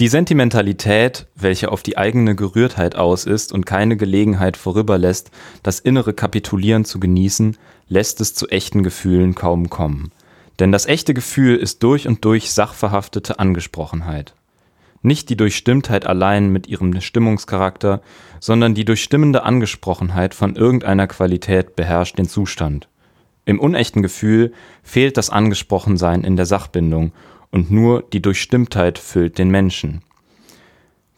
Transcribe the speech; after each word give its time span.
Die 0.00 0.08
Sentimentalität, 0.08 1.26
welche 1.34 1.70
auf 1.70 1.82
die 1.82 1.98
eigene 1.98 2.34
Gerührtheit 2.34 2.96
aus 2.96 3.26
ist 3.26 3.52
und 3.52 3.66
keine 3.66 3.98
Gelegenheit 3.98 4.56
vorüberlässt, 4.56 5.30
das 5.62 5.78
innere 5.78 6.14
Kapitulieren 6.14 6.86
zu 6.86 6.98
genießen, 6.98 7.58
lässt 7.86 8.22
es 8.22 8.34
zu 8.34 8.48
echten 8.48 8.82
Gefühlen 8.82 9.34
kaum 9.34 9.68
kommen. 9.68 10.10
Denn 10.58 10.72
das 10.72 10.86
echte 10.86 11.12
Gefühl 11.12 11.56
ist 11.56 11.82
durch 11.82 12.08
und 12.08 12.24
durch 12.24 12.50
sachverhaftete 12.50 13.38
Angesprochenheit. 13.38 14.34
Nicht 15.02 15.28
die 15.28 15.36
Durchstimmtheit 15.36 16.06
allein 16.06 16.50
mit 16.50 16.66
ihrem 16.66 16.98
Stimmungscharakter, 16.98 18.00
sondern 18.40 18.74
die 18.74 18.86
durchstimmende 18.86 19.42
Angesprochenheit 19.42 20.34
von 20.34 20.56
irgendeiner 20.56 21.08
Qualität 21.08 21.76
beherrscht 21.76 22.16
den 22.16 22.26
Zustand. 22.26 22.88
Im 23.44 23.60
unechten 23.60 24.00
Gefühl 24.00 24.54
fehlt 24.82 25.18
das 25.18 25.28
Angesprochensein 25.28 26.24
in 26.24 26.36
der 26.36 26.46
Sachbindung 26.46 27.12
und 27.50 27.70
nur 27.70 28.02
die 28.02 28.22
Durchstimmtheit 28.22 28.98
füllt 28.98 29.38
den 29.38 29.50
Menschen. 29.50 30.02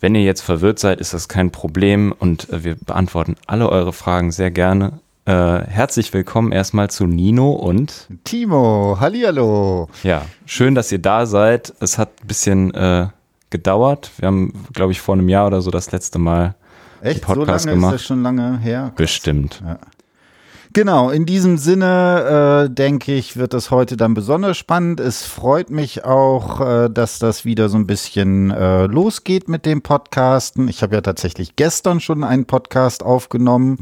Wenn 0.00 0.14
ihr 0.14 0.24
jetzt 0.24 0.40
verwirrt 0.40 0.78
seid, 0.78 1.00
ist 1.00 1.14
das 1.14 1.28
kein 1.28 1.52
Problem 1.52 2.12
und 2.18 2.50
äh, 2.50 2.64
wir 2.64 2.74
beantworten 2.74 3.36
alle 3.46 3.68
eure 3.68 3.92
Fragen 3.92 4.32
sehr 4.32 4.50
gerne. 4.50 4.98
Äh, 5.24 5.32
herzlich 5.32 6.12
willkommen 6.12 6.50
erstmal 6.50 6.90
zu 6.90 7.06
Nino 7.06 7.52
und 7.52 8.08
Timo. 8.24 8.96
Hallihallo. 8.98 9.88
Ja, 10.02 10.26
schön, 10.46 10.74
dass 10.74 10.90
ihr 10.90 10.98
da 10.98 11.26
seid. 11.26 11.72
Es 11.78 11.98
hat 11.98 12.10
ein 12.20 12.26
bisschen 12.26 12.74
äh, 12.74 13.06
gedauert. 13.50 14.10
Wir 14.16 14.26
haben, 14.26 14.66
glaube 14.72 14.90
ich, 14.90 15.00
vor 15.00 15.14
einem 15.14 15.28
Jahr 15.28 15.46
oder 15.46 15.60
so 15.60 15.70
das 15.70 15.92
letzte 15.92 16.18
Mal 16.18 16.56
Echt? 17.02 17.22
Podcast 17.22 17.62
so 17.62 17.68
lange 17.68 17.76
gemacht. 17.78 17.94
Ist 17.94 18.00
das 18.00 18.06
schon 18.08 18.22
lange 18.24 18.58
her? 18.58 18.92
Bestimmt. 18.96 19.62
Ja. 19.64 19.78
Genau, 20.74 21.10
in 21.10 21.26
diesem 21.26 21.58
Sinne 21.58 22.68
äh, 22.68 22.74
denke 22.74 23.12
ich, 23.12 23.36
wird 23.36 23.52
das 23.52 23.70
heute 23.70 23.98
dann 23.98 24.14
besonders 24.14 24.56
spannend. 24.56 25.00
Es 25.00 25.22
freut 25.22 25.68
mich 25.68 26.06
auch, 26.06 26.60
äh, 26.60 26.88
dass 26.88 27.18
das 27.18 27.44
wieder 27.44 27.68
so 27.68 27.76
ein 27.76 27.86
bisschen 27.86 28.50
äh, 28.50 28.86
losgeht 28.86 29.50
mit 29.50 29.66
dem 29.66 29.82
Podcasten. 29.82 30.68
Ich 30.68 30.82
habe 30.82 30.94
ja 30.94 31.02
tatsächlich 31.02 31.56
gestern 31.56 32.00
schon 32.00 32.24
einen 32.24 32.46
Podcast 32.46 33.02
aufgenommen 33.02 33.80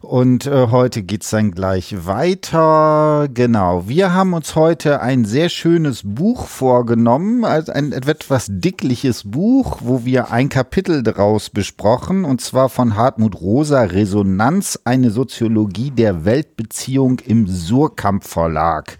und 0.00 0.46
äh, 0.46 0.68
heute 0.72 1.04
geht's 1.04 1.30
dann 1.30 1.52
gleich 1.52 2.06
weiter. 2.06 3.28
Genau, 3.32 3.86
wir 3.86 4.12
haben 4.12 4.32
uns 4.32 4.56
heute 4.56 5.00
ein 5.02 5.26
sehr 5.26 5.48
schönes 5.48 6.00
Buch 6.04 6.48
vorgenommen, 6.48 7.44
also 7.44 7.70
ein 7.70 7.92
etwas 7.92 8.46
dickliches 8.48 9.30
Buch, 9.30 9.78
wo 9.80 10.04
wir 10.04 10.32
ein 10.32 10.48
Kapitel 10.48 11.04
daraus 11.04 11.50
besprochen 11.50 12.24
und 12.24 12.40
zwar 12.40 12.68
von 12.68 12.96
Hartmut 12.96 13.40
Rosa 13.40 13.82
Resonanz, 13.82 14.80
eine 14.84 15.10
Soziologie 15.10 15.92
der 15.92 16.15
Weltbeziehung 16.24 17.18
im 17.20 17.46
Surkamp 17.46 18.24
Verlag. 18.24 18.98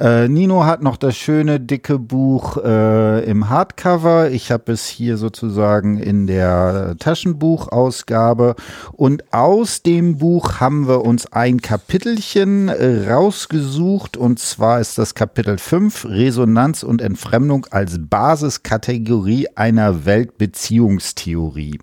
Äh, 0.00 0.28
Nino 0.28 0.64
hat 0.64 0.82
noch 0.82 0.96
das 0.96 1.16
schöne 1.16 1.60
dicke 1.60 1.98
Buch 1.98 2.56
äh, 2.56 3.24
im 3.24 3.48
Hardcover. 3.48 4.30
Ich 4.30 4.50
habe 4.50 4.72
es 4.72 4.86
hier 4.86 5.16
sozusagen 5.16 5.98
in 5.98 6.26
der 6.26 6.96
Taschenbuchausgabe. 6.98 8.56
Und 8.92 9.32
aus 9.32 9.82
dem 9.82 10.18
Buch 10.18 10.60
haben 10.60 10.88
wir 10.88 11.04
uns 11.04 11.30
ein 11.32 11.60
Kapitelchen 11.60 12.68
äh, 12.68 13.10
rausgesucht. 13.10 14.16
Und 14.16 14.38
zwar 14.38 14.80
ist 14.80 14.98
das 14.98 15.14
Kapitel 15.14 15.58
5 15.58 16.06
Resonanz 16.06 16.82
und 16.82 17.00
Entfremdung 17.00 17.66
als 17.70 17.98
Basiskategorie 17.98 19.48
einer 19.54 20.04
Weltbeziehungstheorie. 20.04 21.78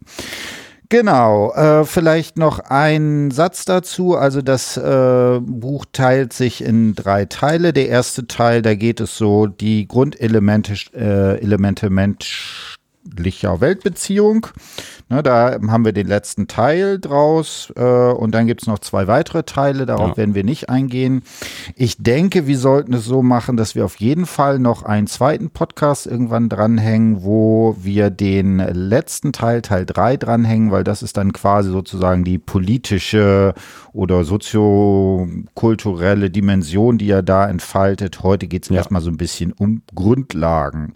Genau, 0.91 1.53
äh, 1.53 1.85
vielleicht 1.85 2.37
noch 2.37 2.59
ein 2.59 3.31
Satz 3.31 3.63
dazu. 3.63 4.17
Also 4.17 4.41
das 4.41 4.75
äh, 4.75 5.39
Buch 5.39 5.85
teilt 5.93 6.33
sich 6.33 6.61
in 6.61 6.95
drei 6.95 7.23
Teile. 7.23 7.71
Der 7.71 7.87
erste 7.87 8.27
Teil, 8.27 8.61
da 8.61 8.75
geht 8.75 8.99
es 8.99 9.17
so 9.17 9.47
die 9.47 9.87
Grundelemente 9.87 10.73
äh, 10.93 11.39
Elemente 11.41 11.89
menschlicher 13.03 13.61
Weltbeziehung. 13.61 14.47
Ne, 15.09 15.21
da 15.21 15.59
haben 15.67 15.83
wir 15.83 15.91
den 15.91 16.07
letzten 16.07 16.47
Teil 16.47 16.97
draus 16.97 17.73
äh, 17.75 17.81
und 17.81 18.33
dann 18.33 18.47
gibt 18.47 18.61
es 18.61 18.67
noch 18.67 18.79
zwei 18.79 19.07
weitere 19.07 19.43
Teile, 19.43 19.85
darauf 19.85 20.11
ja. 20.11 20.17
werden 20.17 20.35
wir 20.35 20.45
nicht 20.45 20.69
eingehen. 20.69 21.23
Ich 21.75 21.97
denke, 21.97 22.47
wir 22.47 22.57
sollten 22.57 22.93
es 22.93 23.03
so 23.03 23.21
machen, 23.21 23.57
dass 23.57 23.75
wir 23.75 23.83
auf 23.83 23.97
jeden 23.97 24.25
Fall 24.25 24.59
noch 24.59 24.83
einen 24.83 25.07
zweiten 25.07 25.49
Podcast 25.49 26.07
irgendwann 26.07 26.47
dranhängen, 26.47 27.23
wo 27.23 27.75
wir 27.81 28.09
den 28.09 28.59
letzten 28.59 29.33
Teil, 29.33 29.61
Teil 29.61 29.85
3 29.85 30.15
dranhängen, 30.15 30.71
weil 30.71 30.85
das 30.85 31.03
ist 31.03 31.17
dann 31.17 31.33
quasi 31.33 31.71
sozusagen 31.71 32.23
die 32.23 32.37
politische 32.37 33.53
oder 33.91 34.23
soziokulturelle 34.23 36.29
Dimension, 36.29 36.97
die 36.97 37.09
er 37.09 37.23
da 37.23 37.49
entfaltet. 37.49 38.23
Heute 38.23 38.47
geht 38.47 38.63
es 38.63 38.69
ja. 38.69 38.77
erstmal 38.77 39.01
so 39.01 39.09
ein 39.09 39.17
bisschen 39.17 39.51
um 39.51 39.81
Grundlagen. 39.93 40.93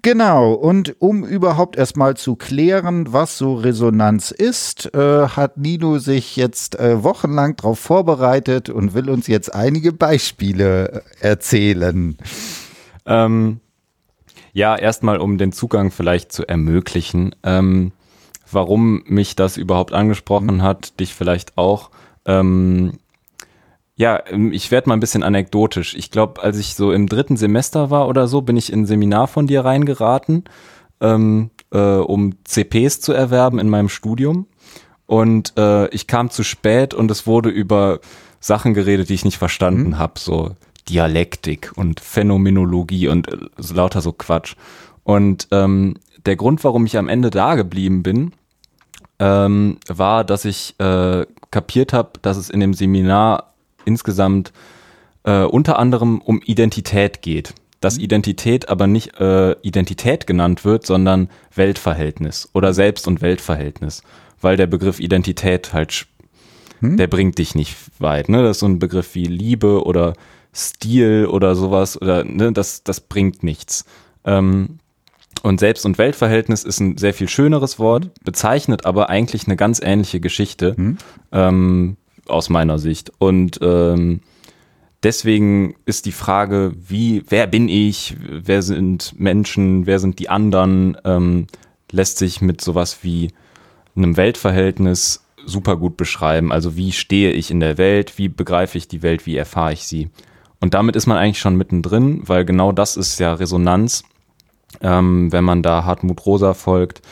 Genau, 0.00 0.54
und 0.54 0.96
um 1.00 1.22
überhaupt 1.32 1.76
erstmal 1.76 2.14
zu 2.14 2.36
klären, 2.36 3.12
was 3.12 3.38
so 3.38 3.54
Resonanz 3.54 4.30
ist, 4.30 4.94
äh, 4.94 5.28
hat 5.28 5.56
Nino 5.56 5.98
sich 5.98 6.36
jetzt 6.36 6.78
äh, 6.78 7.02
wochenlang 7.02 7.56
darauf 7.56 7.78
vorbereitet 7.78 8.68
und 8.68 8.92
will 8.92 9.08
uns 9.08 9.26
jetzt 9.28 9.54
einige 9.54 9.92
Beispiele 9.92 11.02
äh, 11.20 11.26
erzählen. 11.26 12.18
Ähm, 13.06 13.60
ja, 14.52 14.76
erstmal, 14.76 15.18
um 15.18 15.38
den 15.38 15.52
Zugang 15.52 15.90
vielleicht 15.90 16.32
zu 16.32 16.46
ermöglichen. 16.46 17.34
Ähm, 17.42 17.92
warum 18.50 19.02
mich 19.06 19.34
das 19.34 19.56
überhaupt 19.56 19.94
angesprochen 19.94 20.56
mhm. 20.56 20.62
hat, 20.62 21.00
dich 21.00 21.14
vielleicht 21.14 21.56
auch. 21.56 21.90
Ähm, 22.26 22.98
ja, 23.96 24.20
ähm, 24.26 24.52
ich 24.52 24.70
werde 24.70 24.88
mal 24.88 24.96
ein 24.96 25.00
bisschen 25.00 25.22
anekdotisch. 25.22 25.94
Ich 25.94 26.10
glaube, 26.10 26.42
als 26.42 26.58
ich 26.58 26.74
so 26.74 26.92
im 26.92 27.06
dritten 27.06 27.38
Semester 27.38 27.90
war 27.90 28.08
oder 28.08 28.26
so, 28.26 28.42
bin 28.42 28.58
ich 28.58 28.70
in 28.70 28.80
ein 28.80 28.86
Seminar 28.86 29.28
von 29.28 29.46
dir 29.46 29.64
reingeraten. 29.64 30.44
Ähm, 31.02 31.50
äh, 31.72 31.78
um 31.78 32.34
CPs 32.44 33.00
zu 33.00 33.12
erwerben 33.12 33.58
in 33.58 33.68
meinem 33.68 33.88
Studium. 33.88 34.46
Und 35.06 35.54
äh, 35.58 35.88
ich 35.88 36.06
kam 36.06 36.30
zu 36.30 36.44
spät 36.44 36.94
und 36.94 37.10
es 37.10 37.26
wurde 37.26 37.48
über 37.48 38.00
Sachen 38.40 38.74
geredet, 38.74 39.08
die 39.08 39.14
ich 39.14 39.24
nicht 39.24 39.38
verstanden 39.38 39.90
mhm. 39.90 39.98
habe, 39.98 40.18
so 40.18 40.52
Dialektik 40.88 41.72
und 41.76 42.00
Phänomenologie 42.00 43.08
und 43.08 43.28
äh, 43.28 43.38
so 43.56 43.74
lauter 43.74 44.00
so 44.00 44.12
Quatsch. 44.12 44.54
Und 45.04 45.48
ähm, 45.50 45.96
der 46.24 46.36
Grund, 46.36 46.62
warum 46.64 46.86
ich 46.86 46.96
am 46.96 47.08
Ende 47.08 47.30
da 47.30 47.56
geblieben 47.56 48.02
bin, 48.02 48.32
ähm, 49.18 49.78
war, 49.88 50.24
dass 50.24 50.44
ich 50.44 50.78
äh, 50.78 51.26
kapiert 51.50 51.92
habe, 51.92 52.12
dass 52.22 52.36
es 52.36 52.48
in 52.48 52.60
dem 52.60 52.74
Seminar 52.74 53.52
insgesamt 53.84 54.52
äh, 55.24 55.42
unter 55.42 55.78
anderem 55.78 56.20
um 56.20 56.40
Identität 56.42 57.22
geht 57.22 57.54
dass 57.82 57.98
mhm. 57.98 58.04
Identität 58.04 58.70
aber 58.70 58.86
nicht 58.86 59.20
äh, 59.20 59.52
Identität 59.60 60.26
genannt 60.26 60.64
wird, 60.64 60.86
sondern 60.86 61.28
Weltverhältnis 61.54 62.48
oder 62.54 62.72
Selbst- 62.72 63.06
und 63.06 63.20
Weltverhältnis, 63.20 64.02
weil 64.40 64.56
der 64.56 64.66
Begriff 64.66 65.00
Identität 65.00 65.74
halt, 65.74 66.06
hm? 66.80 66.96
der 66.96 67.08
bringt 67.08 67.36
dich 67.36 67.54
nicht 67.54 67.76
weit. 67.98 68.30
Ne? 68.30 68.42
Das 68.42 68.52
ist 68.52 68.60
so 68.60 68.66
ein 68.66 68.78
Begriff 68.78 69.14
wie 69.14 69.26
Liebe 69.26 69.84
oder 69.84 70.14
Stil 70.54 71.26
oder 71.26 71.54
sowas 71.54 72.00
oder 72.00 72.24
ne, 72.24 72.52
das, 72.52 72.84
das 72.84 73.00
bringt 73.00 73.42
nichts. 73.42 73.84
Ähm, 74.24 74.78
und 75.42 75.58
Selbst- 75.58 75.84
und 75.84 75.98
Weltverhältnis 75.98 76.62
ist 76.62 76.78
ein 76.78 76.98
sehr 76.98 77.14
viel 77.14 77.28
schöneres 77.28 77.80
Wort, 77.80 78.10
bezeichnet 78.22 78.86
aber 78.86 79.10
eigentlich 79.10 79.46
eine 79.46 79.56
ganz 79.56 79.80
ähnliche 79.82 80.20
Geschichte 80.20 80.76
hm? 80.76 80.98
ähm, 81.32 81.96
aus 82.28 82.48
meiner 82.48 82.78
Sicht. 82.78 83.10
Und 83.18 83.58
ähm, 83.60 84.20
deswegen 85.02 85.74
ist 85.84 86.06
die 86.06 86.12
Frage, 86.12 86.72
wie, 86.76 87.24
wer 87.28 87.46
bin 87.46 87.68
ich, 87.68 88.16
wer 88.28 88.62
sind 88.62 89.18
Menschen, 89.18 89.86
wer 89.86 89.98
sind 89.98 90.18
die 90.18 90.28
anderen, 90.28 90.96
ähm, 91.04 91.46
lässt 91.90 92.18
sich 92.18 92.40
mit 92.40 92.60
sowas 92.60 92.98
wie 93.02 93.32
einem 93.96 94.16
Weltverhältnis 94.16 95.24
super 95.44 95.76
gut 95.76 95.96
beschreiben. 95.96 96.52
Also 96.52 96.76
wie 96.76 96.92
stehe 96.92 97.32
ich 97.32 97.50
in 97.50 97.60
der 97.60 97.78
Welt, 97.78 98.16
wie 98.16 98.28
begreife 98.28 98.78
ich 98.78 98.88
die 98.88 99.02
Welt, 99.02 99.26
wie 99.26 99.36
erfahre 99.36 99.72
ich 99.72 99.86
sie. 99.86 100.08
Und 100.60 100.74
damit 100.74 100.96
ist 100.96 101.06
man 101.06 101.18
eigentlich 101.18 101.40
schon 101.40 101.56
mittendrin, 101.56 102.22
weil 102.26 102.44
genau 102.44 102.72
das 102.72 102.96
ist 102.96 103.18
ja 103.18 103.34
Resonanz. 103.34 104.04
Ähm, 104.80 105.30
wenn 105.32 105.44
man 105.44 105.62
da 105.62 105.84
Hartmut 105.84 106.24
Rosa 106.24 106.54
folgt, 106.54 107.02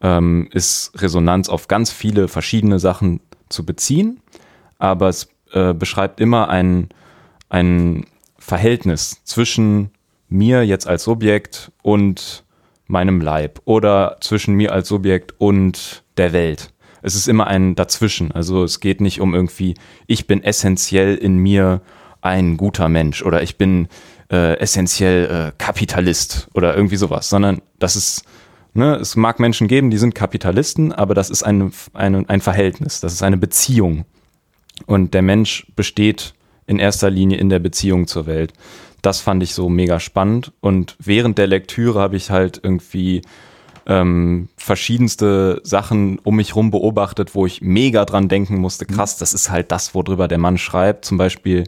ähm, 0.00 0.48
ist 0.52 0.92
Resonanz 0.96 1.48
auf 1.48 1.66
ganz 1.66 1.90
viele 1.90 2.28
verschiedene 2.28 2.78
Sachen 2.78 3.20
zu 3.48 3.64
beziehen, 3.66 4.20
aber 4.78 5.08
es 5.08 5.28
äh, 5.52 5.74
beschreibt 5.74 6.20
immer 6.20 6.48
einen 6.48 6.90
ein 7.48 8.06
Verhältnis 8.38 9.22
zwischen 9.24 9.90
mir 10.28 10.64
jetzt 10.64 10.86
als 10.86 11.04
Subjekt 11.04 11.72
und 11.82 12.44
meinem 12.86 13.20
Leib 13.20 13.60
oder 13.64 14.16
zwischen 14.20 14.54
mir 14.54 14.72
als 14.72 14.88
Subjekt 14.88 15.34
und 15.38 16.02
der 16.16 16.32
Welt. 16.32 16.72
Es 17.02 17.14
ist 17.14 17.28
immer 17.28 17.46
ein 17.46 17.74
Dazwischen. 17.74 18.32
Also 18.32 18.64
es 18.64 18.80
geht 18.80 19.00
nicht 19.00 19.20
um 19.20 19.34
irgendwie, 19.34 19.74
ich 20.06 20.26
bin 20.26 20.42
essentiell 20.42 21.14
in 21.14 21.36
mir 21.36 21.80
ein 22.20 22.56
guter 22.56 22.88
Mensch 22.88 23.22
oder 23.22 23.42
ich 23.42 23.56
bin 23.56 23.88
äh, 24.30 24.58
essentiell 24.58 25.26
äh, 25.26 25.52
Kapitalist 25.58 26.48
oder 26.54 26.74
irgendwie 26.74 26.96
sowas, 26.96 27.28
sondern 27.28 27.62
das 27.78 27.96
ist, 27.96 28.24
ne, 28.74 28.96
es 28.96 29.16
mag 29.16 29.38
Menschen 29.38 29.68
geben, 29.68 29.90
die 29.90 29.98
sind 29.98 30.14
Kapitalisten, 30.14 30.92
aber 30.92 31.14
das 31.14 31.30
ist 31.30 31.44
ein, 31.44 31.72
ein, 31.94 32.28
ein 32.28 32.40
Verhältnis, 32.40 33.00
das 33.00 33.12
ist 33.12 33.22
eine 33.22 33.36
Beziehung. 33.36 34.04
Und 34.86 35.14
der 35.14 35.22
Mensch 35.22 35.66
besteht 35.76 36.34
in 36.68 36.78
erster 36.78 37.10
Linie 37.10 37.38
in 37.38 37.48
der 37.48 37.58
Beziehung 37.58 38.06
zur 38.06 38.26
Welt. 38.26 38.52
das 39.00 39.20
fand 39.20 39.44
ich 39.44 39.54
so 39.54 39.68
mega 39.68 40.00
spannend. 40.00 40.52
Und 40.60 40.96
während 40.98 41.38
der 41.38 41.46
Lektüre 41.46 42.00
habe 42.00 42.16
ich 42.16 42.30
halt 42.30 42.60
irgendwie 42.62 43.22
ähm, 43.86 44.48
verschiedenste 44.56 45.60
Sachen 45.62 46.18
um 46.18 46.36
mich 46.36 46.56
rum 46.56 46.70
beobachtet, 46.72 47.34
wo 47.34 47.46
ich 47.46 47.62
mega 47.62 48.04
dran 48.04 48.28
denken 48.28 48.58
musste. 48.58 48.86
Mhm. 48.88 48.94
Krass, 48.94 49.16
das 49.16 49.34
ist 49.34 49.50
halt 49.50 49.70
das, 49.70 49.94
worüber 49.94 50.26
der 50.26 50.38
Mann 50.38 50.58
schreibt. 50.58 51.04
Zum 51.04 51.16
Beispiel 51.16 51.64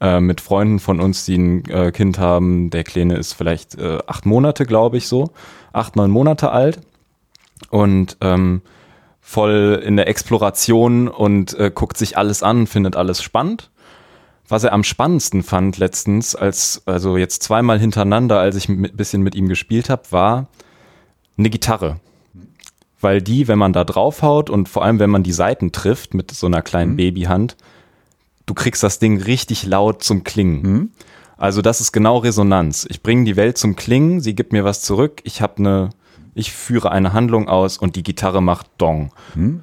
äh, 0.00 0.20
mit 0.20 0.40
Freunden 0.40 0.78
von 0.78 1.00
uns, 1.00 1.24
die 1.24 1.36
ein 1.36 1.64
äh, 1.68 1.90
Kind 1.90 2.18
haben. 2.18 2.70
Der 2.70 2.84
Kleine 2.84 3.16
ist 3.16 3.32
vielleicht 3.32 3.76
äh, 3.76 3.98
acht 4.06 4.24
Monate, 4.24 4.64
glaube 4.64 4.96
ich, 4.96 5.08
so. 5.08 5.30
Acht, 5.72 5.96
neun 5.96 6.12
Monate 6.12 6.52
alt. 6.52 6.80
Und 7.70 8.16
ähm, 8.20 8.62
voll 9.20 9.82
in 9.84 9.96
der 9.96 10.06
Exploration 10.06 11.08
und 11.08 11.58
äh, 11.58 11.72
guckt 11.74 11.98
sich 11.98 12.16
alles 12.16 12.42
an, 12.42 12.66
findet 12.66 12.96
alles 12.96 13.20
spannend. 13.20 13.70
Was 14.48 14.64
er 14.64 14.72
am 14.72 14.82
spannendsten 14.82 15.42
fand 15.42 15.76
letztens, 15.76 16.34
als 16.34 16.82
also 16.86 17.18
jetzt 17.18 17.42
zweimal 17.42 17.78
hintereinander, 17.78 18.40
als 18.40 18.56
ich 18.56 18.68
ein 18.68 18.82
bisschen 18.94 19.22
mit 19.22 19.34
ihm 19.34 19.48
gespielt 19.48 19.90
habe, 19.90 20.04
war 20.10 20.48
eine 21.36 21.50
Gitarre. 21.50 22.00
Weil 23.00 23.20
die, 23.20 23.46
wenn 23.46 23.58
man 23.58 23.74
da 23.74 23.84
draufhaut 23.84 24.48
und 24.50 24.68
vor 24.68 24.84
allem, 24.84 24.98
wenn 24.98 25.10
man 25.10 25.22
die 25.22 25.32
Seiten 25.32 25.70
trifft 25.70 26.14
mit 26.14 26.30
so 26.30 26.46
einer 26.46 26.62
kleinen 26.62 26.92
mhm. 26.92 26.96
Babyhand, 26.96 27.56
du 28.46 28.54
kriegst 28.54 28.82
das 28.82 28.98
Ding 28.98 29.20
richtig 29.20 29.66
laut 29.66 30.02
zum 30.02 30.24
Klingen. 30.24 30.62
Mhm. 30.62 30.90
Also 31.36 31.62
das 31.62 31.80
ist 31.80 31.92
genau 31.92 32.18
Resonanz. 32.18 32.86
Ich 32.88 33.02
bringe 33.02 33.24
die 33.24 33.36
Welt 33.36 33.58
zum 33.58 33.76
Klingen, 33.76 34.20
sie 34.20 34.34
gibt 34.34 34.52
mir 34.52 34.64
was 34.64 34.80
zurück, 34.80 35.20
ich 35.24 35.40
habe 35.42 35.58
eine, 35.58 35.90
ich 36.34 36.52
führe 36.52 36.90
eine 36.90 37.12
Handlung 37.12 37.48
aus 37.48 37.76
und 37.76 37.94
die 37.94 38.02
Gitarre 38.02 38.42
macht 38.42 38.66
Dong. 38.78 39.12
Mhm. 39.34 39.62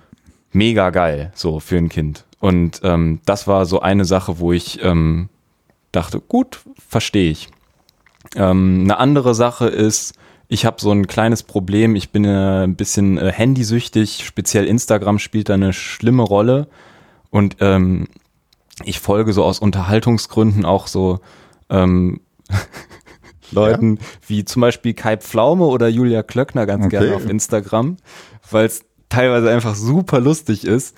Mega 0.55 0.89
geil, 0.89 1.31
so 1.35 1.59
für 1.59 1.77
ein 1.77 1.89
Kind. 1.89 2.23
Und 2.39 2.79
ähm, 2.83 3.19
das 3.25 3.45
war 3.45 3.65
so 3.65 3.81
eine 3.81 4.05
Sache, 4.05 4.39
wo 4.39 4.53
ich 4.53 4.81
ähm, 4.81 5.27
dachte, 5.91 6.21
gut, 6.21 6.61
verstehe 6.87 7.29
ich. 7.29 7.49
Ähm, 8.35 8.81
eine 8.83 8.97
andere 8.97 9.35
Sache 9.35 9.67
ist, 9.67 10.13
ich 10.47 10.65
habe 10.65 10.79
so 10.79 10.91
ein 10.91 11.07
kleines 11.07 11.43
Problem. 11.43 11.95
Ich 11.95 12.11
bin 12.11 12.23
äh, 12.23 12.63
ein 12.63 12.75
bisschen 12.75 13.17
äh, 13.17 13.33
handysüchtig. 13.33 14.23
Speziell 14.25 14.65
Instagram 14.65 15.19
spielt 15.19 15.49
da 15.49 15.55
eine 15.55 15.73
schlimme 15.73 16.23
Rolle. 16.23 16.67
Und 17.31 17.57
ähm, 17.59 18.07
ich 18.85 19.01
folge 19.01 19.33
so 19.33 19.43
aus 19.43 19.59
Unterhaltungsgründen 19.59 20.63
auch 20.63 20.87
so 20.87 21.19
ähm, 21.69 22.21
Leuten 23.51 23.97
ja. 23.97 24.01
wie 24.27 24.45
zum 24.45 24.61
Beispiel 24.61 24.93
Kai 24.93 25.17
Pflaume 25.17 25.65
oder 25.65 25.89
Julia 25.89 26.23
Klöckner 26.23 26.65
ganz 26.65 26.85
okay. 26.85 26.99
gerne 26.99 27.15
auf 27.17 27.29
Instagram, 27.29 27.97
weil 28.49 28.67
es 28.67 28.85
teilweise 29.15 29.49
einfach 29.49 29.75
super 29.75 30.19
lustig 30.19 30.65
ist. 30.65 30.95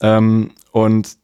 Ähm, 0.00 0.52
und 0.72 1.16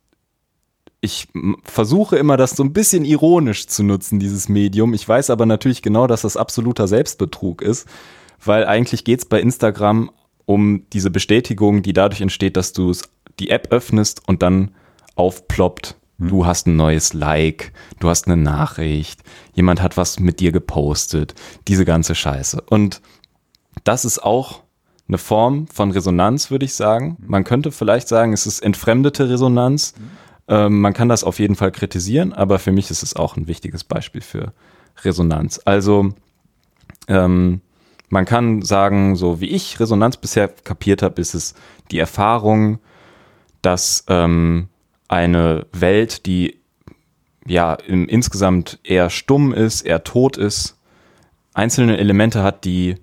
ich 1.00 1.28
versuche 1.64 2.16
immer, 2.16 2.36
das 2.36 2.50
so 2.50 2.62
ein 2.62 2.72
bisschen 2.72 3.04
ironisch 3.04 3.66
zu 3.66 3.82
nutzen, 3.82 4.18
dieses 4.18 4.48
Medium. 4.48 4.94
Ich 4.94 5.08
weiß 5.08 5.30
aber 5.30 5.46
natürlich 5.46 5.80
genau, 5.80 6.06
dass 6.06 6.22
das 6.22 6.36
absoluter 6.36 6.88
Selbstbetrug 6.88 7.62
ist, 7.62 7.88
weil 8.44 8.66
eigentlich 8.66 9.04
geht 9.04 9.20
es 9.20 9.24
bei 9.24 9.40
Instagram 9.40 10.10
um 10.44 10.84
diese 10.92 11.10
Bestätigung, 11.10 11.82
die 11.82 11.92
dadurch 11.92 12.20
entsteht, 12.20 12.56
dass 12.56 12.72
du 12.72 12.92
die 13.38 13.50
App 13.50 13.68
öffnest 13.70 14.26
und 14.26 14.42
dann 14.42 14.72
aufploppt. 15.14 15.96
Hm. 16.18 16.28
Du 16.28 16.46
hast 16.46 16.66
ein 16.66 16.76
neues 16.76 17.14
Like, 17.14 17.72
du 18.00 18.08
hast 18.08 18.26
eine 18.26 18.36
Nachricht, 18.36 19.22
jemand 19.54 19.80
hat 19.80 19.96
was 19.96 20.18
mit 20.18 20.40
dir 20.40 20.52
gepostet, 20.52 21.34
diese 21.68 21.84
ganze 21.84 22.14
Scheiße. 22.14 22.62
Und 22.68 23.00
das 23.84 24.04
ist 24.04 24.22
auch 24.22 24.62
eine 25.08 25.18
Form 25.18 25.66
von 25.68 25.90
Resonanz, 25.90 26.50
würde 26.50 26.64
ich 26.66 26.74
sagen. 26.74 27.16
Man 27.26 27.44
könnte 27.44 27.72
vielleicht 27.72 28.08
sagen, 28.08 28.32
es 28.32 28.46
ist 28.46 28.60
entfremdete 28.60 29.28
Resonanz. 29.28 29.94
Mhm 29.98 30.28
ähm, 30.48 30.80
man 30.80 30.94
kann 30.94 31.08
das 31.08 31.24
auf 31.24 31.38
jeden 31.38 31.54
Fall 31.54 31.70
kritisieren, 31.70 32.32
aber 32.32 32.58
für 32.58 32.72
mich 32.72 32.90
ist 32.90 33.02
es 33.02 33.14
auch 33.14 33.36
ein 33.36 33.46
wichtiges 33.46 33.84
Beispiel 33.84 34.22
für 34.22 34.52
Resonanz. 35.04 35.60
Also 35.64 36.14
ähm, 37.06 37.60
man 38.08 38.24
kann 38.24 38.62
sagen, 38.62 39.14
so 39.14 39.40
wie 39.40 39.50
ich 39.50 39.78
Resonanz 39.78 40.16
bisher 40.16 40.48
kapiert 40.48 41.02
habe, 41.02 41.20
ist 41.20 41.34
es 41.34 41.54
die 41.90 41.98
Erfahrung, 41.98 42.78
dass 43.60 44.04
ähm, 44.08 44.68
eine 45.08 45.66
Welt, 45.72 46.24
die 46.24 46.58
ja 47.46 47.74
im, 47.74 48.08
insgesamt 48.08 48.78
eher 48.82 49.10
stumm 49.10 49.52
ist, 49.52 49.82
eher 49.82 50.02
tot 50.04 50.38
ist, 50.38 50.78
einzelne 51.52 51.98
Elemente 51.98 52.42
hat, 52.42 52.64
die 52.64 52.96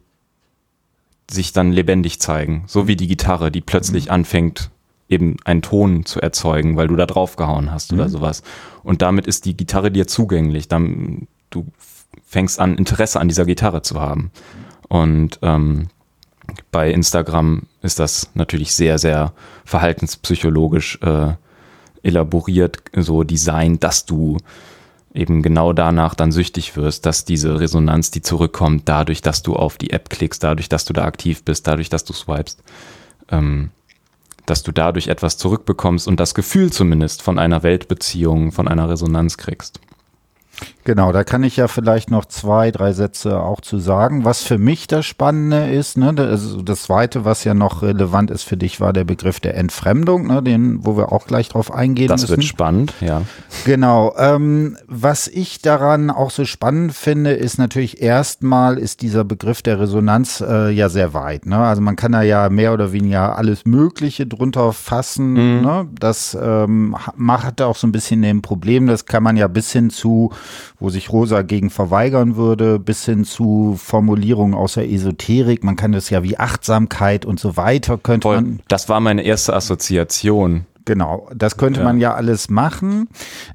sich 1.30 1.54
dann 1.54 1.72
lebendig 1.72 2.20
zeigen, 2.20 2.64
so 2.68 2.88
wie 2.88 2.96
die 2.96 3.08
Gitarre, 3.08 3.52
die 3.52 3.62
plötzlich 3.62 4.06
mhm. 4.06 4.12
anfängt 4.12 4.70
eben 5.08 5.38
einen 5.46 5.62
Ton 5.62 6.06
zu 6.06 6.20
erzeugen, 6.20 6.78
weil 6.78 6.88
du 6.88 6.96
da 6.96 7.06
draufgehauen 7.06 7.72
hast 7.72 7.92
mhm. 7.92 8.00
oder 8.00 8.10
sowas. 8.10 8.44
Und 8.84 9.02
damit 9.02 9.28
ist 9.28 9.46
die 9.46 9.56
Gitarre 9.56 9.92
dir 9.92 10.08
zugänglich. 10.08 10.68
Dann, 10.68 11.28
du 11.50 11.68
fängst 12.26 12.60
an, 12.60 12.78
Interesse 12.78 13.20
an 13.20 13.28
dieser 13.28 13.46
Gitarre 13.46 13.82
zu 13.82 14.00
haben. 14.00 14.32
Und 14.88 15.40
ähm, 15.42 15.88
bei 16.72 16.92
Instagram 16.92 17.64
ist 17.82 18.00
das 18.00 18.32
natürlich 18.34 18.76
sehr, 18.76 18.98
sehr 18.98 19.34
verhaltenspsychologisch 19.64 21.00
äh, 21.02 21.34
elaboriert, 22.04 22.84
so 22.96 23.24
Design, 23.24 23.80
dass 23.80 24.06
du 24.06 24.38
eben 25.16 25.42
genau 25.42 25.74
danach 25.74 26.14
dann 26.14 26.32
süchtig 26.32 26.76
wirst, 26.76 27.06
dass 27.06 27.26
diese 27.26 27.60
Resonanz, 27.60 28.12
die 28.12 28.22
zurückkommt, 28.22 28.84
dadurch, 28.88 29.22
dass 29.22 29.42
du 29.42 29.56
auf 29.56 29.78
die 29.78 29.92
App 29.92 30.10
klickst, 30.10 30.44
dadurch, 30.44 30.70
dass 30.70 30.86
du 30.86 30.94
da 30.94 31.06
aktiv 31.06 31.44
bist, 31.44 31.68
dadurch, 31.68 31.90
dass 31.90 32.04
du 32.04 32.14
swipest, 32.14 32.64
ähm, 33.30 33.72
dass 34.46 34.64
du 34.64 34.72
dadurch 34.72 35.08
etwas 35.08 35.38
zurückbekommst 35.38 36.08
und 36.08 36.20
das 36.20 36.36
Gefühl 36.36 36.72
zumindest 36.72 37.22
von 37.22 37.40
einer 37.40 37.64
Weltbeziehung, 37.64 38.52
von 38.52 38.68
einer 38.68 38.90
Resonanz 38.90 39.38
kriegst. 39.38 39.80
Genau, 40.86 41.12
da 41.12 41.24
kann 41.24 41.44
ich 41.44 41.58
ja 41.58 41.68
vielleicht 41.68 42.12
noch 42.12 42.26
zwei, 42.26 42.70
drei 42.70 42.94
Sätze 42.94 43.40
auch 43.40 43.60
zu 43.60 43.80
sagen. 43.80 44.24
Was 44.24 44.44
für 44.44 44.60
mich 44.60 44.86
das 44.86 45.08
Spannende 45.08 45.68
ist, 45.68 45.98
ne, 45.98 46.14
das, 46.14 46.58
das 46.64 46.84
zweite, 46.84 47.26
was 47.26 47.44
ja 47.44 47.56
noch 47.56 47.82
relevant 47.82 48.30
ist 48.30 48.44
für 48.44 48.56
dich, 48.56 48.80
war 48.80 48.94
der 48.94 49.04
Begriff 49.04 49.40
der 49.40 49.58
Entfremdung, 49.58 50.28
ne, 50.28 50.44
den, 50.44 50.86
wo 50.86 50.96
wir 50.96 51.12
auch 51.12 51.26
gleich 51.26 51.50
drauf 51.50 51.74
eingehen 51.74 52.08
das 52.08 52.22
müssen. 52.22 52.34
Das 52.34 52.38
wird 52.38 52.48
spannend, 52.48 52.94
ja. 53.02 53.24
Genau. 53.66 54.14
Ähm, 54.16 54.78
was 54.86 55.28
ich 55.28 55.60
daran 55.60 56.12
auch 56.12 56.30
so 56.30 56.46
spannend 56.46 56.94
finde, 56.94 57.32
ist 57.32 57.58
natürlich 57.58 58.00
erstmal 58.00 58.78
ist 58.78 59.02
dieser 59.02 59.24
Begriff 59.24 59.64
der 59.64 59.80
Resonanz 59.80 60.40
äh, 60.48 60.70
ja 60.70 60.90
sehr 60.90 61.16
weit. 61.16 61.48
Ne? 61.48 61.58
Also 61.58 61.82
man 61.82 61.96
kann 61.96 62.12
da 62.12 62.22
ja 62.22 62.50
mehr 62.50 62.74
oder 62.74 62.92
weniger 62.92 63.40
alles 63.40 63.66
Mögliche 63.66 64.28
drunter 64.28 64.72
fassen. 64.72 65.32
Mhm. 65.32 65.62
Ne? 65.64 65.88
Das 66.00 66.38
ähm, 66.40 66.96
macht 67.16 67.60
auch 67.64 67.76
so 67.76 67.88
ein 67.88 67.92
bisschen 67.92 68.24
ein 68.24 68.44
Problem. 68.44 68.86
Das 68.86 69.08
kann 69.08 69.24
man 69.24 69.36
ja 69.36 69.48
bis 69.48 69.72
hin 69.72 69.90
zu 69.90 70.32
wo 70.80 70.90
sich 70.90 71.12
Rosa 71.12 71.42
gegen 71.42 71.70
verweigern 71.70 72.36
würde, 72.36 72.80
bis 72.80 73.06
hin 73.06 73.24
zu 73.26 73.76
Formulierungen 73.78 74.56
aus 74.56 74.74
der 74.74 74.90
Esoterik. 74.90 75.64
Man 75.64 75.76
kann 75.76 75.92
das 75.92 76.10
ja 76.10 76.24
wie 76.24 76.38
Achtsamkeit 76.38 77.26
und 77.26 77.40
so 77.40 77.58
weiter 77.58 77.98
könnte 77.98 78.28
Voll. 78.28 78.36
man. 78.36 78.60
Das 78.68 78.90
war 78.90 79.00
meine 79.00 79.24
erste 79.24 79.54
Assoziation. 79.54 80.66
Genau, 80.86 81.28
das 81.36 81.58
könnte 81.58 81.80
ja. 81.80 81.84
man 81.86 82.00
ja 82.00 82.14
alles 82.14 82.50
machen. 82.50 83.10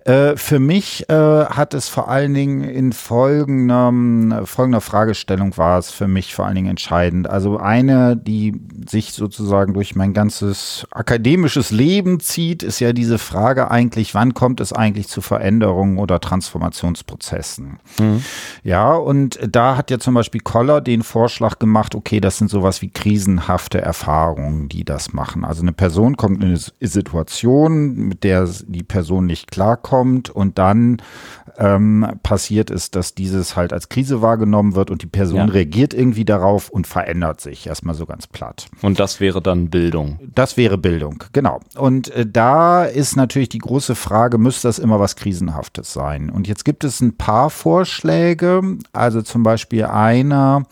Äh, 0.04 0.37
für 0.37 0.58
mich 0.58 1.08
äh, 1.08 1.14
hat 1.14 1.75
es 1.75 1.88
vor 1.88 2.08
allen 2.08 2.34
Dingen 2.34 2.64
in 2.64 2.92
folgendem, 2.92 4.34
folgender 4.44 4.80
Fragestellung 4.80 5.56
war 5.56 5.78
es 5.78 5.92
für 5.92 6.08
mich 6.08 6.34
vor 6.34 6.46
allen 6.46 6.56
Dingen 6.56 6.70
entscheidend. 6.70 7.30
Also 7.30 7.58
eine, 7.58 8.16
die 8.16 8.60
sich 8.88 9.12
sozusagen 9.12 9.75
durch 9.75 9.94
mein 9.94 10.12
ganzes 10.12 10.87
akademisches 10.90 11.70
Leben 11.70 12.18
zieht, 12.18 12.64
ist 12.64 12.80
ja 12.80 12.92
diese 12.92 13.18
Frage 13.18 13.70
eigentlich, 13.70 14.14
wann 14.14 14.34
kommt 14.34 14.60
es 14.60 14.72
eigentlich 14.72 15.06
zu 15.06 15.20
Veränderungen 15.20 15.99
oder 15.99 16.18
Transformationsprozessen? 16.18 17.78
Mhm. 17.99 18.25
Ja, 18.64 18.94
und 18.94 19.38
da 19.49 19.76
hat 19.76 19.92
ja 19.92 20.00
zum 20.00 20.14
Beispiel 20.14 20.40
Koller 20.40 20.80
den 20.80 21.04
Vorschlag 21.04 21.60
gemacht, 21.60 21.94
okay, 21.94 22.20
das 22.20 22.38
sind 22.38 22.50
sowas 22.50 22.82
wie 22.82 22.90
krisenhafte 22.90 23.80
Erfahrungen, 23.80 24.68
die 24.68 24.84
das 24.84 25.12
machen. 25.12 25.44
Also 25.44 25.62
eine 25.62 25.72
Person 25.72 26.16
kommt 26.16 26.42
in 26.42 26.49
eine 26.49 26.58
Situation, 26.88 27.19
Situation, 27.20 27.94
mit 27.94 28.24
der 28.24 28.48
die 28.66 28.82
Person 28.82 29.26
nicht 29.26 29.50
klarkommt 29.50 30.30
und 30.30 30.58
dann 30.58 31.02
ähm, 31.58 32.06
passiert 32.22 32.70
ist, 32.70 32.96
dass 32.96 33.14
dieses 33.14 33.56
halt 33.56 33.72
als 33.72 33.88
Krise 33.88 34.22
wahrgenommen 34.22 34.74
wird 34.74 34.90
und 34.90 35.02
die 35.02 35.06
Person 35.06 35.38
ja. 35.38 35.44
reagiert 35.44 35.92
irgendwie 35.92 36.24
darauf 36.24 36.70
und 36.70 36.86
verändert 36.86 37.40
sich 37.40 37.66
erstmal 37.66 37.94
so 37.94 38.06
ganz 38.06 38.26
platt. 38.26 38.66
Und 38.82 38.98
das 38.98 39.20
wäre 39.20 39.42
dann 39.42 39.68
Bildung. 39.68 40.18
Das 40.34 40.56
wäre 40.56 40.78
Bildung, 40.78 41.22
genau. 41.32 41.60
Und 41.76 42.08
äh, 42.14 42.26
da 42.26 42.84
ist 42.84 43.16
natürlich 43.16 43.50
die 43.50 43.58
große 43.58 43.94
Frage, 43.94 44.38
müsste 44.38 44.68
das 44.68 44.78
immer 44.78 44.98
was 44.98 45.16
Krisenhaftes 45.16 45.92
sein? 45.92 46.30
Und 46.30 46.48
jetzt 46.48 46.64
gibt 46.64 46.84
es 46.84 47.00
ein 47.00 47.16
paar 47.16 47.50
Vorschläge, 47.50 48.62
also 48.92 49.20
zum 49.22 49.42
Beispiel 49.42 49.84
einer, 49.84 50.62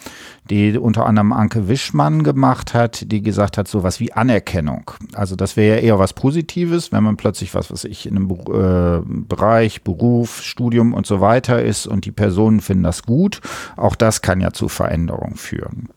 die 0.50 0.78
unter 0.78 1.06
anderem 1.06 1.32
Anke 1.32 1.68
Wischmann 1.68 2.22
gemacht 2.22 2.74
hat, 2.74 3.10
die 3.10 3.22
gesagt 3.22 3.58
hat, 3.58 3.68
sowas 3.68 4.00
wie 4.00 4.12
Anerkennung. 4.12 4.90
Also 5.14 5.36
das 5.36 5.56
wäre 5.56 5.76
ja 5.76 5.82
eher 5.82 5.98
was 5.98 6.12
Positives, 6.12 6.92
wenn 6.92 7.04
man 7.04 7.16
plötzlich 7.16 7.54
was, 7.54 7.70
was 7.70 7.84
ich 7.84 8.06
in 8.06 8.16
einem 8.16 8.30
äh, 8.30 9.00
Bereich, 9.04 9.82
Beruf, 9.82 10.42
Studium, 10.42 10.94
und 10.94 11.06
so 11.06 11.20
weiter 11.20 11.62
ist 11.62 11.86
und 11.86 12.04
die 12.04 12.12
Personen 12.12 12.60
finden 12.60 12.84
das 12.84 13.02
gut. 13.02 13.40
Auch 13.76 13.94
das 13.94 14.22
kann 14.22 14.40
ja 14.40 14.52
zu 14.52 14.68
Veränderungen 14.68 15.36
führen. 15.36 15.88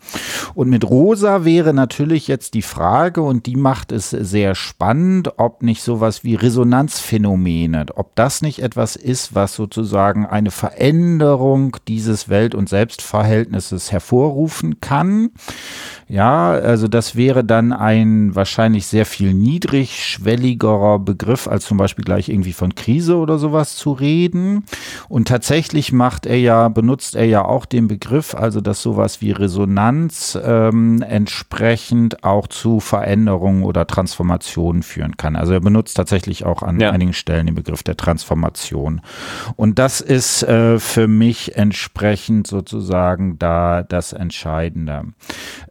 Und 0.53 0.69
mit 0.69 0.89
Rosa 0.89 1.45
wäre 1.45 1.73
natürlich 1.73 2.27
jetzt 2.27 2.53
die 2.53 2.61
Frage, 2.61 3.21
und 3.21 3.45
die 3.45 3.55
macht 3.55 3.91
es 3.91 4.09
sehr 4.11 4.55
spannend, 4.55 5.33
ob 5.37 5.63
nicht 5.63 5.81
sowas 5.81 6.23
wie 6.23 6.35
Resonanzphänomene, 6.35 7.85
ob 7.95 8.15
das 8.15 8.41
nicht 8.41 8.61
etwas 8.61 8.95
ist, 8.95 9.35
was 9.35 9.55
sozusagen 9.55 10.25
eine 10.25 10.51
Veränderung 10.51 11.77
dieses 11.87 12.29
Welt- 12.29 12.55
und 12.55 12.69
Selbstverhältnisses 12.69 13.91
hervorrufen 14.41 14.79
kann. 14.79 15.31
Ja, 16.11 16.51
also 16.51 16.89
das 16.89 17.15
wäre 17.15 17.45
dann 17.45 17.71
ein 17.71 18.35
wahrscheinlich 18.35 18.85
sehr 18.85 19.05
viel 19.05 19.33
niedrigschwelligerer 19.33 20.99
Begriff, 20.99 21.47
als 21.47 21.63
zum 21.63 21.77
Beispiel 21.77 22.03
gleich 22.03 22.27
irgendwie 22.27 22.51
von 22.51 22.75
Krise 22.75 23.15
oder 23.15 23.37
sowas 23.37 23.77
zu 23.77 23.93
reden. 23.93 24.65
Und 25.07 25.29
tatsächlich 25.29 25.93
macht 25.93 26.25
er 26.25 26.37
ja, 26.37 26.67
benutzt 26.67 27.15
er 27.15 27.23
ja 27.23 27.45
auch 27.45 27.65
den 27.65 27.87
Begriff, 27.87 28.35
also 28.35 28.59
dass 28.59 28.81
sowas 28.81 29.21
wie 29.21 29.31
Resonanz 29.31 30.37
ähm, 30.43 31.01
entsprechend 31.01 32.25
auch 32.25 32.47
zu 32.47 32.81
Veränderungen 32.81 33.63
oder 33.63 33.87
Transformationen 33.87 34.83
führen 34.83 35.15
kann. 35.15 35.37
Also 35.37 35.53
er 35.53 35.61
benutzt 35.61 35.95
tatsächlich 35.95 36.43
auch 36.43 36.61
an 36.61 36.81
ja. 36.81 36.91
einigen 36.91 37.13
Stellen 37.13 37.45
den 37.45 37.55
Begriff 37.55 37.83
der 37.83 37.95
Transformation. 37.95 38.99
Und 39.55 39.79
das 39.79 40.01
ist 40.01 40.43
äh, 40.43 40.77
für 40.77 41.07
mich 41.07 41.55
entsprechend 41.55 42.47
sozusagen 42.47 43.39
da 43.39 43.81
das 43.83 44.11
Entscheidende. 44.31 45.03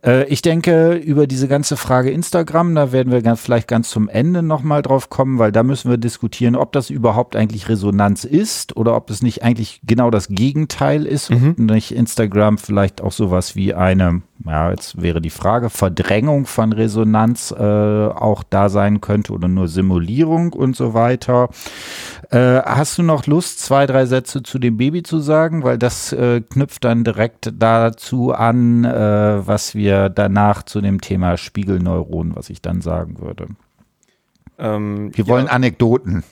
Äh, 0.05 0.25
ich 0.29 0.43
denke, 0.43 0.93
über 0.93 1.27
diese 1.27 1.49
ganze 1.49 1.79
Frage 1.79 2.11
Instagram, 2.11 2.75
da 2.75 2.93
werden 2.93 3.11
wir 3.11 3.23
ganz, 3.23 3.41
vielleicht 3.41 3.69
ganz 3.69 3.89
zum 3.89 4.07
Ende 4.11 4.43
nochmal 4.43 4.83
drauf 4.83 5.09
kommen, 5.09 5.39
weil 5.39 5.51
da 5.51 5.63
müssen 5.63 5.91
wir 5.91 5.97
diskutieren, 5.97 6.55
ob 6.57 6.73
das 6.73 6.91
überhaupt 6.91 7.37
eigentlich 7.37 7.71
Resonanz 7.71 8.25
ist 8.25 8.77
oder 8.77 8.95
ob 8.97 9.09
es 9.09 9.23
nicht 9.23 9.43
eigentlich 9.43 9.81
genau 9.85 10.11
das 10.11 10.29
Gegenteil 10.29 11.07
ist 11.07 11.31
mhm. 11.31 11.55
und 11.59 11.67
nicht 11.67 11.93
Instagram 11.93 12.59
vielleicht 12.59 13.01
auch 13.01 13.13
sowas 13.13 13.57
wie 13.57 13.73
eine, 13.73 14.21
ja, 14.47 14.71
jetzt 14.71 15.01
wäre 15.01 15.21
die 15.21 15.31
Frage, 15.31 15.69
Verdrängung 15.69 16.47
von 16.47 16.73
Resonanz 16.73 17.51
äh, 17.51 17.63
auch 17.63 18.43
da 18.43 18.69
sein 18.69 19.01
könnte 19.01 19.33
oder 19.33 19.49
nur 19.49 19.69
Simulierung 19.69 20.53
und 20.53 20.75
so 20.77 20.95
weiter. 20.95 21.51
Äh, 22.31 22.63
hast 22.63 22.97
du 22.97 23.03
noch 23.03 23.27
Lust, 23.27 23.61
zwei, 23.61 23.87
drei 23.87 24.07
Sätze 24.07 24.43
zu 24.43 24.59
dem 24.59 24.79
Baby 24.79 25.03
zu 25.03 25.21
sagen? 25.21 25.63
Weil 25.63 25.77
das 25.77 26.13
äh, 26.13 26.41
knüpft 26.41 26.85
dann 26.85 27.05
direkt 27.05 27.53
dazu 27.59 28.33
an, 28.33 28.85
äh, 28.85 29.47
was 29.47 29.75
wir 29.75 30.09
danach 30.09 30.63
zu 30.63 30.81
dem 30.81 31.01
Thema 31.01 31.37
Spiegelneuronen, 31.37 32.35
was 32.35 32.49
ich 32.49 32.63
dann 32.63 32.81
sagen 32.81 33.21
würde. 33.21 33.49
Ähm, 34.59 35.11
wir 35.15 35.27
wollen 35.27 35.47
ja. 35.47 35.53
Anekdoten. 35.53 36.25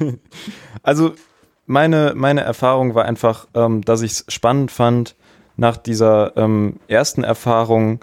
also 0.82 1.14
meine, 1.66 2.12
meine 2.14 2.42
Erfahrung 2.42 2.94
war 2.94 3.04
einfach, 3.04 3.48
ähm, 3.54 3.82
dass 3.82 4.02
ich 4.02 4.12
es 4.12 4.24
spannend 4.28 4.70
fand, 4.70 5.16
nach 5.56 5.76
dieser 5.76 6.36
ähm, 6.36 6.76
ersten 6.88 7.24
Erfahrung, 7.24 8.00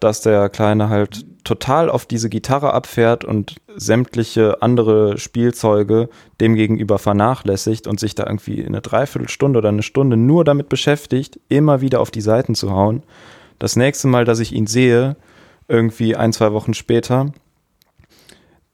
dass 0.00 0.20
der 0.20 0.48
Kleine 0.48 0.88
halt 0.88 1.24
total 1.44 1.88
auf 1.88 2.06
diese 2.06 2.28
Gitarre 2.28 2.74
abfährt 2.74 3.24
und 3.24 3.56
sämtliche 3.76 4.62
andere 4.62 5.16
Spielzeuge 5.16 6.08
demgegenüber 6.40 6.98
vernachlässigt 6.98 7.86
und 7.86 8.00
sich 8.00 8.14
da 8.14 8.26
irgendwie 8.26 8.64
eine 8.64 8.80
Dreiviertelstunde 8.80 9.58
oder 9.58 9.68
eine 9.68 9.82
Stunde 9.82 10.16
nur 10.16 10.44
damit 10.44 10.68
beschäftigt, 10.68 11.38
immer 11.48 11.80
wieder 11.80 12.00
auf 12.00 12.10
die 12.10 12.20
Seiten 12.20 12.54
zu 12.54 12.72
hauen. 12.72 13.04
Das 13.58 13.76
nächste 13.76 14.08
Mal, 14.08 14.24
dass 14.24 14.40
ich 14.40 14.52
ihn 14.52 14.66
sehe, 14.66 15.16
irgendwie 15.68 16.16
ein, 16.16 16.32
zwei 16.32 16.52
Wochen 16.52 16.74
später, 16.74 17.32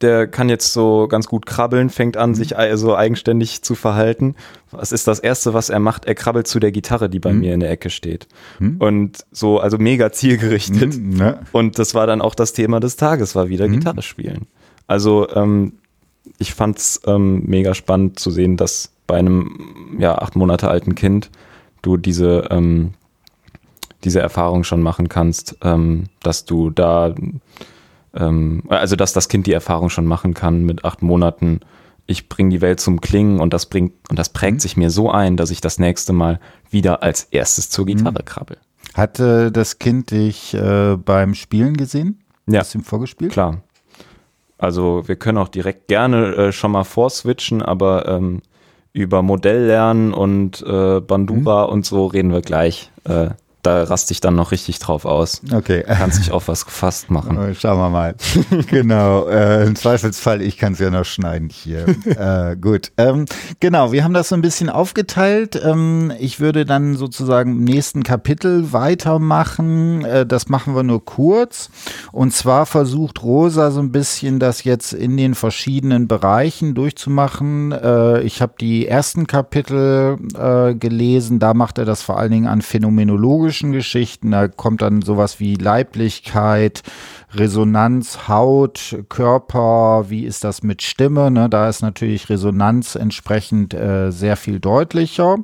der 0.03 0.27
kann 0.27 0.49
jetzt 0.49 0.73
so 0.73 1.09
ganz 1.09 1.29
gut 1.29 1.47
krabbeln, 1.47 1.91
fängt 1.91 2.17
an, 2.17 2.31
mhm. 2.31 2.35
sich 2.35 2.55
so 2.75 2.97
eigenständig 2.97 3.63
zu 3.63 3.75
verhalten. 3.75 4.35
Was 4.71 4.93
ist 4.93 5.07
das 5.07 5.19
Erste, 5.19 5.55
was 5.55 5.71
er 5.71 5.79
macht? 5.79 6.05
Er 6.05 6.15
krabbelt 6.15 6.47
zu 6.47 6.61
der 6.61 6.73
Gitarre, 6.73 7.09
die 7.09 7.21
bei 7.21 7.33
mhm. 7.33 7.41
mir 7.41 7.55
in 7.55 7.61
der 7.61 7.71
Ecke 7.71 7.91
steht. 7.91 8.27
Mhm. 8.59 8.77
Und 8.79 9.25
so, 9.31 9.59
also 9.59 9.79
mega 9.79 10.13
zielgerichtet. 10.13 10.99
Mhm, 10.99 11.17
ne? 11.17 11.41
Und 11.53 11.79
das 11.79 11.95
war 11.95 12.07
dann 12.07 12.21
auch 12.21 12.35
das 12.35 12.53
Thema 12.53 12.81
des 12.81 12.97
Tages, 12.97 13.35
war 13.35 13.49
wieder 13.49 13.69
mhm. 13.69 13.75
Gitarre 13.75 14.03
spielen. 14.03 14.47
Also 14.87 15.29
ähm, 15.31 15.75
ich 16.39 16.55
fand 16.55 16.79
es 16.79 17.01
ähm, 17.07 17.43
mega 17.47 17.75
spannend 17.75 18.19
zu 18.19 18.31
sehen, 18.31 18.57
dass 18.57 18.93
bei 19.07 19.19
einem 19.19 19.97
ja, 19.99 20.17
acht 20.19 20.37
Monate 20.37 20.69
alten 20.69 20.95
Kind 20.95 21.31
du 21.83 21.97
diese, 21.97 22.49
ähm, 22.51 22.95
diese 24.05 24.21
Erfahrung 24.21 24.65
schon 24.65 24.83
machen 24.83 25.09
kannst, 25.09 25.57
ähm, 25.63 26.05
dass 26.23 26.45
du 26.45 26.71
da 26.71 27.15
ähm, 28.15 28.65
also 28.69 28.97
dass 28.97 29.13
das 29.13 29.29
Kind 29.29 29.47
die 29.47 29.53
Erfahrung 29.53 29.91
schon 29.91 30.07
machen 30.07 30.35
kann 30.35 30.65
mit 30.65 30.85
acht 30.85 31.03
Monaten, 31.03 31.61
ich 32.07 32.29
bringe 32.29 32.51
die 32.51 32.61
Welt 32.61 32.81
zum 32.81 33.01
Klingen 33.01 33.41
und 33.41 33.53
das 33.53 33.67
bringt 33.67 33.93
und 34.11 34.19
das 34.19 34.29
prägt 34.29 34.55
mhm. 34.55 34.61
sich 34.61 34.77
mir 34.77 34.91
so 34.91 35.11
ein, 35.11 35.37
dass 35.37 35.51
ich 35.51 35.61
das 35.61 35.79
nächste 35.79 36.13
Mal 36.13 36.41
wieder 36.71 37.03
als 37.03 37.25
erstes 37.25 37.71
zur 37.71 37.87
Gitarre 37.87 38.21
mhm. 38.21 38.25
krabbel. 38.25 38.59
Hatte 38.95 39.53
das 39.53 39.79
Kind 39.79 40.11
dich 40.11 40.55
äh, 40.55 40.97
beim 40.97 41.35
Spielen 41.35 41.77
gesehen? 41.77 42.21
Ja. 42.47 42.61
Hast 42.61 42.75
du 42.75 42.79
ihm 42.79 42.85
vorgespielt? 42.85 43.33
Klar. 43.33 43.63
Also 44.59 45.03
wir 45.07 45.17
können 45.17 45.39
auch 45.39 45.49
direkt 45.49 45.89
gerne 45.89 46.35
äh, 46.35 46.53
schon 46.53 46.73
mal 46.73 46.85
vorswitchen, 46.85 47.63
aber 47.63 48.07
ähm, 48.09 48.43
über 48.93 49.23
Modelllernen 49.23 50.13
und 50.13 50.63
äh, 50.63 51.01
Bandura 51.01 51.67
mhm. 51.67 51.73
und 51.73 51.87
so 51.87 52.07
reden 52.07 52.33
wir 52.33 52.43
gleich. 52.43 52.91
Da 53.63 53.85
raste 53.85 54.13
ich 54.13 54.21
dann 54.21 54.35
noch 54.35 54.51
richtig 54.51 54.81
drauf 54.81 55.05
aus. 55.05 55.41
Okay. 55.53 55.85
Kannst 55.87 56.19
dich 56.19 56.33
auf 56.33 56.49
was 56.49 56.65
gefasst 56.65 57.13
machen. 57.13 57.55
Schauen 57.59 57.79
wir 57.79 57.91
mal. 57.91 58.17
genau. 58.69 59.29
Äh, 59.29 59.67
Im 59.67 59.77
Zweifelsfall, 59.77 60.43
ich 60.43 60.59
kann 60.59 60.73
es 60.73 60.81
ja 60.81 60.91
noch 60.91 61.05
schneiden 61.05 61.49
hier. 61.49 61.87
äh, 62.07 62.57
gut. 62.57 62.91
Ähm, 62.97 63.27
genau, 63.61 63.93
wir 63.93 64.03
haben 64.03 64.15
das 64.15 64.31
so 64.31 64.35
ein 64.35 64.43
bisschen 64.43 64.69
aufgeteilt. 64.69 65.61
Ähm, 65.65 66.13
ich 66.19 66.41
würde 66.41 66.65
dann 66.65 66.97
sozusagen 66.97 67.53
im 67.53 67.65
nächsten 67.65 68.03
Kapitel 68.03 68.73
weitermachen. 68.73 70.05
Äh, 70.05 70.27
das 70.27 70.49
machen 70.49 70.75
wir 70.75 70.83
nur 70.83 71.05
kurz. 71.05 71.71
Und 72.11 72.35
zwar 72.35 72.67
versucht 72.67 73.23
Rosa 73.23 73.71
so 73.71 73.79
ein 73.79 73.93
bisschen 73.93 74.41
das 74.41 74.65
jetzt 74.65 74.93
in 74.93 75.17
den 75.17 75.37
verschiedenen 75.37 76.09
Bereichen 76.09 76.75
durchzumachen. 76.75 77.71
Äh, 77.71 78.23
ich 78.23 78.43
habe 78.43 78.55
die 78.61 78.89
ersten 78.89 79.29
Kapitel 79.29 80.19
äh, 80.37 80.75
gelesen. 80.75 81.39
Da 81.39 81.55
macht 81.55 81.79
er 81.79 81.85
das 81.85 82.03
vor 82.03 82.19
allen 82.19 82.33
Dingen 82.33 82.49
an 82.49 82.61
phänomenologisch 82.61 83.52
psychologischen 83.53 83.73
Geschichten. 83.73 84.31
Da 84.31 84.49
kommt 84.49 84.81
dann 84.83 85.03
sowas 85.03 85.39
wie 85.39 85.55
Leiblichkeit, 85.57 86.83
Resonanz, 87.35 88.29
Haut, 88.29 88.97
Körper, 89.09 90.07
wie 90.09 90.25
ist 90.25 90.45
das 90.45 90.63
mit 90.63 90.83
Stimme? 90.83 91.31
Ne? 91.31 91.49
Da 91.49 91.69
ist 91.69 91.83
natürlich 91.83 92.29
Resonanz 92.31 92.95
entsprechend 92.95 93.75
äh, 93.75 94.11
sehr 94.11 94.37
viel 94.37 94.59
deutlicher. 94.59 95.39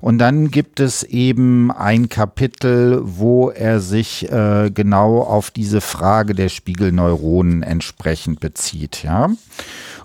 Und 0.00 0.18
dann 0.18 0.50
gibt 0.50 0.80
es 0.80 1.02
eben 1.02 1.70
ein 1.70 2.08
Kapitel, 2.08 3.00
wo 3.02 3.50
er 3.50 3.80
sich 3.80 4.30
äh, 4.30 4.70
genau 4.72 5.20
auf 5.20 5.50
diese 5.50 5.80
Frage 5.80 6.34
der 6.34 6.48
Spiegelneuronen 6.48 7.62
entsprechend 7.62 8.40
bezieht. 8.40 9.02
Ja. 9.02 9.30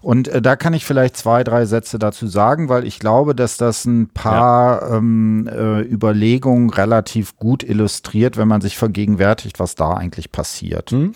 Und 0.02 0.28
äh, 0.28 0.42
da 0.42 0.56
kann 0.56 0.74
ich 0.74 0.86
vielleicht 0.86 1.18
zwei, 1.18 1.44
drei 1.44 1.66
Sätze 1.66 2.00
dazu 2.00 2.28
sagen, 2.28 2.70
weil 2.70 2.86
ich 2.86 3.00
glaube, 3.00 3.36
dass 3.36 3.58
das 3.58 3.86
ein 3.86 4.08
paar 4.08 4.82
ja. 4.82 4.98
ähm, 4.98 5.50
äh, 5.52 5.82
Überlegungen 5.82 6.70
relativ 6.70 7.38
gut 7.38 7.64
illustriert, 7.64 8.38
wenn 8.38 8.48
man 8.48 8.62
sich 8.62 8.78
vergegenwärtigt, 8.78 9.60
was 9.60 9.76
da 9.76 9.94
eigentlich 9.94 10.32
passiert. 10.32 10.92
Mhm. 10.92 11.14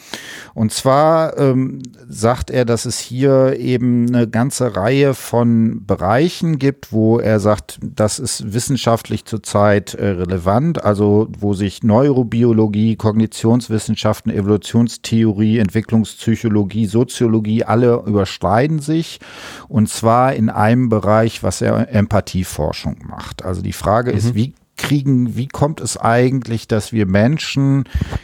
Und 0.53 0.71
zwar 0.71 1.37
ähm, 1.37 1.81
sagt 2.07 2.51
er, 2.51 2.65
dass 2.65 2.85
es 2.85 2.99
hier 2.99 3.57
eben 3.57 4.07
eine 4.07 4.27
ganze 4.27 4.75
Reihe 4.75 5.13
von 5.13 5.85
Bereichen 5.85 6.59
gibt, 6.59 6.91
wo 6.91 7.19
er 7.19 7.39
sagt, 7.39 7.79
das 7.81 8.19
ist 8.19 8.53
wissenschaftlich 8.53 9.25
zurzeit 9.25 9.93
äh, 9.93 10.07
relevant, 10.09 10.83
also 10.83 11.27
wo 11.37 11.53
sich 11.53 11.83
Neurobiologie, 11.83 12.95
Kognitionswissenschaften, 12.95 14.31
Evolutionstheorie, 14.31 15.59
Entwicklungspsychologie, 15.59 16.85
Soziologie 16.85 17.63
alle 17.63 18.03
überschneiden 18.05 18.72
unterscheiden 18.73 18.79
sich 18.79 19.19
und 19.67 19.89
zwar 19.89 20.33
in 20.33 20.49
einem 20.49 20.89
Bereich, 20.89 21.43
was 21.43 21.61
er 21.61 21.89
Empathieforschung 21.93 22.97
macht. 23.07 23.43
Also 23.43 23.61
die 23.61 23.73
Frage 23.73 24.11
mhm. 24.11 24.17
ist, 24.17 24.35
wie 24.35 24.53
kriegen, 24.75 25.35
wie 25.35 25.47
kommt 25.47 25.81
es 25.81 25.97
eigentlich, 25.97 26.67
dass 26.67 26.91
wir 26.91 27.05
Menschen 27.05 27.83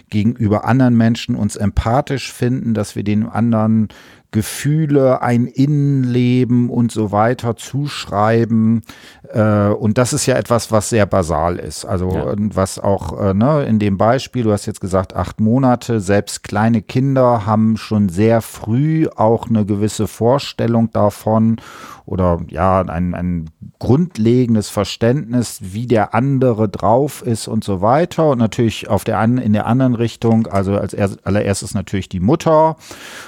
gegenüber 0.09 0.65
anderen 0.65 0.97
Menschen 0.97 1.35
uns 1.35 1.55
empathisch 1.55 2.33
finden, 2.33 2.73
dass 2.73 2.95
wir 2.95 3.03
den 3.03 3.29
anderen 3.29 3.89
Gefühle, 4.31 5.23
ein 5.23 5.47
Innenleben 5.47 6.69
und 6.69 6.91
so 6.91 7.11
weiter 7.11 7.55
zuschreiben. 7.55 8.81
Äh, 9.33 9.69
und 9.69 9.97
das 9.97 10.13
ist 10.13 10.27
ja 10.27 10.35
etwas, 10.35 10.71
was 10.71 10.89
sehr 10.89 11.07
basal 11.07 11.57
ist. 11.57 11.85
Also 11.85 12.11
ja. 12.11 12.33
was 12.37 12.77
auch 12.77 13.19
äh, 13.19 13.33
ne, 13.33 13.63
in 13.63 13.79
dem 13.79 13.97
Beispiel, 13.97 14.43
du 14.43 14.51
hast 14.51 14.67
jetzt 14.67 14.81
gesagt, 14.81 15.15
acht 15.15 15.39
Monate, 15.39 15.99
selbst 15.99 16.43
kleine 16.43 16.81
Kinder 16.83 17.47
haben 17.47 17.75
schon 17.75 18.09
sehr 18.09 18.41
früh 18.41 19.07
auch 19.15 19.49
eine 19.49 19.65
gewisse 19.65 20.07
Vorstellung 20.07 20.91
davon 20.91 21.57
oder 22.09 22.39
ja, 22.47 22.81
ein, 22.81 23.13
ein 23.13 23.51
grundlegendes 23.77 24.69
Verständnis, 24.69 25.59
wie 25.61 25.85
der 25.85 26.15
andere 26.15 26.67
drauf 26.67 27.21
ist 27.21 27.47
und 27.47 27.63
so 27.63 27.81
weiter. 27.81 28.31
Und 28.31 28.39
natürlich 28.39 28.89
auf 28.89 29.03
der 29.03 29.23
in 29.23 29.53
der 29.53 29.67
anderen 29.67 29.93
Richtung, 29.93 30.47
also 30.47 30.75
als 30.75 30.95
allererstes 31.23 31.75
natürlich 31.75 32.09
die 32.09 32.19
Mutter 32.19 32.77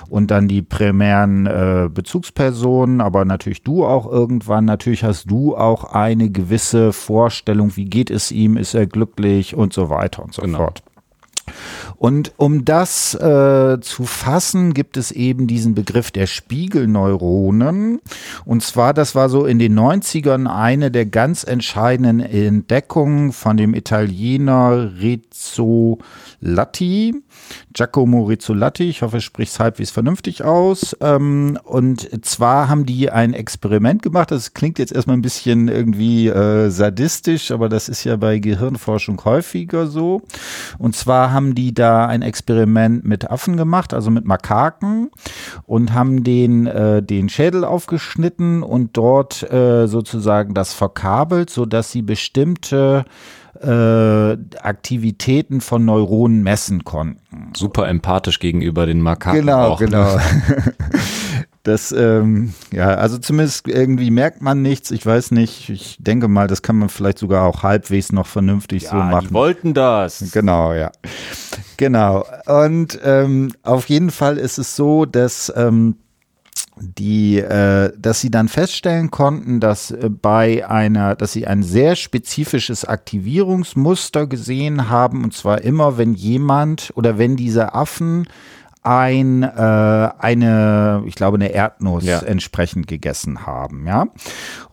und 0.09 0.31
dann 0.31 0.47
die 0.47 0.63
primären 0.63 1.45
äh, 1.45 1.89
Bezugspersonen, 1.93 3.01
aber 3.01 3.23
natürlich 3.23 3.61
du 3.61 3.85
auch 3.85 4.11
irgendwann. 4.11 4.65
Natürlich 4.65 5.03
hast 5.03 5.29
du 5.29 5.55
auch 5.55 5.83
eine 5.93 6.31
gewisse 6.31 6.91
Vorstellung, 6.91 7.75
wie 7.75 7.85
geht 7.85 8.09
es 8.09 8.31
ihm, 8.31 8.57
ist 8.57 8.73
er 8.73 8.87
glücklich 8.87 9.55
und 9.55 9.73
so 9.73 9.91
weiter 9.91 10.23
und 10.23 10.33
so 10.33 10.41
genau. 10.41 10.57
fort. 10.57 10.81
Und 11.97 12.33
um 12.37 12.65
das 12.65 13.13
äh, 13.13 13.79
zu 13.81 14.05
fassen, 14.05 14.73
gibt 14.73 14.97
es 14.97 15.11
eben 15.11 15.47
diesen 15.47 15.75
Begriff 15.75 16.11
der 16.11 16.27
Spiegelneuronen. 16.27 17.99
Und 18.45 18.63
zwar, 18.63 18.93
das 18.93 19.15
war 19.15 19.29
so 19.29 19.45
in 19.45 19.59
den 19.59 19.77
90ern 19.77 20.47
eine 20.47 20.91
der 20.91 21.05
ganz 21.05 21.43
entscheidenden 21.43 22.19
Entdeckungen 22.19 23.31
von 23.31 23.57
dem 23.57 23.73
Italiener 23.73 24.91
Rizzolatti. 24.99 26.01
Giacomo 27.73 28.23
Rizzolatti, 28.23 28.89
ich 28.89 29.01
hoffe, 29.01 29.17
ich 29.17 29.25
spricht 29.25 29.53
es 29.53 29.59
halbwegs 29.59 29.91
vernünftig 29.91 30.43
aus. 30.43 30.95
Ähm, 30.99 31.57
und 31.63 32.25
zwar 32.25 32.67
haben 32.67 32.85
die 32.85 33.09
ein 33.09 33.33
Experiment 33.33 34.01
gemacht. 34.01 34.31
Das 34.31 34.53
klingt 34.53 34.79
jetzt 34.79 34.91
erstmal 34.91 35.17
ein 35.17 35.21
bisschen 35.21 35.67
irgendwie 35.67 36.27
äh, 36.27 36.69
sadistisch, 36.69 37.51
aber 37.51 37.69
das 37.69 37.89
ist 37.89 38.03
ja 38.03 38.15
bei 38.15 38.39
Gehirnforschung 38.39 39.23
häufiger 39.23 39.87
so. 39.87 40.21
Und 40.77 40.95
zwar 40.95 41.31
haben 41.31 41.50
die 41.55 41.73
da 41.73 42.05
ein 42.05 42.21
Experiment 42.21 43.05
mit 43.05 43.29
Affen 43.29 43.57
gemacht, 43.57 43.93
also 43.93 44.11
mit 44.11 44.25
Makaken 44.25 45.11
und 45.65 45.93
haben 45.93 46.23
den, 46.23 46.67
äh, 46.67 47.01
den 47.03 47.29
Schädel 47.29 47.63
aufgeschnitten 47.63 48.63
und 48.63 48.97
dort 48.97 49.43
äh, 49.51 49.87
sozusagen 49.87 50.53
das 50.53 50.73
verkabelt, 50.73 51.49
sodass 51.49 51.91
sie 51.91 52.01
bestimmte 52.01 53.05
äh, 53.61 54.37
Aktivitäten 54.61 55.61
von 55.61 55.85
Neuronen 55.85 56.43
messen 56.43 56.83
konnten. 56.83 57.51
Super 57.55 57.87
empathisch 57.87 58.39
gegenüber 58.39 58.85
den 58.85 59.01
Makaken. 59.01 59.41
Genau, 59.41 59.73
auch, 59.73 59.79
ne? 59.79 59.85
genau. 59.85 60.17
Das, 61.63 61.91
ähm, 61.91 62.53
ja, 62.71 62.95
also 62.95 63.19
zumindest 63.19 63.67
irgendwie 63.67 64.09
merkt 64.09 64.41
man 64.41 64.63
nichts. 64.63 64.89
Ich 64.89 65.05
weiß 65.05 65.31
nicht. 65.31 65.69
Ich 65.69 65.97
denke 65.99 66.27
mal, 66.27 66.47
das 66.47 66.63
kann 66.63 66.77
man 66.77 66.89
vielleicht 66.89 67.19
sogar 67.19 67.45
auch 67.45 67.61
halbwegs 67.61 68.11
noch 68.11 68.25
vernünftig 68.25 68.83
ja, 68.83 68.89
so 68.89 68.95
machen. 68.97 69.27
Die 69.27 69.33
wollten 69.33 69.73
das. 69.75 70.31
Genau, 70.31 70.73
ja. 70.73 70.91
Genau. 71.77 72.25
Und 72.47 72.99
ähm, 73.03 73.51
auf 73.61 73.89
jeden 73.89 74.09
Fall 74.09 74.37
ist 74.37 74.57
es 74.57 74.75
so, 74.75 75.05
dass 75.05 75.53
ähm, 75.55 75.97
die, 76.81 77.37
äh, 77.37 77.91
dass 77.97 78.21
sie 78.21 78.31
dann 78.31 78.47
feststellen 78.47 79.11
konnten, 79.11 79.59
dass 79.59 79.91
äh, 79.91 80.09
bei 80.09 80.67
einer, 80.67 81.15
dass 81.15 81.31
sie 81.33 81.45
ein 81.45 81.63
sehr 81.63 81.95
spezifisches 81.95 82.85
Aktivierungsmuster 82.85 84.25
gesehen 84.25 84.89
haben, 84.89 85.23
und 85.23 85.33
zwar 85.33 85.61
immer, 85.61 85.97
wenn 85.97 86.13
jemand 86.13 86.91
oder 86.95 87.17
wenn 87.17 87.35
diese 87.35 87.75
Affen 87.75 88.27
ein, 88.83 89.43
äh, 89.43 90.09
eine, 90.17 91.03
ich 91.05 91.15
glaube, 91.15 91.35
eine 91.35 91.53
Erdnuss 91.53 92.03
ja. 92.03 92.19
entsprechend 92.19 92.87
gegessen 92.87 93.45
haben, 93.45 93.85
ja. 93.87 94.07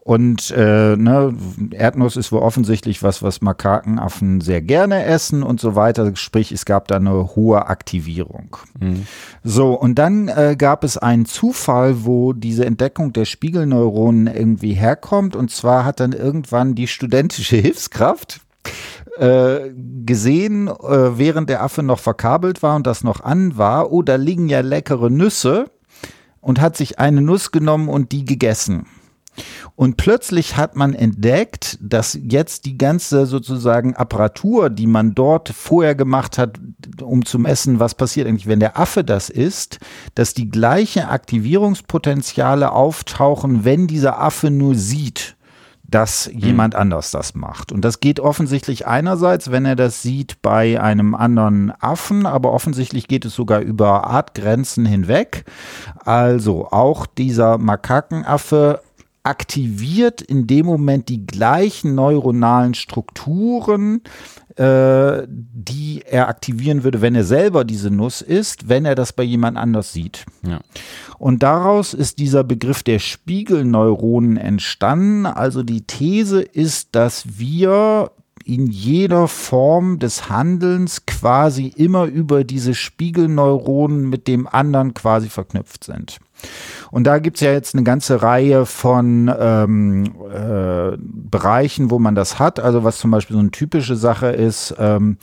Und 0.08 0.50
äh, 0.52 0.96
ne, 0.96 1.34
Erdnuss 1.72 2.16
ist 2.16 2.32
wohl 2.32 2.40
offensichtlich 2.40 3.02
was, 3.02 3.22
was 3.22 3.42
Makakenaffen 3.42 4.40
sehr 4.40 4.62
gerne 4.62 5.04
essen 5.04 5.42
und 5.42 5.60
so 5.60 5.74
weiter. 5.74 6.16
Sprich, 6.16 6.50
es 6.50 6.64
gab 6.64 6.88
da 6.88 6.96
eine 6.96 7.36
hohe 7.36 7.66
Aktivierung. 7.66 8.56
Mhm. 8.80 9.06
So, 9.44 9.74
und 9.74 9.96
dann 9.96 10.28
äh, 10.28 10.56
gab 10.56 10.82
es 10.82 10.96
einen 10.96 11.26
Zufall, 11.26 12.06
wo 12.06 12.32
diese 12.32 12.64
Entdeckung 12.64 13.12
der 13.12 13.26
Spiegelneuronen 13.26 14.34
irgendwie 14.34 14.72
herkommt. 14.72 15.36
Und 15.36 15.50
zwar 15.50 15.84
hat 15.84 16.00
dann 16.00 16.12
irgendwann 16.12 16.74
die 16.74 16.86
studentische 16.86 17.56
Hilfskraft 17.60 18.40
äh, 19.18 19.72
gesehen, 20.04 20.68
äh, 20.68 21.18
während 21.18 21.50
der 21.50 21.62
Affe 21.62 21.82
noch 21.82 21.98
verkabelt 21.98 22.62
war 22.62 22.76
und 22.76 22.86
das 22.86 23.04
noch 23.04 23.20
an 23.20 23.58
war, 23.58 23.92
oh, 23.92 24.02
da 24.02 24.16
liegen 24.16 24.48
ja 24.48 24.60
leckere 24.60 25.10
Nüsse 25.10 25.66
und 26.40 26.60
hat 26.60 26.76
sich 26.76 26.98
eine 26.98 27.20
Nuss 27.20 27.50
genommen 27.50 27.88
und 27.88 28.12
die 28.12 28.24
gegessen. 28.24 28.86
Und 29.76 29.96
plötzlich 29.96 30.56
hat 30.56 30.74
man 30.74 30.94
entdeckt, 30.94 31.78
dass 31.80 32.18
jetzt 32.20 32.64
die 32.64 32.76
ganze 32.76 33.26
sozusagen 33.26 33.94
Apparatur, 33.94 34.70
die 34.70 34.88
man 34.88 35.14
dort 35.14 35.50
vorher 35.50 35.94
gemacht 35.94 36.38
hat, 36.38 36.58
um 37.00 37.24
zu 37.24 37.38
messen, 37.38 37.78
was 37.78 37.94
passiert 37.94 38.26
eigentlich, 38.26 38.48
wenn 38.48 38.60
der 38.60 38.78
Affe 38.78 39.04
das 39.04 39.30
isst, 39.30 39.78
dass 40.16 40.34
die 40.34 40.48
gleichen 40.48 41.04
Aktivierungspotenziale 41.04 42.72
auftauchen, 42.72 43.64
wenn 43.64 43.86
dieser 43.86 44.20
Affe 44.20 44.50
nur 44.50 44.74
sieht 44.74 45.36
dass 45.88 46.30
mhm. 46.30 46.38
jemand 46.38 46.74
anders 46.74 47.10
das 47.10 47.34
macht. 47.34 47.72
Und 47.72 47.84
das 47.84 48.00
geht 48.00 48.20
offensichtlich 48.20 48.86
einerseits, 48.86 49.50
wenn 49.50 49.64
er 49.64 49.74
das 49.74 50.02
sieht 50.02 50.40
bei 50.42 50.80
einem 50.80 51.14
anderen 51.14 51.72
Affen, 51.80 52.26
aber 52.26 52.52
offensichtlich 52.52 53.08
geht 53.08 53.24
es 53.24 53.34
sogar 53.34 53.60
über 53.60 54.06
Artgrenzen 54.06 54.84
hinweg. 54.84 55.44
Also 56.04 56.68
auch 56.70 57.06
dieser 57.06 57.58
Makakenaffe 57.58 58.80
aktiviert 59.22 60.22
in 60.22 60.46
dem 60.46 60.66
Moment 60.66 61.08
die 61.08 61.26
gleichen 61.26 61.94
neuronalen 61.94 62.74
Strukturen, 62.74 64.02
äh, 64.56 65.22
die 65.28 66.02
er 66.04 66.28
aktivieren 66.28 66.84
würde, 66.84 67.00
wenn 67.00 67.14
er 67.14 67.24
selber 67.24 67.64
diese 67.64 67.90
Nuss 67.90 68.22
isst, 68.22 68.68
wenn 68.68 68.84
er 68.84 68.94
das 68.94 69.12
bei 69.12 69.22
jemand 69.22 69.56
anders 69.56 69.92
sieht. 69.92 70.24
Ja. 70.46 70.60
Und 71.18 71.42
daraus 71.42 71.94
ist 71.94 72.18
dieser 72.18 72.44
Begriff 72.44 72.82
der 72.82 72.98
Spiegelneuronen 72.98 74.36
entstanden. 74.36 75.26
Also 75.26 75.62
die 75.62 75.82
These 75.82 76.40
ist, 76.40 76.88
dass 76.92 77.38
wir 77.38 78.10
in 78.44 78.66
jeder 78.66 79.28
Form 79.28 79.98
des 79.98 80.30
Handelns 80.30 81.04
quasi 81.04 81.66
immer 81.76 82.04
über 82.04 82.44
diese 82.44 82.74
Spiegelneuronen 82.74 84.08
mit 84.08 84.26
dem 84.26 84.46
anderen 84.46 84.94
quasi 84.94 85.28
verknüpft 85.28 85.84
sind. 85.84 86.18
Und 86.90 87.04
da 87.04 87.18
gibt's 87.18 87.40
ja 87.40 87.52
jetzt 87.52 87.74
eine 87.74 87.84
ganze 87.84 88.22
Reihe 88.22 88.66
von 88.66 89.32
ähm, 89.38 90.04
äh, 90.32 90.96
Bereichen, 90.98 91.90
wo 91.90 91.98
man 91.98 92.14
das 92.14 92.38
hat. 92.38 92.60
Also 92.60 92.84
was 92.84 92.98
zum 92.98 93.10
Beispiel 93.10 93.34
so 93.34 93.40
eine 93.40 93.50
typische 93.50 93.96
Sache 93.96 94.28
ist, 94.28 94.74
ähm, 94.78 95.18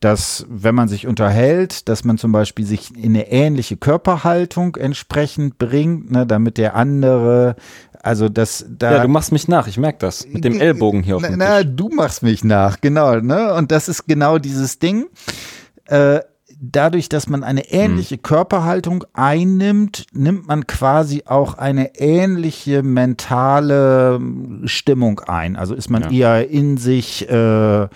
dass 0.00 0.44
wenn 0.50 0.74
man 0.74 0.88
sich 0.88 1.06
unterhält, 1.06 1.88
dass 1.88 2.04
man 2.04 2.18
zum 2.18 2.30
Beispiel 2.30 2.66
sich 2.66 2.94
in 2.96 3.14
eine 3.14 3.30
ähnliche 3.30 3.76
Körperhaltung 3.76 4.76
entsprechend 4.76 5.58
bringt, 5.58 6.10
ne, 6.10 6.26
damit 6.26 6.58
der 6.58 6.74
andere 6.74 7.56
also 8.02 8.28
das 8.28 8.64
da. 8.68 8.92
Ja, 8.92 9.02
du 9.02 9.08
machst 9.08 9.32
mich 9.32 9.48
nach, 9.48 9.66
ich 9.66 9.76
merke 9.76 9.98
das. 9.98 10.26
Mit 10.26 10.44
dem 10.44 10.60
Ellbogen 10.60 11.02
hier 11.02 11.16
auf 11.16 11.22
dem 11.22 11.36
Na, 11.36 11.62
Tisch. 11.62 11.72
du 11.74 11.88
machst 11.88 12.22
mich 12.22 12.44
nach, 12.44 12.80
genau, 12.80 13.16
ne? 13.16 13.54
Und 13.54 13.72
das 13.72 13.88
ist 13.88 14.06
genau 14.06 14.38
dieses 14.38 14.78
Ding. 14.78 15.06
Äh, 15.86 16.20
dadurch, 16.60 17.08
dass 17.08 17.28
man 17.28 17.44
eine 17.44 17.70
ähnliche 17.70 18.16
hm. 18.16 18.22
Körperhaltung 18.22 19.04
einnimmt, 19.12 20.06
nimmt 20.12 20.48
man 20.48 20.66
quasi 20.66 21.22
auch 21.26 21.54
eine 21.54 21.96
ähnliche 21.96 22.82
mentale 22.82 24.20
Stimmung 24.64 25.20
ein. 25.20 25.56
Also 25.56 25.74
ist 25.74 25.90
man 25.90 26.02
ja. 26.12 26.38
eher 26.38 26.50
in 26.50 26.76
sich 26.76 27.28
äh, 27.28 27.88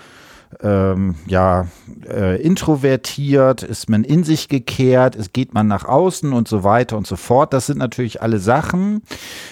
ähm, 0.61 1.15
ja, 1.25 1.67
äh, 2.07 2.41
introvertiert, 2.41 3.63
ist 3.63 3.89
man 3.89 4.03
in 4.03 4.23
sich 4.23 4.49
gekehrt, 4.49 5.15
es 5.15 5.33
geht 5.33 5.53
man 5.53 5.67
nach 5.67 5.85
außen 5.85 6.33
und 6.33 6.47
so 6.47 6.63
weiter 6.63 6.97
und 6.97 7.07
so 7.07 7.15
fort. 7.15 7.53
Das 7.53 7.67
sind 7.67 7.77
natürlich 7.77 8.21
alle 8.21 8.39
Sachen. 8.39 9.01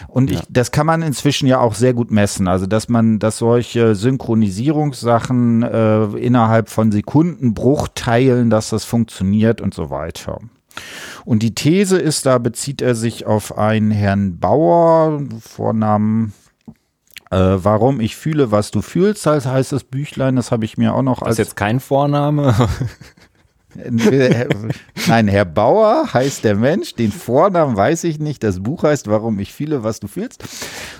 Und 0.07 0.31
ja. 0.31 0.39
ich, 0.39 0.45
das 0.49 0.71
kann 0.71 0.85
man 0.85 1.01
inzwischen 1.01 1.47
ja 1.47 1.59
auch 1.59 1.73
sehr 1.73 1.93
gut 1.93 2.11
messen. 2.11 2.47
Also, 2.47 2.65
dass 2.65 2.89
man, 2.89 3.19
dass 3.19 3.37
solche 3.37 3.95
Synchronisierungssachen 3.95 5.63
äh, 5.63 6.03
innerhalb 6.17 6.69
von 6.69 6.91
Sekundenbruchteilen, 6.91 8.49
dass 8.49 8.69
das 8.69 8.85
funktioniert 8.85 9.61
und 9.61 9.73
so 9.73 9.89
weiter. 9.89 10.39
Und 11.25 11.43
die 11.43 11.53
These 11.53 11.97
ist, 11.97 12.25
da 12.25 12.37
bezieht 12.37 12.81
er 12.81 12.95
sich 12.95 13.25
auf 13.25 13.57
einen 13.57 13.91
Herrn 13.91 14.39
Bauer, 14.39 15.21
Vornamen 15.39 16.33
äh, 17.31 17.63
warum 17.63 17.99
ich 17.99 18.15
fühle, 18.15 18.51
was 18.51 18.71
du 18.71 18.81
fühlst, 18.81 19.25
das 19.25 19.45
heißt 19.45 19.71
das 19.71 19.83
Büchlein, 19.83 20.35
das 20.35 20.51
habe 20.51 20.65
ich 20.65 20.77
mir 20.77 20.93
auch 20.93 21.01
noch 21.01 21.21
als. 21.21 21.37
Das 21.37 21.39
ist 21.39 21.49
jetzt 21.49 21.55
kein 21.55 21.79
Vorname. 21.79 22.53
Nein, 25.07 25.27
Herr 25.29 25.45
Bauer 25.45 26.13
heißt 26.13 26.43
der 26.43 26.55
Mensch, 26.55 26.95
den 26.95 27.11
Vornamen 27.11 27.77
weiß 27.77 28.03
ich 28.03 28.19
nicht. 28.19 28.43
Das 28.43 28.61
Buch 28.61 28.83
heißt 28.83 29.07
Warum 29.07 29.39
ich 29.39 29.53
fühle, 29.53 29.83
was 29.83 30.01
du 30.01 30.07
fühlst. 30.07 30.43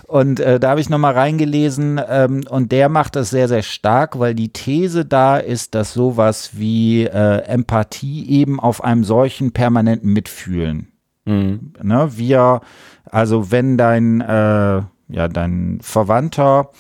Und 0.07 0.39
äh, 0.39 0.57
da 0.57 0.69
habe 0.69 0.79
ich 0.79 0.89
nochmal 0.89 1.13
reingelesen 1.13 1.99
ähm, 2.07 2.43
und 2.49 2.71
der 2.71 2.87
macht 2.87 3.17
das 3.17 3.29
sehr, 3.29 3.49
sehr 3.49 3.61
stark, 3.61 4.19
weil 4.19 4.35
die 4.35 4.53
These 4.53 5.05
da 5.05 5.37
ist, 5.37 5.75
dass 5.75 5.93
sowas 5.93 6.51
wie 6.53 7.03
äh, 7.03 7.39
Empathie 7.43 8.29
eben 8.29 8.59
auf 8.59 8.83
einem 8.83 9.03
solchen 9.03 9.51
permanenten 9.51 10.13
Mitfühlen. 10.13 10.87
Mhm. 11.25 11.73
Ne, 11.81 12.09
wir, 12.15 12.61
also 13.09 13.51
wenn 13.51 13.77
dein 13.77 14.21
äh, 14.21 14.81
ja, 15.11 15.27
dein 15.27 15.79
Verwandter, 15.81 16.71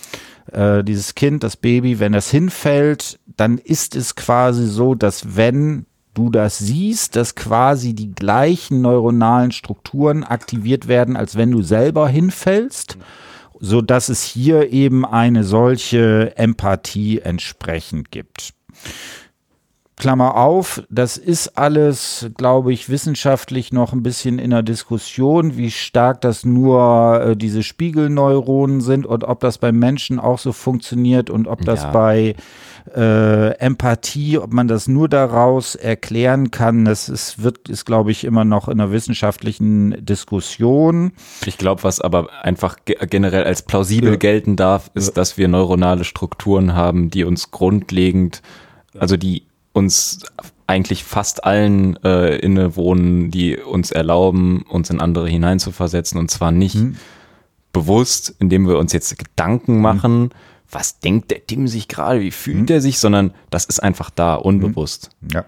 äh, 0.51 0.83
dieses 0.83 1.15
Kind, 1.15 1.43
das 1.43 1.57
Baby, 1.57 1.99
wenn 1.99 2.13
es 2.13 2.31
hinfällt, 2.31 3.19
dann 3.25 3.57
ist 3.57 3.95
es 3.95 4.15
quasi 4.15 4.65
so, 4.67 4.95
dass 4.95 5.35
wenn 5.35 5.85
du 6.13 6.29
das 6.29 6.57
siehst, 6.57 7.15
dass 7.15 7.35
quasi 7.35 7.93
die 7.93 8.13
gleichen 8.13 8.81
neuronalen 8.81 9.51
Strukturen 9.51 10.23
aktiviert 10.23 10.87
werden, 10.87 11.15
als 11.15 11.35
wenn 11.35 11.51
du 11.51 11.61
selber 11.61 12.07
hinfällst, 12.09 12.97
so 13.59 13.81
dass 13.81 14.09
es 14.09 14.23
hier 14.23 14.71
eben 14.71 15.05
eine 15.05 15.43
solche 15.43 16.35
Empathie 16.35 17.19
entsprechend 17.19 18.11
gibt. 18.11 18.53
Klammer 20.01 20.35
auf, 20.35 20.81
das 20.89 21.15
ist 21.15 21.59
alles, 21.59 22.31
glaube 22.35 22.73
ich, 22.73 22.89
wissenschaftlich 22.89 23.71
noch 23.71 23.93
ein 23.93 24.01
bisschen 24.01 24.39
in 24.39 24.49
der 24.49 24.63
Diskussion, 24.63 25.57
wie 25.57 25.69
stark 25.69 26.21
das 26.21 26.43
nur 26.43 27.21
äh, 27.21 27.37
diese 27.37 27.61
Spiegelneuronen 27.61 28.81
sind 28.81 29.05
und 29.05 29.23
ob 29.23 29.41
das 29.41 29.59
beim 29.59 29.77
Menschen 29.77 30.19
auch 30.19 30.39
so 30.39 30.53
funktioniert 30.53 31.29
und 31.29 31.47
ob 31.47 31.63
das 31.65 31.83
ja. 31.83 31.91
bei 31.91 32.35
äh, 32.95 33.51
Empathie, 33.59 34.39
ob 34.39 34.51
man 34.51 34.67
das 34.67 34.87
nur 34.87 35.07
daraus 35.07 35.75
erklären 35.75 36.49
kann, 36.49 36.83
das 36.83 37.07
ist, 37.07 37.43
wird, 37.43 37.69
ist, 37.69 37.85
glaube 37.85 38.09
ich, 38.09 38.23
immer 38.23 38.43
noch 38.43 38.69
in 38.69 38.79
der 38.79 38.91
wissenschaftlichen 38.91 40.03
Diskussion. 40.03 41.11
Ich 41.45 41.59
glaube, 41.59 41.83
was 41.83 42.01
aber 42.01 42.43
einfach 42.43 42.77
generell 42.85 43.43
als 43.43 43.61
plausibel 43.61 44.13
ja. 44.13 44.17
gelten 44.17 44.55
darf, 44.55 44.89
ist, 44.95 45.09
ja. 45.09 45.13
dass 45.13 45.37
wir 45.37 45.47
neuronale 45.47 46.05
Strukturen 46.05 46.73
haben, 46.73 47.11
die 47.11 47.23
uns 47.23 47.51
grundlegend, 47.51 48.41
also 48.97 49.15
die 49.15 49.43
uns 49.73 50.19
eigentlich 50.67 51.03
fast 51.03 51.43
allen 51.43 51.97
äh, 52.03 52.37
innewohnen, 52.37 53.29
die 53.31 53.57
uns 53.57 53.91
erlauben, 53.91 54.63
uns 54.63 54.89
in 54.89 55.01
andere 55.01 55.27
hineinzuversetzen 55.27 56.17
und 56.19 56.31
zwar 56.31 56.51
nicht 56.51 56.75
hm. 56.75 56.95
bewusst, 57.73 58.35
indem 58.39 58.67
wir 58.67 58.77
uns 58.77 58.93
jetzt 58.93 59.17
Gedanken 59.17 59.75
hm. 59.75 59.81
machen, 59.81 60.21
hm. 60.23 60.29
was 60.69 60.99
denkt 60.99 61.31
der 61.31 61.45
Tim 61.45 61.67
sich 61.67 61.87
gerade, 61.87 62.21
wie 62.21 62.31
fühlt 62.31 62.69
hm. 62.69 62.75
er 62.75 62.81
sich, 62.81 62.99
sondern 62.99 63.33
das 63.49 63.65
ist 63.65 63.81
einfach 63.83 64.09
da, 64.09 64.35
unbewusst. 64.35 65.09
Ja. 65.33 65.45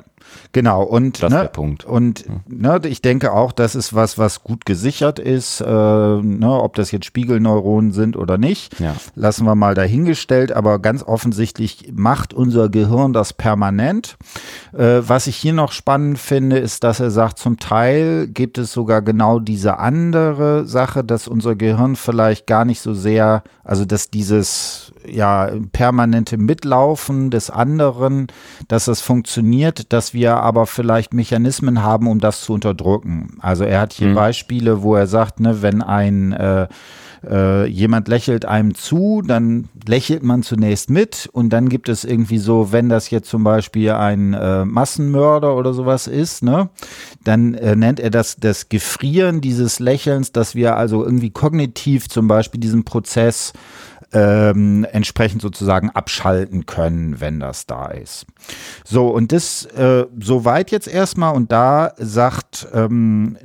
Genau, 0.51 0.83
und, 0.83 1.21
das 1.21 1.31
ne, 1.31 1.41
der 1.41 1.47
Punkt. 1.47 1.85
und 1.85 2.25
ne, 2.47 2.79
ich 2.85 3.01
denke 3.01 3.33
auch, 3.33 3.51
das 3.51 3.75
ist 3.75 3.93
was, 3.93 4.17
was 4.17 4.43
gut 4.43 4.65
gesichert 4.65 5.19
ist, 5.19 5.61
äh, 5.61 5.65
ne, 5.65 6.49
ob 6.49 6.75
das 6.75 6.91
jetzt 6.91 7.05
Spiegelneuronen 7.05 7.91
sind 7.91 8.15
oder 8.15 8.37
nicht, 8.37 8.79
ja. 8.79 8.95
lassen 9.15 9.45
wir 9.45 9.55
mal 9.55 9.75
dahingestellt, 9.75 10.51
aber 10.51 10.79
ganz 10.79 11.03
offensichtlich 11.03 11.91
macht 11.93 12.33
unser 12.33 12.69
Gehirn 12.69 13.13
das 13.13 13.33
permanent. 13.33 14.17
Äh, 14.73 15.01
was 15.05 15.27
ich 15.27 15.35
hier 15.35 15.53
noch 15.53 15.71
spannend 15.71 16.19
finde, 16.19 16.57
ist, 16.57 16.83
dass 16.83 16.99
er 16.99 17.11
sagt, 17.11 17.39
zum 17.39 17.57
Teil 17.57 18.27
gibt 18.27 18.57
es 18.57 18.71
sogar 18.71 19.01
genau 19.01 19.39
diese 19.39 19.79
andere 19.79 20.65
Sache, 20.65 21.03
dass 21.03 21.27
unser 21.27 21.55
Gehirn 21.55 21.95
vielleicht 21.95 22.47
gar 22.47 22.65
nicht 22.65 22.81
so 22.81 22.93
sehr, 22.93 23.43
also 23.63 23.85
dass 23.85 24.09
dieses 24.09 24.92
ja 25.07 25.51
permanente 25.71 26.37
Mitlaufen 26.37 27.29
des 27.29 27.49
anderen, 27.49 28.27
dass 28.67 28.85
das 28.85 29.01
funktioniert, 29.01 29.91
dass 29.93 30.13
wir 30.13 30.37
aber 30.37 30.65
vielleicht 30.65 31.13
Mechanismen 31.13 31.83
haben, 31.83 32.07
um 32.07 32.19
das 32.19 32.41
zu 32.41 32.53
unterdrücken. 32.53 33.37
Also 33.39 33.63
er 33.63 33.81
hat 33.81 33.93
hier 33.93 34.09
mhm. 34.09 34.15
Beispiele, 34.15 34.81
wo 34.81 34.95
er 34.95 35.07
sagt, 35.07 35.39
ne, 35.39 35.61
wenn 35.61 35.81
ein 35.81 36.33
äh, 36.33 36.67
äh, 37.29 37.65
jemand 37.67 38.07
lächelt 38.07 38.45
einem 38.45 38.75
zu, 38.75 39.21
dann 39.25 39.69
lächelt 39.87 40.23
man 40.23 40.43
zunächst 40.43 40.89
mit 40.89 41.29
und 41.31 41.51
dann 41.51 41.69
gibt 41.69 41.89
es 41.89 42.03
irgendwie 42.03 42.37
so, 42.37 42.71
wenn 42.71 42.89
das 42.89 43.09
jetzt 43.09 43.29
zum 43.29 43.43
Beispiel 43.43 43.91
ein 43.91 44.33
äh, 44.33 44.65
Massenmörder 44.65 45.55
oder 45.55 45.73
sowas 45.73 46.07
ist, 46.07 46.43
ne, 46.43 46.69
dann 47.23 47.53
äh, 47.53 47.75
nennt 47.75 47.99
er 47.99 48.09
das 48.09 48.37
das 48.37 48.69
Gefrieren 48.69 49.41
dieses 49.41 49.79
Lächelns, 49.79 50.31
dass 50.31 50.55
wir 50.55 50.75
also 50.75 51.03
irgendwie 51.03 51.29
kognitiv 51.29 52.09
zum 52.09 52.27
Beispiel 52.27 52.59
diesen 52.59 52.83
Prozess 52.83 53.53
ähm, 54.13 54.85
entsprechend 54.91 55.41
sozusagen 55.41 55.89
abschalten 55.89 56.65
können, 56.65 57.19
wenn 57.19 57.39
das 57.39 57.65
da 57.65 57.87
ist. 57.87 58.25
So, 58.85 59.07
und 59.07 59.31
das 59.31 59.65
äh, 59.65 60.05
soweit 60.19 60.71
jetzt 60.71 60.87
erstmal. 60.87 61.35
Und 61.35 61.51
da 61.51 61.93
sagt 61.97 62.67
ähm, 62.73 63.37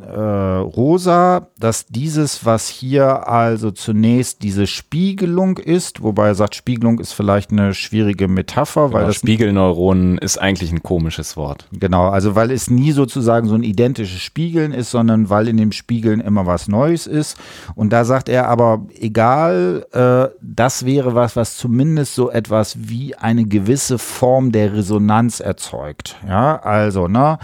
äh, 0.00 0.18
Rosa, 0.18 1.48
dass 1.58 1.86
dieses, 1.86 2.44
was 2.44 2.68
hier 2.68 3.28
also 3.28 3.70
zunächst 3.70 4.42
diese 4.42 4.66
Spiegelung 4.66 5.58
ist, 5.58 6.02
wobei 6.02 6.28
er 6.28 6.34
sagt, 6.34 6.54
Spiegelung 6.54 7.00
ist 7.00 7.12
vielleicht 7.12 7.50
eine 7.50 7.74
schwierige 7.74 8.28
Metapher, 8.28 8.88
genau, 8.88 8.94
weil 8.94 9.06
das 9.06 9.16
Spiegelneuronen 9.16 10.18
ist 10.18 10.38
eigentlich 10.38 10.72
ein 10.72 10.82
komisches 10.82 11.36
Wort. 11.36 11.66
Genau, 11.72 12.08
also 12.08 12.34
weil 12.34 12.50
es 12.50 12.70
nie 12.70 12.92
sozusagen 12.92 13.48
so 13.48 13.54
ein 13.54 13.62
identisches 13.62 14.20
Spiegeln 14.20 14.72
ist, 14.72 14.90
sondern 14.90 15.30
weil 15.30 15.48
in 15.48 15.56
dem 15.56 15.72
Spiegeln 15.72 16.20
immer 16.20 16.46
was 16.46 16.68
Neues 16.68 17.06
ist. 17.06 17.36
Und 17.74 17.92
da 17.92 18.04
sagt 18.04 18.28
er 18.28 18.48
aber, 18.48 18.86
egal, 18.98 19.86
äh, 19.92 20.34
das 20.42 20.84
wäre 20.84 21.14
was, 21.14 21.36
was 21.36 21.56
zumindest 21.56 22.14
so 22.14 22.30
etwas 22.30 22.76
wie 22.88 23.14
eine 23.14 23.44
gewisse 23.44 23.98
Form 23.98 24.33
der 24.42 24.74
Resonanz 24.74 25.40
erzeugt. 25.40 26.16
Ja, 26.26 26.56
also, 26.60 27.08
ne, 27.08 27.38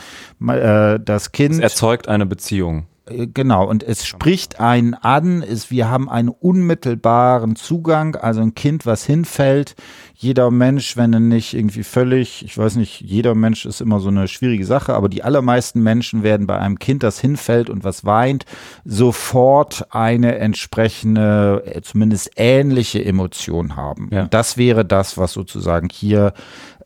äh, 0.49 0.99
das 1.03 1.33
Kind. 1.33 1.55
Es 1.55 1.61
erzeugt 1.61 2.09
eine 2.09 2.27
Beziehung. 2.27 2.87
Äh, 3.11 3.27
genau, 3.33 3.67
und 3.67 3.83
es 3.83 4.07
spricht 4.07 4.61
einen 4.61 4.95
an, 4.95 5.43
ist, 5.43 5.71
wir 5.71 5.89
haben 5.89 6.09
einen 6.09 6.29
unmittelbaren 6.29 7.57
Zugang, 7.57 8.17
also 8.17 8.41
ein 8.41 8.55
Kind, 8.55 8.87
was 8.87 9.05
hinfällt. 9.05 9.75
Jeder 10.15 10.51
Mensch, 10.51 10.97
wenn 10.97 11.13
er 11.15 11.21
nicht 11.21 11.55
irgendwie 11.55 11.83
völlig, 11.83 12.45
ich 12.45 12.57
weiß 12.57 12.77
nicht, 12.77 13.01
jeder 13.01 13.35
Mensch 13.35 13.65
ist 13.65 13.81
immer 13.81 14.01
so 14.01 14.09
eine 14.09 14.29
schwierige 14.29 14.67
Sache, 14.67 14.95
aber 14.95 15.09
die 15.09 15.23
allermeisten 15.23 15.83
Menschen 15.83 16.23
werden 16.23 16.47
bei 16.47 16.59
einem 16.59 16.79
Kind, 16.79 17.03
das 17.03 17.19
hinfällt 17.21 17.71
und 17.71 17.85
was 17.85 18.05
weint, 18.05 18.45
sofort 18.85 19.87
eine 19.95 20.37
entsprechende, 20.37 21.63
äh, 21.65 21.81
zumindest 21.81 22.33
ähnliche 22.37 23.05
Emotion 23.05 23.77
haben. 23.77 24.11
Ja. 24.13 24.27
Das 24.27 24.59
wäre 24.59 24.85
das, 24.85 25.17
was 25.17 25.33
sozusagen 25.33 25.89
hier 25.91 26.35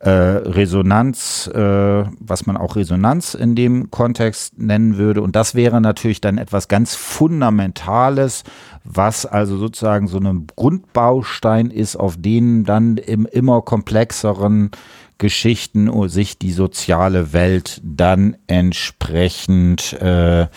äh, 0.05 0.11
Resonanz, 0.11 1.47
äh, 1.47 2.05
was 2.21 2.45
man 2.45 2.59
auch 2.59 2.77
Resonanz 2.77 3.33
in 3.33 3.55
dem 3.55 3.91
Kontext 3.91 4.59
nennen 4.59 4.99
würde. 4.99 5.23
Und 5.23 5.35
das 5.35 5.55
wäre 5.55 5.81
natürlich 5.81 6.21
dann 6.21 6.37
etwas 6.37 6.69
ganz 6.69 6.95
Fundamentales, 6.95 8.45
was 8.85 9.25
also 9.25 9.57
sozusagen 9.57 10.07
so 10.07 10.19
ein 10.19 10.47
Grundbaustein 10.57 11.71
ist, 11.71 11.97
auf 11.97 12.17
denen 12.19 12.65
dann 12.65 12.99
im 12.99 13.25
immer 13.25 13.63
komplexeren 13.63 14.73
Geschichten 15.17 15.91
sich 16.11 16.39
die 16.39 16.53
soziale 16.53 17.33
Welt 17.33 17.81
dann 17.83 18.37
entsprechend 18.47 19.95
äh, 19.95 20.49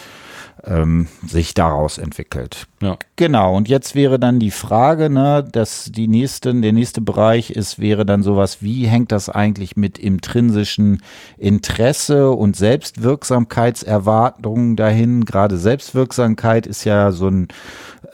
ähm, 0.67 1.07
sich 1.25 1.53
daraus 1.53 1.97
entwickelt. 1.97 2.67
Ja. 2.81 2.97
Genau, 3.15 3.55
und 3.55 3.69
jetzt 3.69 3.95
wäre 3.95 4.19
dann 4.19 4.39
die 4.39 4.51
Frage, 4.51 5.09
ne, 5.09 5.43
dass 5.49 5.89
die 5.91 6.07
nächste, 6.07 6.53
der 6.53 6.73
nächste 6.73 7.01
Bereich 7.01 7.49
ist, 7.49 7.79
wäre 7.79 8.05
dann 8.05 8.21
sowas, 8.21 8.61
wie 8.61 8.85
hängt 8.85 9.11
das 9.11 9.29
eigentlich 9.29 9.75
mit 9.77 9.97
intrinsischen 9.97 11.01
Interesse 11.37 12.29
und 12.31 12.55
Selbstwirksamkeitserwartungen 12.55 14.75
dahin? 14.75 15.25
Gerade 15.25 15.57
Selbstwirksamkeit 15.57 16.67
ist 16.67 16.83
ja 16.83 17.11
so 17.11 17.29
ein 17.29 17.47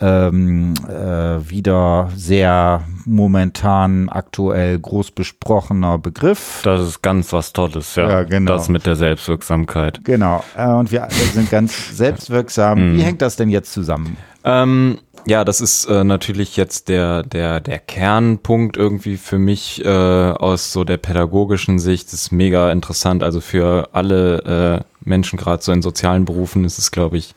ähm, 0.03 0.73
äh, 0.89 1.49
wieder 1.49 2.09
sehr 2.15 2.83
momentan 3.05 4.09
aktuell 4.09 4.77
groß 4.77 5.11
besprochener 5.11 5.97
Begriff. 5.97 6.59
Das 6.63 6.81
ist 6.81 7.01
ganz 7.01 7.31
was 7.31 7.53
Tolles, 7.53 7.95
ja. 7.95 8.09
ja 8.09 8.23
genau. 8.23 8.51
Das 8.51 8.67
mit 8.67 8.85
der 8.85 8.97
Selbstwirksamkeit. 8.97 10.03
Genau. 10.03 10.43
Äh, 10.57 10.67
und 10.67 10.91
wir 10.91 11.07
sind 11.09 11.49
ganz 11.49 11.73
selbstwirksam. 11.95 12.79
Wie 12.79 12.97
mhm. 12.97 12.99
hängt 12.99 13.21
das 13.21 13.37
denn 13.37 13.49
jetzt 13.49 13.71
zusammen? 13.71 14.17
Ähm, 14.43 14.97
ja, 15.25 15.45
das 15.45 15.61
ist 15.61 15.85
äh, 15.85 16.03
natürlich 16.03 16.57
jetzt 16.57 16.89
der, 16.89 17.23
der, 17.23 17.61
der 17.61 17.79
Kernpunkt 17.79 18.75
irgendwie 18.75 19.15
für 19.15 19.39
mich 19.39 19.85
äh, 19.85 19.87
aus 19.87 20.73
so 20.73 20.83
der 20.83 20.97
pädagogischen 20.97 21.79
Sicht. 21.79 22.07
Das 22.07 22.13
ist 22.23 22.31
mega 22.33 22.73
interessant. 22.73 23.23
Also 23.23 23.39
für 23.39 23.89
alle 23.93 24.83
äh, 24.83 25.07
Menschen, 25.09 25.39
gerade 25.39 25.63
so 25.63 25.71
in 25.71 25.81
sozialen 25.81 26.25
Berufen, 26.25 26.65
ist 26.65 26.77
es, 26.77 26.91
glaube 26.91 27.17
ich, 27.17 27.33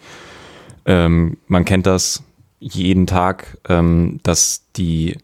ähm, 0.84 1.36
man 1.46 1.64
kennt 1.64 1.86
das 1.86 2.24
jeden 2.58 3.06
Tag, 3.06 3.58
ähm, 3.68 4.20
dass 4.22 4.64
die 4.76 5.18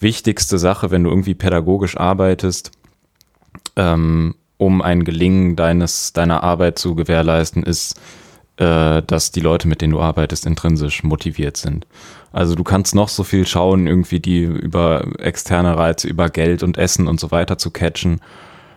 wichtigste 0.00 0.58
Sache, 0.58 0.90
wenn 0.90 1.04
du 1.04 1.10
irgendwie 1.10 1.34
pädagogisch 1.34 1.96
arbeitest, 1.96 2.72
ähm, 3.76 4.34
um 4.58 4.82
ein 4.82 5.04
Gelingen 5.04 5.56
deines, 5.56 6.12
deiner 6.12 6.42
Arbeit 6.42 6.78
zu 6.78 6.94
gewährleisten, 6.94 7.62
ist, 7.62 7.98
äh, 8.56 9.02
dass 9.02 9.32
die 9.32 9.40
Leute, 9.40 9.68
mit 9.68 9.80
denen 9.80 9.92
du 9.92 10.00
arbeitest, 10.00 10.46
intrinsisch 10.46 11.02
motiviert 11.02 11.56
sind. 11.56 11.86
Also 12.32 12.54
du 12.54 12.64
kannst 12.64 12.94
noch 12.94 13.08
so 13.08 13.24
viel 13.24 13.46
schauen, 13.46 13.86
irgendwie 13.86 14.20
die 14.20 14.42
über 14.42 15.04
externe 15.18 15.76
Reize, 15.76 16.08
über 16.08 16.30
Geld 16.30 16.62
und 16.62 16.78
Essen 16.78 17.06
und 17.06 17.20
so 17.20 17.30
weiter 17.30 17.58
zu 17.58 17.70
catchen, 17.70 18.20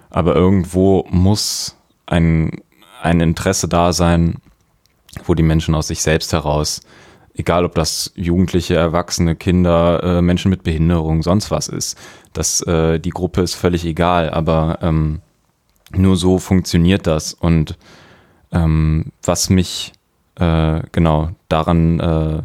aber 0.10 0.36
irgendwo 0.36 1.06
muss 1.10 1.76
ein, 2.06 2.62
ein 3.02 3.20
Interesse 3.20 3.68
da 3.68 3.94
sein, 3.94 4.36
wo 5.26 5.34
die 5.34 5.44
Menschen 5.44 5.76
aus 5.76 5.88
sich 5.88 6.02
selbst 6.02 6.34
heraus 6.34 6.82
egal 7.36 7.66
ob 7.66 7.76
das 7.76 8.12
Jugendliche, 8.16 8.76
Erwachsene, 8.76 9.36
Kinder, 9.36 10.02
äh, 10.04 10.22
Menschen 10.22 10.50
mit 10.50 10.64
Behinderung, 10.64 11.22
sonst 11.22 11.52
was 11.52 11.68
ist. 11.68 11.98
Das, 12.34 12.62
äh, 12.62 13.00
die 13.00 13.10
Gruppe 13.10 13.42
ist 13.42 13.56
völlig 13.56 13.86
egal, 13.86 14.30
aber 14.30 14.80
ähm, 14.82 15.22
nur 15.92 16.16
so 16.18 16.40
funktioniert 16.40 17.08
das. 17.08 17.34
Und 17.34 17.78
ähm, 18.52 19.12
was 19.24 19.50
mich 19.50 19.94
äh, 20.36 20.82
genau 20.92 21.30
daran 21.50 22.00
äh, 22.00 22.44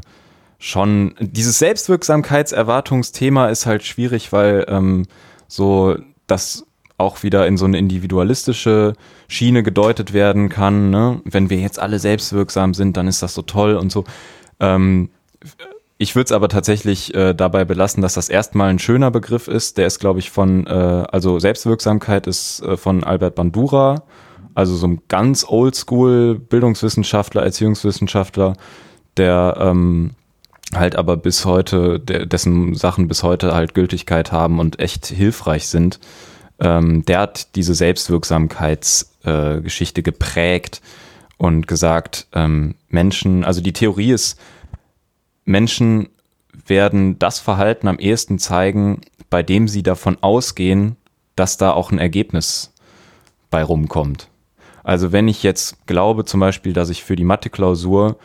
schon, 0.59 1.15
dieses 1.21 1.59
Selbstwirksamkeitserwartungsthema 1.59 3.49
ist 3.49 3.67
halt 3.67 3.85
schwierig, 3.85 4.33
weil 4.33 4.67
ähm, 4.69 5.07
so 5.49 5.97
das 6.27 6.65
auch 6.99 7.23
wieder 7.23 7.47
in 7.47 7.57
so 7.57 7.65
eine 7.65 7.79
individualistische 7.79 8.93
Schiene 9.27 9.63
gedeutet 9.63 10.13
werden 10.13 10.51
kann. 10.51 10.91
Ne? 10.91 11.23
Wenn 11.25 11.49
wir 11.49 11.59
jetzt 11.59 11.79
alle 11.79 11.99
selbstwirksam 11.99 12.75
sind, 12.75 12.97
dann 12.97 13.09
ist 13.09 13.23
das 13.23 13.35
so 13.35 13.43
toll 13.43 13.75
und 13.77 13.91
so. 13.91 14.05
Ähm, 14.61 15.11
ich 16.03 16.17
würde 16.17 16.27
es 16.27 16.33
aber 16.33 16.49
tatsächlich 16.49 17.15
äh, 17.15 17.35
dabei 17.35 17.67
belassen, 17.67 18.03
dass 18.03 18.15
das 18.15 18.31
erstmal 18.31 18.71
ein 18.71 18.79
schöner 18.79 19.11
Begriff 19.11 19.49
ist. 19.49 19.77
Der 19.77 19.87
ist, 19.87 19.99
glaube 19.99 20.19
ich, 20.19 20.31
von, 20.31 20.67
äh, 20.67 20.71
also 20.71 21.39
Selbstwirksamkeit 21.39 22.27
ist 22.27 22.63
äh, 22.63 22.79
von 22.79 23.05
Albert 23.05 23.35
Bandura, 23.35 24.05
also 24.55 24.77
so 24.77 24.87
ein 24.87 25.03
ganz 25.09 25.45
oldschool 25.47 26.39
Bildungswissenschaftler, 26.39 27.43
Erziehungswissenschaftler, 27.43 28.55
der 29.19 29.59
ähm, 29.61 30.13
halt 30.75 30.97
aber 30.97 31.19
bis 31.19 31.45
heute, 31.45 32.01
der, 32.01 32.25
dessen 32.25 32.75
Sachen 32.75 33.07
bis 33.07 33.23
heute 33.23 33.53
halt 33.53 33.75
Gültigkeit 33.75 34.33
haben 34.33 34.59
und 34.59 34.81
echt 34.81 35.05
hilfreich 35.07 35.69
sind. 35.69 36.01
Ähm, 36.61 37.05
der 37.05 37.21
hat 37.21 37.55
diese 37.57 37.75
Selbstwirksamkeitsgeschichte 37.75 40.01
äh, 40.01 40.03
geprägt 40.03 40.81
und 41.41 41.67
gesagt, 41.67 42.27
ähm, 42.35 42.75
Menschen, 42.91 43.45
also 43.45 43.63
die 43.63 43.73
Theorie 43.73 44.13
ist, 44.13 44.39
Menschen 45.47 46.11
werden 46.67 47.19
das 47.19 47.39
Verhalten 47.39 47.89
am 47.89 47.99
ehesten 47.99 48.39
zeigen, 48.39 49.01
bei 49.31 49.43
dem 49.43 49.67
sie 49.67 49.83
davon 49.83 50.19
ausgehen, 50.21 50.97
dass 51.37 51.57
da 51.57 51.73
auch 51.73 51.93
ein 51.93 51.99
Ergebnis 51.99 52.75
bei 53.49 53.65
rumkommt. 53.65 54.29
Also 54.85 55.13
wenn 55.13 55.29
ich 55.29 55.43
jetzt 55.43 55.87
glaube 55.87 56.27
zum 56.27 56.41
Beispiel, 56.41 56.75
dass 56.75 56.91
ich 56.91 57.05
für 57.05 57.17
die 57.17 57.25
Mathe-Klausur 57.25 58.19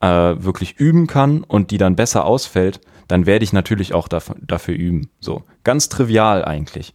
äh, 0.00 0.06
wirklich 0.06 0.78
üben 0.78 1.06
kann 1.06 1.44
und 1.44 1.72
die 1.72 1.78
dann 1.78 1.94
besser 1.94 2.24
ausfällt, 2.24 2.80
dann 3.06 3.26
werde 3.26 3.44
ich 3.44 3.52
natürlich 3.52 3.92
auch 3.92 4.08
dafür, 4.08 4.36
dafür 4.40 4.74
üben. 4.74 5.10
So 5.20 5.42
ganz 5.62 5.90
trivial 5.90 6.42
eigentlich. 6.42 6.94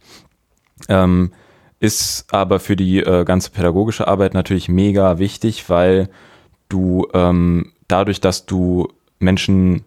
Ähm, 0.88 1.30
ist 1.80 2.26
aber 2.32 2.60
für 2.60 2.76
die 2.76 2.98
äh, 2.98 3.24
ganze 3.24 3.50
pädagogische 3.50 4.08
Arbeit 4.08 4.34
natürlich 4.34 4.68
mega 4.68 5.18
wichtig, 5.18 5.68
weil 5.68 6.08
du 6.68 7.06
ähm, 7.14 7.72
dadurch, 7.86 8.20
dass 8.20 8.46
du 8.46 8.88
Menschen 9.18 9.84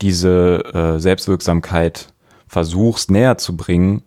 diese 0.00 0.64
äh, 0.74 0.98
Selbstwirksamkeit 0.98 2.12
versuchst 2.46 3.10
näher 3.10 3.38
zu 3.38 3.56
bringen, 3.56 4.02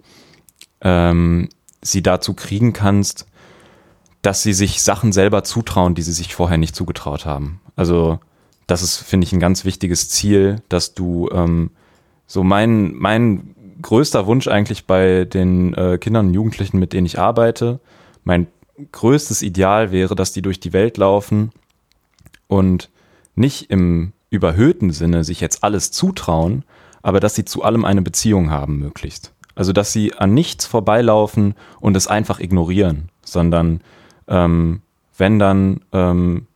ähm, 0.81 1.49
sie 1.81 2.01
dazu 2.01 2.33
kriegen 2.33 2.73
kannst, 2.73 3.27
dass 4.21 4.43
sie 4.43 4.53
sich 4.53 4.81
Sachen 4.81 5.11
selber 5.11 5.43
zutrauen, 5.43 5.95
die 5.95 6.01
sie 6.01 6.13
sich 6.13 6.35
vorher 6.35 6.57
nicht 6.57 6.75
zugetraut 6.75 7.25
haben. 7.25 7.59
Also 7.75 8.19
das 8.67 8.83
ist, 8.83 8.97
finde 8.97 9.25
ich, 9.25 9.33
ein 9.33 9.39
ganz 9.39 9.65
wichtiges 9.65 10.09
Ziel, 10.09 10.61
dass 10.69 10.93
du 10.93 11.29
ähm, 11.31 11.71
so 12.27 12.43
mein, 12.43 12.93
mein 12.93 13.55
größter 13.81 14.25
Wunsch 14.25 14.47
eigentlich 14.47 14.85
bei 14.85 15.25
den 15.25 15.73
äh, 15.73 15.97
Kindern 15.97 16.27
und 16.27 16.33
Jugendlichen, 16.33 16.79
mit 16.79 16.93
denen 16.93 17.05
ich 17.05 17.19
arbeite, 17.19 17.79
mein 18.23 18.47
größtes 18.91 19.41
Ideal 19.41 19.91
wäre, 19.91 20.15
dass 20.15 20.31
die 20.31 20.41
durch 20.41 20.59
die 20.59 20.73
Welt 20.73 20.97
laufen 20.97 21.51
und 22.47 22.89
nicht 23.35 23.69
im 23.69 24.13
überhöhten 24.29 24.91
Sinne 24.91 25.23
sich 25.23 25.41
jetzt 25.41 25.63
alles 25.63 25.91
zutrauen, 25.91 26.63
aber 27.01 27.19
dass 27.19 27.35
sie 27.35 27.45
zu 27.45 27.63
allem 27.63 27.85
eine 27.85 28.01
Beziehung 28.01 28.49
haben 28.49 28.77
möglichst. 28.79 29.33
Also 29.55 29.73
dass 29.73 29.91
sie 29.91 30.13
an 30.13 30.33
nichts 30.33 30.65
vorbeilaufen 30.65 31.55
und 31.79 31.97
es 31.97 32.07
einfach 32.07 32.39
ignorieren, 32.39 33.09
sondern 33.23 33.81
ähm, 34.27 34.81
wenn 35.17 35.39
dann 35.39 35.81
ähm, 35.91 36.47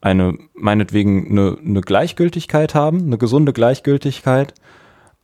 eine 0.00 0.38
meinetwegen 0.54 1.30
eine, 1.30 1.58
eine 1.64 1.80
Gleichgültigkeit 1.80 2.74
haben, 2.74 3.02
eine 3.02 3.18
gesunde 3.18 3.52
Gleichgültigkeit, 3.52 4.54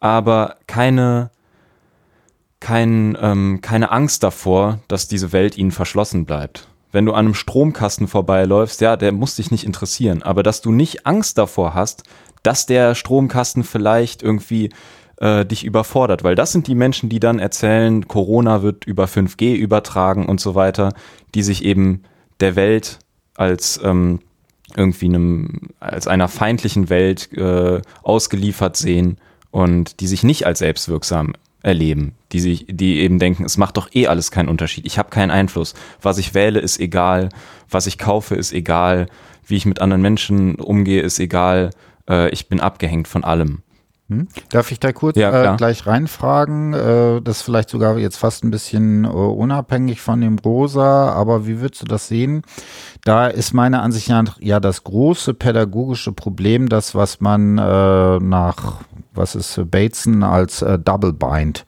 aber 0.00 0.56
keine 0.66 1.30
kein, 2.64 3.18
ähm, 3.20 3.58
keine 3.60 3.92
Angst 3.92 4.22
davor, 4.22 4.78
dass 4.88 5.06
diese 5.06 5.32
Welt 5.32 5.58
ihnen 5.58 5.70
verschlossen 5.70 6.24
bleibt. 6.24 6.66
Wenn 6.92 7.04
du 7.04 7.12
an 7.12 7.26
einem 7.26 7.34
Stromkasten 7.34 8.08
vorbeiläufst, 8.08 8.80
ja, 8.80 8.96
der 8.96 9.12
muss 9.12 9.36
dich 9.36 9.50
nicht 9.50 9.64
interessieren, 9.64 10.22
aber 10.22 10.42
dass 10.42 10.62
du 10.62 10.72
nicht 10.72 11.06
Angst 11.06 11.36
davor 11.36 11.74
hast, 11.74 12.04
dass 12.42 12.64
der 12.64 12.94
Stromkasten 12.94 13.64
vielleicht 13.64 14.22
irgendwie 14.22 14.70
äh, 15.18 15.44
dich 15.44 15.62
überfordert, 15.64 16.24
weil 16.24 16.36
das 16.36 16.52
sind 16.52 16.66
die 16.66 16.74
Menschen, 16.74 17.10
die 17.10 17.20
dann 17.20 17.38
erzählen, 17.38 18.08
Corona 18.08 18.62
wird 18.62 18.86
über 18.86 19.04
5G 19.04 19.56
übertragen 19.56 20.24
und 20.24 20.40
so 20.40 20.54
weiter, 20.54 20.94
die 21.34 21.42
sich 21.42 21.66
eben 21.66 22.04
der 22.40 22.56
Welt 22.56 22.98
als 23.34 23.78
ähm, 23.84 24.20
irgendwie 24.74 25.06
einem, 25.06 25.68
als 25.80 26.08
einer 26.08 26.28
feindlichen 26.28 26.88
Welt 26.88 27.30
äh, 27.34 27.82
ausgeliefert 28.02 28.78
sehen 28.78 29.18
und 29.50 30.00
die 30.00 30.06
sich 30.06 30.22
nicht 30.22 30.46
als 30.46 30.60
selbstwirksam 30.60 31.34
erleben, 31.64 32.12
die 32.32 32.40
sich, 32.40 32.66
die 32.68 33.00
eben 33.00 33.18
denken, 33.18 33.44
es 33.44 33.56
macht 33.56 33.76
doch 33.76 33.88
eh 33.94 34.06
alles 34.06 34.30
keinen 34.30 34.48
Unterschied. 34.48 34.86
Ich 34.86 34.98
habe 34.98 35.10
keinen 35.10 35.30
Einfluss. 35.30 35.74
Was 36.00 36.18
ich 36.18 36.34
wähle, 36.34 36.60
ist 36.60 36.78
egal. 36.78 37.30
Was 37.68 37.86
ich 37.86 37.98
kaufe, 37.98 38.34
ist 38.36 38.52
egal. 38.52 39.08
Wie 39.46 39.56
ich 39.56 39.66
mit 39.66 39.80
anderen 39.80 40.02
Menschen 40.02 40.54
umgehe, 40.56 41.02
ist 41.02 41.18
egal. 41.18 41.70
Äh, 42.08 42.30
ich 42.30 42.48
bin 42.48 42.60
abgehängt 42.60 43.08
von 43.08 43.24
allem. 43.24 43.63
Hm? 44.08 44.28
Darf 44.50 44.70
ich 44.70 44.80
da 44.80 44.92
kurz 44.92 45.16
ja, 45.16 45.54
äh, 45.54 45.56
gleich 45.56 45.86
reinfragen? 45.86 46.74
Äh, 46.74 47.22
das 47.22 47.38
ist 47.38 47.42
vielleicht 47.42 47.70
sogar 47.70 47.96
jetzt 47.96 48.18
fast 48.18 48.44
ein 48.44 48.50
bisschen 48.50 49.04
äh, 49.04 49.08
unabhängig 49.08 50.02
von 50.02 50.20
dem 50.20 50.38
Rosa, 50.38 51.10
aber 51.12 51.46
wie 51.46 51.60
würdest 51.60 51.82
du 51.82 51.86
das 51.86 52.08
sehen? 52.08 52.42
Da 53.04 53.28
ist 53.28 53.54
meiner 53.54 53.82
Ansicht 53.82 54.10
nach 54.10 54.38
ja 54.40 54.60
das 54.60 54.84
große 54.84 55.32
pädagogische 55.32 56.12
Problem, 56.12 56.68
das, 56.68 56.94
was 56.94 57.20
man 57.20 57.56
äh, 57.56 58.18
nach 58.18 58.82
was 59.14 59.34
es 59.34 59.60
Bateson 59.64 60.22
als 60.22 60.60
äh, 60.60 60.78
Double 60.78 61.12
Bind 61.12 61.64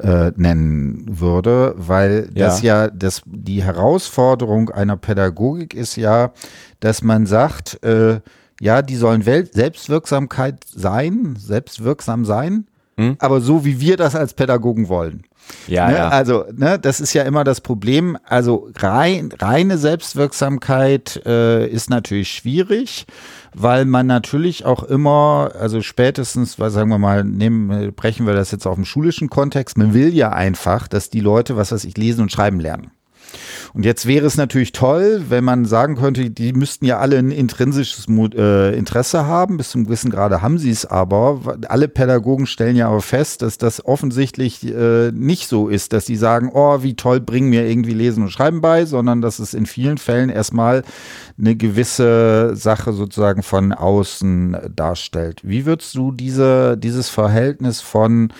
äh, 0.00 0.32
nennen 0.36 1.04
würde, 1.06 1.74
weil 1.76 2.30
ja. 2.34 2.46
das 2.46 2.62
ja 2.62 2.88
das 2.88 3.22
die 3.26 3.62
Herausforderung 3.62 4.70
einer 4.70 4.96
Pädagogik 4.96 5.74
ist 5.74 5.96
ja, 5.96 6.32
dass 6.80 7.02
man 7.02 7.26
sagt, 7.26 7.82
äh, 7.84 8.20
ja, 8.64 8.80
die 8.80 8.96
sollen 8.96 9.20
Selbstwirksamkeit 9.20 10.64
sein, 10.74 11.36
selbstwirksam 11.38 12.24
sein, 12.24 12.66
hm? 12.96 13.16
aber 13.18 13.42
so 13.42 13.66
wie 13.66 13.78
wir 13.78 13.98
das 13.98 14.16
als 14.16 14.32
Pädagogen 14.32 14.88
wollen. 14.88 15.24
Ja, 15.66 15.88
ne? 15.88 15.96
ja. 15.96 16.08
Also, 16.08 16.46
ne, 16.50 16.78
das 16.78 16.98
ist 16.98 17.12
ja 17.12 17.24
immer 17.24 17.44
das 17.44 17.60
Problem. 17.60 18.16
Also 18.24 18.70
rein, 18.78 19.34
reine 19.38 19.76
Selbstwirksamkeit 19.76 21.20
äh, 21.26 21.66
ist 21.66 21.90
natürlich 21.90 22.30
schwierig, 22.30 23.04
weil 23.52 23.84
man 23.84 24.06
natürlich 24.06 24.64
auch 24.64 24.82
immer, 24.82 25.52
also 25.60 25.82
spätestens, 25.82 26.58
weil 26.58 26.70
sagen 26.70 26.88
wir 26.88 26.96
mal, 26.96 27.22
nehmen, 27.22 27.92
brechen 27.92 28.26
wir 28.26 28.32
das 28.32 28.50
jetzt 28.50 28.66
auf 28.66 28.76
dem 28.76 28.86
schulischen 28.86 29.28
Kontext, 29.28 29.76
man 29.76 29.92
will 29.92 30.14
ja 30.14 30.30
einfach, 30.30 30.88
dass 30.88 31.10
die 31.10 31.20
Leute, 31.20 31.58
was 31.58 31.70
weiß 31.70 31.84
ich, 31.84 31.98
lesen 31.98 32.22
und 32.22 32.32
schreiben 32.32 32.60
lernen. 32.60 32.92
Und 33.72 33.84
jetzt 33.84 34.06
wäre 34.06 34.26
es 34.26 34.36
natürlich 34.36 34.72
toll, 34.72 35.24
wenn 35.28 35.42
man 35.42 35.64
sagen 35.64 35.96
könnte, 35.96 36.30
die 36.30 36.52
müssten 36.52 36.84
ja 36.84 36.98
alle 36.98 37.18
ein 37.18 37.30
intrinsisches 37.30 38.06
äh, 38.08 38.76
Interesse 38.76 39.26
haben. 39.26 39.56
Bis 39.56 39.70
zum 39.70 39.84
gewissen 39.84 40.10
Grade 40.10 40.42
haben 40.42 40.58
sie 40.58 40.70
es 40.70 40.86
aber. 40.86 41.56
Alle 41.68 41.88
Pädagogen 41.88 42.46
stellen 42.46 42.76
ja 42.76 42.88
aber 42.88 43.00
fest, 43.00 43.42
dass 43.42 43.58
das 43.58 43.84
offensichtlich 43.84 44.64
äh, 44.64 45.10
nicht 45.12 45.48
so 45.48 45.68
ist, 45.68 45.92
dass 45.92 46.06
sie 46.06 46.16
sagen, 46.16 46.50
oh, 46.52 46.82
wie 46.82 46.94
toll, 46.94 47.20
bringen 47.20 47.50
mir 47.50 47.66
irgendwie 47.66 47.94
Lesen 47.94 48.22
und 48.22 48.30
Schreiben 48.30 48.60
bei, 48.60 48.84
sondern 48.84 49.20
dass 49.20 49.38
es 49.38 49.54
in 49.54 49.66
vielen 49.66 49.98
Fällen 49.98 50.30
erstmal 50.30 50.82
eine 51.38 51.56
gewisse 51.56 52.54
Sache 52.54 52.92
sozusagen 52.92 53.42
von 53.42 53.72
außen 53.72 54.56
darstellt. 54.74 55.40
Wie 55.42 55.66
würdest 55.66 55.94
du 55.96 56.12
diese, 56.12 56.76
dieses 56.78 57.08
Verhältnis 57.08 57.80
von 57.80 58.32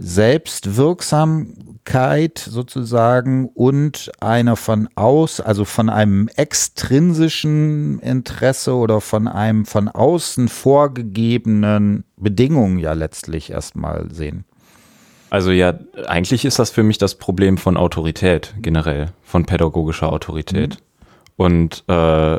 Selbstwirksamkeit 0.00 2.38
sozusagen 2.38 3.48
und 3.48 4.12
einer 4.20 4.56
von 4.56 4.88
aus, 4.94 5.40
also 5.40 5.64
von 5.64 5.88
einem 5.88 6.28
extrinsischen 6.36 7.98
Interesse 8.00 8.74
oder 8.74 9.00
von 9.00 9.26
einem 9.28 9.64
von 9.66 9.88
außen 9.88 10.48
vorgegebenen 10.48 12.04
Bedingungen 12.16 12.78
ja 12.78 12.92
letztlich 12.94 13.50
erstmal 13.50 14.10
sehen. 14.10 14.44
Also 15.30 15.52
ja, 15.52 15.78
eigentlich 16.06 16.44
ist 16.44 16.58
das 16.58 16.70
für 16.70 16.82
mich 16.82 16.98
das 16.98 17.14
Problem 17.14 17.56
von 17.56 17.76
Autorität 17.76 18.52
generell, 18.58 19.12
von 19.22 19.46
pädagogischer 19.46 20.12
Autorität. 20.12 20.70
Mhm. 20.70 20.76
Und 21.36 21.84
äh, 21.86 22.38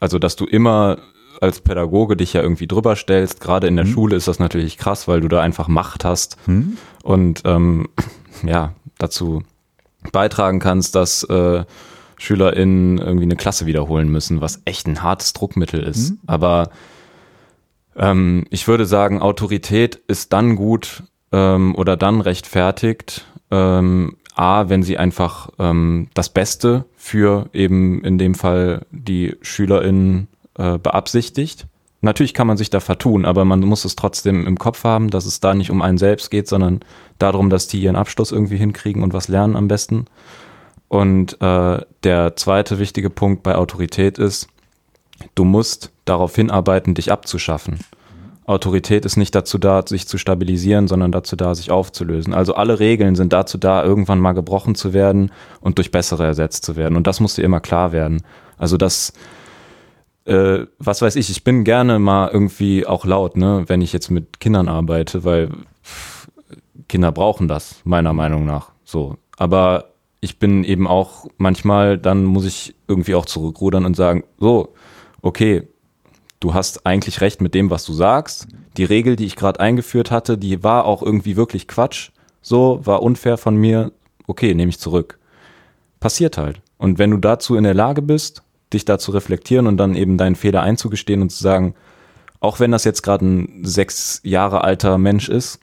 also, 0.00 0.18
dass 0.18 0.36
du 0.36 0.44
immer 0.44 0.98
als 1.42 1.60
Pädagoge 1.60 2.16
dich 2.16 2.32
ja 2.32 2.42
irgendwie 2.42 2.66
drüber 2.66 2.96
stellst. 2.96 3.40
Gerade 3.40 3.66
in 3.66 3.76
der 3.76 3.84
mhm. 3.84 3.90
Schule 3.90 4.16
ist 4.16 4.28
das 4.28 4.38
natürlich 4.38 4.78
krass, 4.78 5.08
weil 5.08 5.20
du 5.20 5.28
da 5.28 5.40
einfach 5.40 5.68
Macht 5.68 6.04
hast 6.04 6.36
mhm. 6.46 6.76
und 7.02 7.42
ähm, 7.44 7.88
ja, 8.44 8.72
dazu 8.98 9.42
beitragen 10.12 10.60
kannst, 10.60 10.94
dass 10.94 11.22
äh, 11.24 11.64
SchülerInnen 12.18 12.98
irgendwie 12.98 13.24
eine 13.24 13.36
Klasse 13.36 13.66
wiederholen 13.66 14.08
müssen, 14.08 14.40
was 14.40 14.62
echt 14.64 14.86
ein 14.86 15.02
hartes 15.02 15.32
Druckmittel 15.32 15.82
ist. 15.82 16.12
Mhm. 16.12 16.18
Aber 16.26 16.70
ähm, 17.96 18.44
ich 18.50 18.68
würde 18.68 18.86
sagen, 18.86 19.20
Autorität 19.20 19.96
ist 20.06 20.32
dann 20.32 20.56
gut 20.56 21.02
ähm, 21.32 21.74
oder 21.74 21.96
dann 21.96 22.20
rechtfertigt, 22.20 23.26
ähm, 23.50 24.16
A, 24.34 24.68
wenn 24.68 24.82
sie 24.82 24.98
einfach 24.98 25.48
ähm, 25.58 26.08
das 26.12 26.28
Beste 26.28 26.84
für 26.96 27.48
eben 27.54 28.04
in 28.04 28.18
dem 28.18 28.34
Fall 28.34 28.84
die 28.90 29.34
SchülerInnen 29.40 30.28
äh, 30.58 30.78
beabsichtigt. 30.78 31.66
Natürlich 32.02 32.34
kann 32.34 32.46
man 32.46 32.56
sich 32.56 32.70
da 32.70 32.80
vertun, 32.80 33.24
aber 33.24 33.44
man 33.44 33.60
muss 33.60 33.84
es 33.84 33.96
trotzdem 33.96 34.46
im 34.46 34.58
Kopf 34.58 34.84
haben, 34.84 35.10
dass 35.10 35.26
es 35.26 35.40
da 35.40 35.54
nicht 35.54 35.70
um 35.70 35.82
einen 35.82 35.98
selbst 35.98 36.30
geht, 36.30 36.46
sondern 36.46 36.80
darum, 37.18 37.50
dass 37.50 37.68
die 37.68 37.80
ihren 37.80 37.96
Abschluss 37.96 38.32
irgendwie 38.32 38.58
hinkriegen 38.58 39.02
und 39.02 39.12
was 39.12 39.28
lernen 39.28 39.56
am 39.56 39.68
besten. 39.68 40.04
Und 40.88 41.40
äh, 41.40 41.80
der 42.04 42.36
zweite 42.36 42.78
wichtige 42.78 43.10
Punkt 43.10 43.42
bei 43.42 43.56
Autorität 43.56 44.18
ist, 44.18 44.48
du 45.34 45.44
musst 45.44 45.90
darauf 46.04 46.34
hinarbeiten, 46.34 46.94
dich 46.94 47.10
abzuschaffen. 47.10 47.80
Autorität 48.46 49.04
ist 49.04 49.16
nicht 49.16 49.34
dazu 49.34 49.58
da, 49.58 49.82
sich 49.84 50.06
zu 50.06 50.18
stabilisieren, 50.18 50.86
sondern 50.86 51.10
dazu 51.10 51.34
da, 51.34 51.54
sich 51.56 51.72
aufzulösen. 51.72 52.32
Also 52.32 52.54
alle 52.54 52.78
Regeln 52.78 53.16
sind 53.16 53.32
dazu 53.32 53.58
da, 53.58 53.82
irgendwann 53.82 54.20
mal 54.20 54.32
gebrochen 54.32 54.76
zu 54.76 54.92
werden 54.92 55.32
und 55.60 55.78
durch 55.78 55.90
bessere 55.90 56.24
ersetzt 56.24 56.64
zu 56.64 56.76
werden. 56.76 56.96
Und 56.96 57.08
das 57.08 57.18
muss 57.18 57.34
dir 57.34 57.42
immer 57.42 57.58
klar 57.58 57.90
werden. 57.90 58.22
Also 58.56 58.76
das, 58.76 59.12
äh, 60.26 60.66
was 60.78 61.02
weiß 61.02 61.16
ich, 61.16 61.30
ich 61.30 61.44
bin 61.44 61.64
gerne 61.64 61.98
mal 61.98 62.30
irgendwie 62.32 62.86
auch 62.86 63.04
laut, 63.04 63.36
ne, 63.36 63.64
wenn 63.66 63.80
ich 63.80 63.92
jetzt 63.92 64.10
mit 64.10 64.40
Kindern 64.40 64.68
arbeite, 64.68 65.24
weil 65.24 65.50
Kinder 66.88 67.12
brauchen 67.12 67.48
das, 67.48 67.80
meiner 67.84 68.12
Meinung 68.12 68.44
nach. 68.44 68.72
So. 68.84 69.16
Aber 69.36 69.92
ich 70.20 70.38
bin 70.38 70.64
eben 70.64 70.86
auch 70.86 71.26
manchmal, 71.38 71.98
dann 71.98 72.24
muss 72.24 72.44
ich 72.44 72.74
irgendwie 72.88 73.14
auch 73.14 73.26
zurückrudern 73.26 73.84
und 73.84 73.94
sagen, 73.94 74.24
so, 74.38 74.74
okay, 75.22 75.68
du 76.40 76.54
hast 76.54 76.86
eigentlich 76.86 77.20
recht 77.20 77.40
mit 77.40 77.54
dem, 77.54 77.70
was 77.70 77.84
du 77.84 77.92
sagst. 77.92 78.48
Die 78.76 78.84
Regel, 78.84 79.16
die 79.16 79.26
ich 79.26 79.36
gerade 79.36 79.60
eingeführt 79.60 80.10
hatte, 80.10 80.36
die 80.38 80.62
war 80.62 80.84
auch 80.84 81.02
irgendwie 81.02 81.36
wirklich 81.36 81.68
Quatsch. 81.68 82.10
So, 82.42 82.80
war 82.84 83.02
unfair 83.02 83.38
von 83.38 83.56
mir. 83.56 83.92
Okay, 84.26 84.54
nehme 84.54 84.70
ich 84.70 84.78
zurück. 84.78 85.18
Passiert 86.00 86.36
halt. 86.36 86.60
Und 86.78 86.98
wenn 86.98 87.10
du 87.10 87.16
dazu 87.16 87.56
in 87.56 87.64
der 87.64 87.74
Lage 87.74 88.02
bist, 88.02 88.42
dich 88.72 88.84
da 88.84 88.98
zu 88.98 89.12
reflektieren 89.12 89.66
und 89.66 89.76
dann 89.76 89.94
eben 89.94 90.18
deinen 90.18 90.36
Fehler 90.36 90.62
einzugestehen 90.62 91.22
und 91.22 91.30
zu 91.30 91.42
sagen, 91.42 91.74
auch 92.40 92.60
wenn 92.60 92.70
das 92.70 92.84
jetzt 92.84 93.02
gerade 93.02 93.26
ein 93.26 93.64
sechs 93.64 94.20
Jahre 94.22 94.62
alter 94.62 94.98
Mensch 94.98 95.28
ist, 95.28 95.60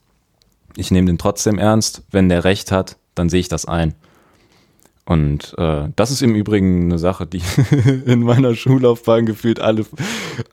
ich 0.75 0.91
nehme 0.91 1.07
den 1.07 1.17
trotzdem 1.17 1.59
ernst. 1.59 2.03
Wenn 2.11 2.29
der 2.29 2.43
Recht 2.43 2.71
hat, 2.71 2.97
dann 3.15 3.29
sehe 3.29 3.41
ich 3.41 3.47
das 3.47 3.65
ein. 3.65 3.93
Und 5.05 5.53
äh, 5.57 5.89
das 5.95 6.11
ist 6.11 6.21
im 6.21 6.33
Übrigen 6.33 6.85
eine 6.85 6.97
Sache, 6.97 7.27
die 7.27 7.41
in 8.05 8.23
meiner 8.23 8.55
Schullaufbahn 8.55 9.25
gefühlt 9.25 9.59
alle, 9.59 9.85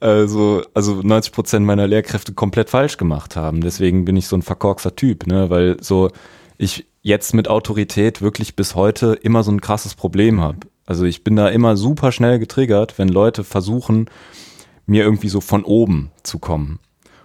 also, 0.01 0.63
also 0.75 1.01
90 1.03 1.33
Prozent 1.33 1.67
meiner 1.67 1.87
Lehrkräfte 1.87 2.33
komplett 2.33 2.69
falsch 2.69 2.97
gemacht 2.97 3.37
haben. 3.37 3.61
Deswegen 3.61 4.05
bin 4.05 4.17
ich 4.17 4.27
so 4.27 4.37
ein 4.37 4.43
verkorkster 4.43 4.97
Typ, 4.97 5.27
ne? 5.29 5.51
weil 5.51 5.77
so 5.81 6.11
ich 6.59 6.87
jetzt 7.03 7.33
mit 7.33 7.49
Autorität 7.49 8.23
wirklich 8.23 8.57
bis 8.57 8.75
heute 8.75 9.15
immer 9.23 9.45
so 9.45 9.53
ein 9.53 9.61
krasses 9.61 9.95
Problem 9.95 10.41
habe. 10.41 10.59
Also 10.91 11.05
ich 11.05 11.23
bin 11.23 11.37
da 11.37 11.47
immer 11.47 11.77
super 11.77 12.11
schnell 12.11 12.41
getriggert, 12.41 12.99
wenn 12.99 13.09
Leute 13.09 13.45
versuchen, 13.45 14.11
mir 14.87 15.05
irgendwie 15.05 15.29
so 15.29 15.41
von 15.41 15.63
oben 15.63 16.11
zu 16.25 16.41
kommen. 16.41 16.81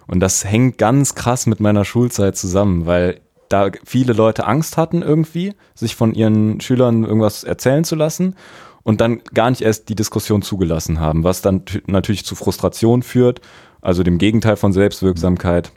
Und 0.06 0.20
das 0.20 0.44
hängt 0.44 0.78
ganz 0.78 1.16
krass 1.16 1.46
mit 1.46 1.58
meiner 1.58 1.84
Schulzeit 1.84 2.36
zusammen, 2.36 2.86
weil 2.86 3.20
da 3.48 3.72
viele 3.84 4.12
Leute 4.12 4.46
Angst 4.46 4.76
hatten 4.76 5.02
irgendwie, 5.02 5.52
sich 5.74 5.96
von 5.96 6.14
ihren 6.14 6.60
Schülern 6.60 7.02
irgendwas 7.02 7.42
erzählen 7.42 7.82
zu 7.82 7.96
lassen 7.96 8.36
und 8.84 9.00
dann 9.00 9.20
gar 9.34 9.50
nicht 9.50 9.62
erst 9.62 9.88
die 9.88 9.96
Diskussion 9.96 10.42
zugelassen 10.42 11.00
haben, 11.00 11.24
was 11.24 11.42
dann 11.42 11.64
natürlich 11.88 12.24
zu 12.24 12.36
Frustration 12.36 13.02
führt, 13.02 13.40
also 13.80 14.04
dem 14.04 14.18
Gegenteil 14.18 14.54
von 14.54 14.72
Selbstwirksamkeit. 14.72 15.72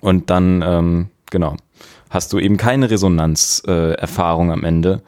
Und 0.00 0.30
dann, 0.30 0.62
ähm, 0.64 1.08
genau, 1.28 1.56
hast 2.08 2.32
du 2.32 2.38
eben 2.38 2.56
keine 2.56 2.88
Resonanzerfahrung 2.88 4.50
äh, 4.50 4.52
am 4.52 4.62
Ende, 4.62 5.02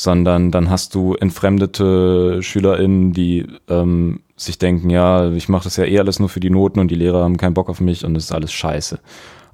sondern 0.00 0.50
dann 0.50 0.70
hast 0.70 0.94
du 0.94 1.12
entfremdete 1.12 2.42
SchülerInnen, 2.42 3.12
die 3.12 3.46
ähm, 3.68 4.20
sich 4.34 4.56
denken, 4.56 4.88
ja, 4.88 5.30
ich 5.30 5.50
mache 5.50 5.64
das 5.64 5.76
ja 5.76 5.84
eh 5.84 5.98
alles 5.98 6.18
nur 6.18 6.30
für 6.30 6.40
die 6.40 6.48
Noten 6.48 6.80
und 6.80 6.90
die 6.90 6.94
Lehrer 6.94 7.22
haben 7.22 7.36
keinen 7.36 7.52
Bock 7.52 7.68
auf 7.68 7.82
mich 7.82 8.02
und 8.06 8.16
es 8.16 8.24
ist 8.24 8.32
alles 8.32 8.50
scheiße. 8.50 8.98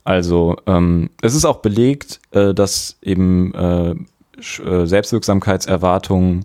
Also 0.04 0.54
ähm, 0.68 1.10
es 1.20 1.34
ist 1.34 1.44
auch 1.46 1.56
belegt, 1.56 2.20
äh, 2.30 2.54
dass 2.54 2.96
eben 3.02 3.52
äh, 3.54 3.90
äh, 3.90 4.86
Selbstwirksamkeitserwartungen 4.86 6.44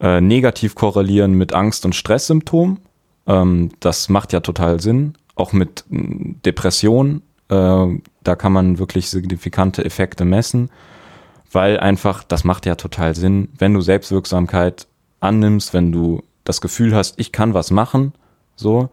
äh, 0.00 0.22
negativ 0.22 0.74
korrelieren 0.74 1.34
mit 1.34 1.52
Angst- 1.52 1.84
und 1.84 1.94
Stresssymptomen. 1.94 2.78
Ähm, 3.26 3.68
das 3.80 4.08
macht 4.08 4.32
ja 4.32 4.40
total 4.40 4.80
Sinn. 4.80 5.12
Auch 5.34 5.52
mit 5.52 5.84
Depression, 5.90 7.20
äh, 7.50 7.86
da 8.24 8.34
kann 8.34 8.52
man 8.54 8.78
wirklich 8.78 9.10
signifikante 9.10 9.84
Effekte 9.84 10.24
messen, 10.24 10.70
weil 11.50 11.78
einfach, 11.78 12.24
das 12.24 12.44
macht 12.44 12.66
ja 12.66 12.74
total 12.76 13.14
Sinn, 13.14 13.48
wenn 13.58 13.74
du 13.74 13.80
Selbstwirksamkeit 13.80 14.86
annimmst, 15.20 15.74
wenn 15.74 15.92
du 15.92 16.22
das 16.44 16.60
Gefühl 16.60 16.94
hast, 16.94 17.18
ich 17.18 17.32
kann 17.32 17.54
was 17.54 17.70
machen, 17.70 18.12
so, 18.56 18.90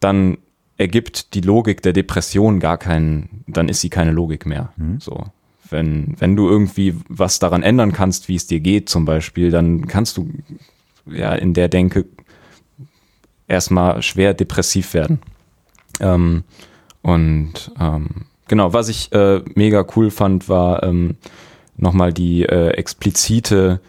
dann 0.00 0.38
ergibt 0.76 1.34
die 1.34 1.40
Logik 1.40 1.82
der 1.82 1.92
Depression 1.92 2.60
gar 2.60 2.78
keinen, 2.78 3.44
dann 3.46 3.68
ist 3.68 3.80
sie 3.80 3.90
keine 3.90 4.12
Logik 4.12 4.44
mehr. 4.46 4.72
Mhm. 4.76 5.00
So. 5.00 5.24
Wenn, 5.70 6.14
wenn 6.18 6.36
du 6.36 6.48
irgendwie 6.48 6.96
was 7.08 7.38
daran 7.38 7.62
ändern 7.62 7.92
kannst, 7.92 8.28
wie 8.28 8.34
es 8.34 8.46
dir 8.46 8.60
geht, 8.60 8.88
zum 8.88 9.04
Beispiel, 9.04 9.50
dann 9.50 9.86
kannst 9.86 10.16
du 10.16 10.28
ja 11.06 11.32
in 11.34 11.54
der 11.54 11.68
Denke 11.68 12.04
erstmal 13.48 14.02
schwer 14.02 14.34
depressiv 14.34 14.94
werden. 14.94 15.20
Ähm, 16.00 16.44
und 17.02 17.72
ähm, 17.78 18.26
genau, 18.48 18.72
was 18.72 18.88
ich 18.88 19.12
äh, 19.12 19.42
mega 19.54 19.84
cool 19.96 20.10
fand, 20.10 20.48
war 20.48 20.82
ähm, 20.82 21.16
nochmal 21.76 22.12
die 22.12 22.44
äh, 22.44 22.70
explizite, 22.70 23.80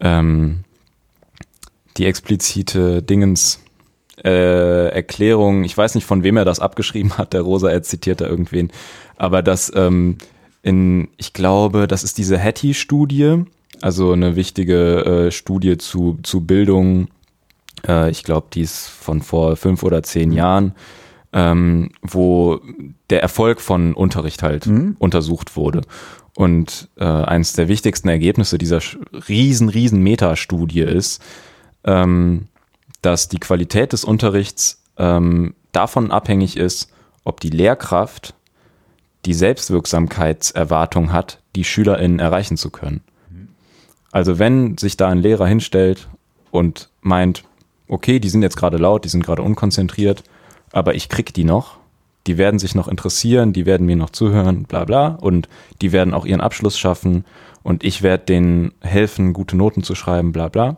ähm, 0.00 0.64
die 1.96 2.06
explizite 2.06 3.02
Dingens, 3.02 3.60
äh, 4.24 4.88
Erklärung, 4.88 5.64
ich 5.64 5.76
weiß 5.76 5.94
nicht, 5.94 6.04
von 6.04 6.22
wem 6.22 6.36
er 6.36 6.44
das 6.44 6.60
abgeschrieben 6.60 7.18
hat, 7.18 7.32
der 7.32 7.42
Rosa, 7.42 7.70
er 7.70 7.82
zitiert 7.82 8.20
da 8.20 8.26
irgendwen, 8.26 8.70
aber 9.16 9.42
das 9.42 9.72
ähm, 9.74 10.18
in, 10.62 11.08
ich 11.16 11.32
glaube, 11.32 11.86
das 11.86 12.02
ist 12.02 12.18
diese 12.18 12.38
Hattie-Studie, 12.38 13.44
also 13.80 14.12
eine 14.12 14.34
wichtige 14.34 15.04
äh, 15.26 15.30
Studie 15.30 15.78
zu, 15.78 16.18
zu 16.22 16.40
Bildung, 16.40 17.08
äh, 17.86 18.10
ich 18.10 18.24
glaube, 18.24 18.48
die 18.52 18.62
ist 18.62 18.88
von 18.88 19.22
vor 19.22 19.56
fünf 19.56 19.82
oder 19.82 20.02
zehn 20.02 20.32
Jahren, 20.32 20.74
ähm, 21.32 21.90
wo 22.02 22.60
der 23.10 23.22
Erfolg 23.22 23.60
von 23.60 23.94
Unterricht 23.94 24.42
halt 24.42 24.66
mhm. 24.66 24.96
untersucht 24.98 25.56
wurde. 25.56 25.82
Und 26.34 26.88
äh, 26.96 27.04
eines 27.04 27.54
der 27.54 27.68
wichtigsten 27.68 28.08
Ergebnisse 28.08 28.58
dieser 28.58 28.80
riesen, 29.28 29.68
riesen 29.68 30.02
Metastudie 30.02 30.80
ist, 30.80 31.22
ähm, 31.84 32.46
dass 33.02 33.28
die 33.28 33.40
Qualität 33.40 33.92
des 33.92 34.04
Unterrichts 34.04 34.82
ähm, 34.96 35.54
davon 35.72 36.10
abhängig 36.10 36.56
ist, 36.56 36.92
ob 37.24 37.40
die 37.40 37.50
Lehrkraft 37.50 38.34
die 39.24 39.34
Selbstwirksamkeitserwartung 39.34 41.12
hat, 41.12 41.40
die 41.56 41.64
SchülerInnen 41.64 42.20
erreichen 42.20 42.56
zu 42.56 42.70
können. 42.70 43.02
Also 44.10 44.38
wenn 44.38 44.78
sich 44.78 44.96
da 44.96 45.08
ein 45.08 45.18
Lehrer 45.18 45.46
hinstellt 45.46 46.08
und 46.50 46.88
meint, 47.02 47.44
okay, 47.88 48.20
die 48.20 48.28
sind 48.28 48.42
jetzt 48.42 48.56
gerade 48.56 48.78
laut, 48.78 49.04
die 49.04 49.08
sind 49.08 49.24
gerade 49.24 49.42
unkonzentriert, 49.42 50.24
aber 50.72 50.94
ich 50.94 51.08
krieg 51.08 51.32
die 51.34 51.44
noch, 51.44 51.78
die 52.26 52.36
werden 52.36 52.58
sich 52.58 52.74
noch 52.74 52.88
interessieren, 52.88 53.52
die 53.52 53.64
werden 53.64 53.86
mir 53.86 53.96
noch 53.96 54.10
zuhören, 54.10 54.64
bla 54.64 54.84
bla, 54.84 55.08
und 55.08 55.48
die 55.80 55.92
werden 55.92 56.12
auch 56.12 56.26
ihren 56.26 56.42
Abschluss 56.42 56.78
schaffen. 56.78 57.24
Und 57.62 57.84
ich 57.84 58.02
werde 58.02 58.24
denen 58.26 58.72
helfen, 58.80 59.32
gute 59.32 59.56
Noten 59.56 59.82
zu 59.82 59.94
schreiben, 59.94 60.32
bla 60.32 60.48
bla, 60.48 60.76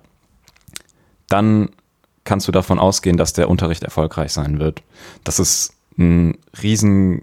dann 1.28 1.70
kannst 2.24 2.46
du 2.46 2.52
davon 2.52 2.78
ausgehen, 2.78 3.16
dass 3.16 3.32
der 3.32 3.48
Unterricht 3.48 3.82
erfolgreich 3.82 4.32
sein 4.32 4.60
wird. 4.60 4.82
Das 5.24 5.40
ist 5.40 5.74
ein 5.98 6.38
riesen, 6.62 7.22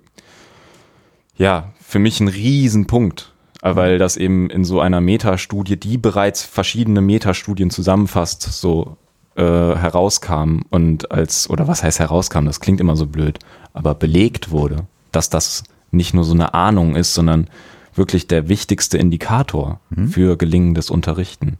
ja, 1.37 1.71
für 1.81 1.99
mich 1.99 2.19
ein 2.19 2.27
Riesenpunkt, 2.27 3.33
weil 3.61 3.97
das 3.97 4.17
eben 4.17 4.49
in 4.49 4.65
so 4.65 4.81
einer 4.81 5.01
Metastudie, 5.01 5.77
die 5.77 5.97
bereits 5.97 6.43
verschiedene 6.43 7.01
Metastudien 7.01 7.69
zusammenfasst, 7.69 8.41
so 8.41 8.97
äh, 9.37 9.75
herauskam 9.75 10.61
und 10.69 11.11
als, 11.11 11.49
oder 11.49 11.67
was 11.67 11.83
heißt 11.83 11.99
herauskam, 11.99 12.45
das 12.45 12.59
klingt 12.59 12.81
immer 12.81 12.95
so 12.95 13.05
blöd, 13.05 13.39
aber 13.73 13.95
belegt 13.95 14.51
wurde, 14.51 14.87
dass 15.11 15.29
das 15.29 15.63
nicht 15.91 16.13
nur 16.13 16.23
so 16.23 16.33
eine 16.33 16.53
Ahnung 16.53 16.95
ist, 16.95 17.13
sondern 17.13 17.47
wirklich 17.93 18.27
der 18.27 18.49
wichtigste 18.49 18.97
Indikator 18.97 19.79
mhm. 19.89 20.07
für 20.09 20.37
gelingendes 20.37 20.89
Unterrichten. 20.89 21.57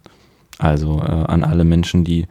Also 0.58 0.98
äh, 1.00 1.04
an 1.04 1.44
alle 1.44 1.64
Menschen, 1.64 2.04
die 2.04 2.26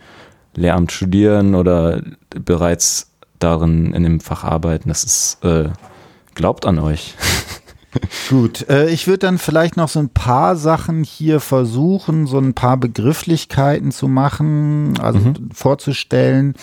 Lehramt 0.53 0.91
studieren 0.91 1.55
oder 1.55 2.01
bereits 2.29 3.11
darin 3.39 3.93
in 3.93 4.03
dem 4.03 4.19
Fach 4.19 4.43
arbeiten. 4.43 4.89
Das 4.89 5.03
ist, 5.03 5.43
äh, 5.43 5.69
glaubt 6.35 6.65
an 6.65 6.79
euch. 6.79 7.15
Gut, 8.29 8.67
äh, 8.69 8.89
ich 8.89 9.07
würde 9.07 9.19
dann 9.19 9.37
vielleicht 9.37 9.77
noch 9.77 9.87
so 9.87 9.99
ein 9.99 10.09
paar 10.09 10.55
Sachen 10.55 11.03
hier 11.03 11.39
versuchen, 11.39 12.27
so 12.27 12.37
ein 12.37 12.53
paar 12.53 12.77
Begrifflichkeiten 12.77 13.91
zu 13.91 14.07
machen, 14.07 14.99
also 14.99 15.19
mhm. 15.19 15.49
vorzustellen, 15.53 16.55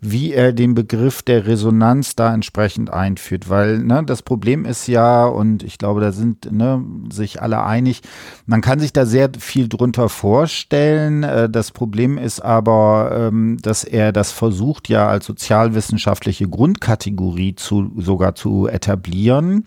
wie 0.00 0.32
er 0.32 0.52
den 0.52 0.74
Begriff 0.74 1.22
der 1.22 1.46
Resonanz 1.46 2.16
da 2.16 2.32
entsprechend 2.32 2.90
einführt. 2.92 3.50
Weil 3.50 3.78
ne, 3.80 4.02
das 4.04 4.22
Problem 4.22 4.64
ist 4.64 4.86
ja, 4.86 5.26
und 5.26 5.62
ich 5.62 5.76
glaube, 5.76 6.00
da 6.00 6.12
sind 6.12 6.50
ne, 6.50 6.82
sich 7.12 7.42
alle 7.42 7.62
einig, 7.62 8.00
man 8.46 8.62
kann 8.62 8.80
sich 8.80 8.92
da 8.92 9.04
sehr 9.04 9.30
viel 9.38 9.68
drunter 9.68 10.08
vorstellen. 10.08 11.24
Äh, 11.24 11.50
das 11.50 11.72
Problem 11.72 12.16
ist 12.16 12.40
aber, 12.40 13.28
ähm, 13.28 13.58
dass 13.60 13.84
er 13.84 14.12
das 14.12 14.32
versucht 14.32 14.88
ja 14.88 15.08
als 15.08 15.26
sozialwissenschaftliche 15.26 16.48
Grundkategorie 16.48 17.54
zu, 17.54 17.92
sogar 17.98 18.34
zu 18.34 18.66
etablieren. 18.66 19.66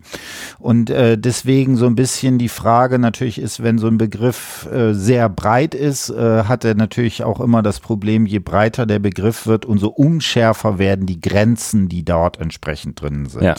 Und 0.57 0.89
äh, 0.89 1.02
äh, 1.03 1.17
deswegen 1.17 1.75
so 1.75 1.85
ein 1.85 1.95
bisschen 1.95 2.37
die 2.37 2.49
Frage 2.49 2.97
natürlich 2.97 3.39
ist, 3.39 3.61
wenn 3.61 3.77
so 3.77 3.87
ein 3.87 3.97
Begriff 3.97 4.67
äh, 4.71 4.93
sehr 4.93 5.27
breit 5.27 5.75
ist, 5.75 6.09
äh, 6.09 6.43
hat 6.43 6.63
er 6.63 6.75
natürlich 6.75 7.23
auch 7.23 7.41
immer 7.41 7.61
das 7.61 7.79
Problem, 7.79 8.25
je 8.25 8.39
breiter 8.39 8.85
der 8.85 8.99
Begriff 8.99 9.45
wird, 9.45 9.65
umso 9.65 9.89
unschärfer 9.89 10.79
werden 10.79 11.05
die 11.05 11.19
Grenzen, 11.19 11.89
die 11.89 12.05
dort 12.05 12.39
entsprechend 12.39 13.01
drin 13.01 13.25
sind. 13.25 13.43
Ja. 13.43 13.55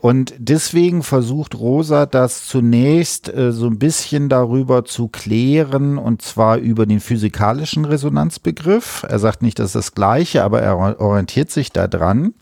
Und 0.00 0.34
deswegen 0.38 1.02
versucht 1.02 1.54
Rosa 1.54 2.06
das 2.06 2.46
zunächst 2.46 3.32
äh, 3.32 3.52
so 3.52 3.66
ein 3.66 3.78
bisschen 3.78 4.28
darüber 4.28 4.84
zu 4.84 5.08
klären 5.08 5.96
und 5.96 6.22
zwar 6.22 6.58
über 6.58 6.84
den 6.84 7.00
physikalischen 7.00 7.84
Resonanzbegriff. 7.86 9.06
Er 9.08 9.18
sagt 9.18 9.42
nicht, 9.42 9.58
das 9.58 9.68
ist 9.68 9.76
das 9.76 9.94
Gleiche, 9.94 10.44
aber 10.44 10.60
er 10.60 11.00
orientiert 11.00 11.50
sich 11.50 11.72
da 11.72 11.88
dran. 11.88 12.34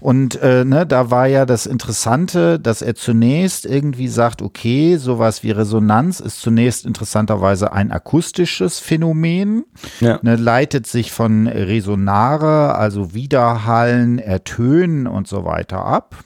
Und 0.00 0.40
äh, 0.42 0.64
ne, 0.64 0.86
da 0.86 1.10
war 1.10 1.26
ja 1.26 1.44
das 1.44 1.66
Interessante, 1.66 2.60
dass 2.60 2.82
er 2.82 2.94
zunächst 2.94 3.47
irgendwie 3.64 4.08
sagt, 4.08 4.42
okay, 4.42 4.96
sowas 4.96 5.42
wie 5.42 5.50
Resonanz 5.50 6.20
ist 6.20 6.40
zunächst 6.40 6.86
interessanterweise 6.86 7.72
ein 7.72 7.90
akustisches 7.90 8.78
Phänomen, 8.78 9.64
ja. 10.00 10.18
ne, 10.22 10.36
leitet 10.36 10.86
sich 10.86 11.12
von 11.12 11.46
Resonare, 11.46 12.74
also 12.74 13.14
Widerhallen, 13.14 14.18
Ertönen 14.18 15.06
und 15.06 15.28
so 15.28 15.44
weiter 15.44 15.84
ab. 15.84 16.16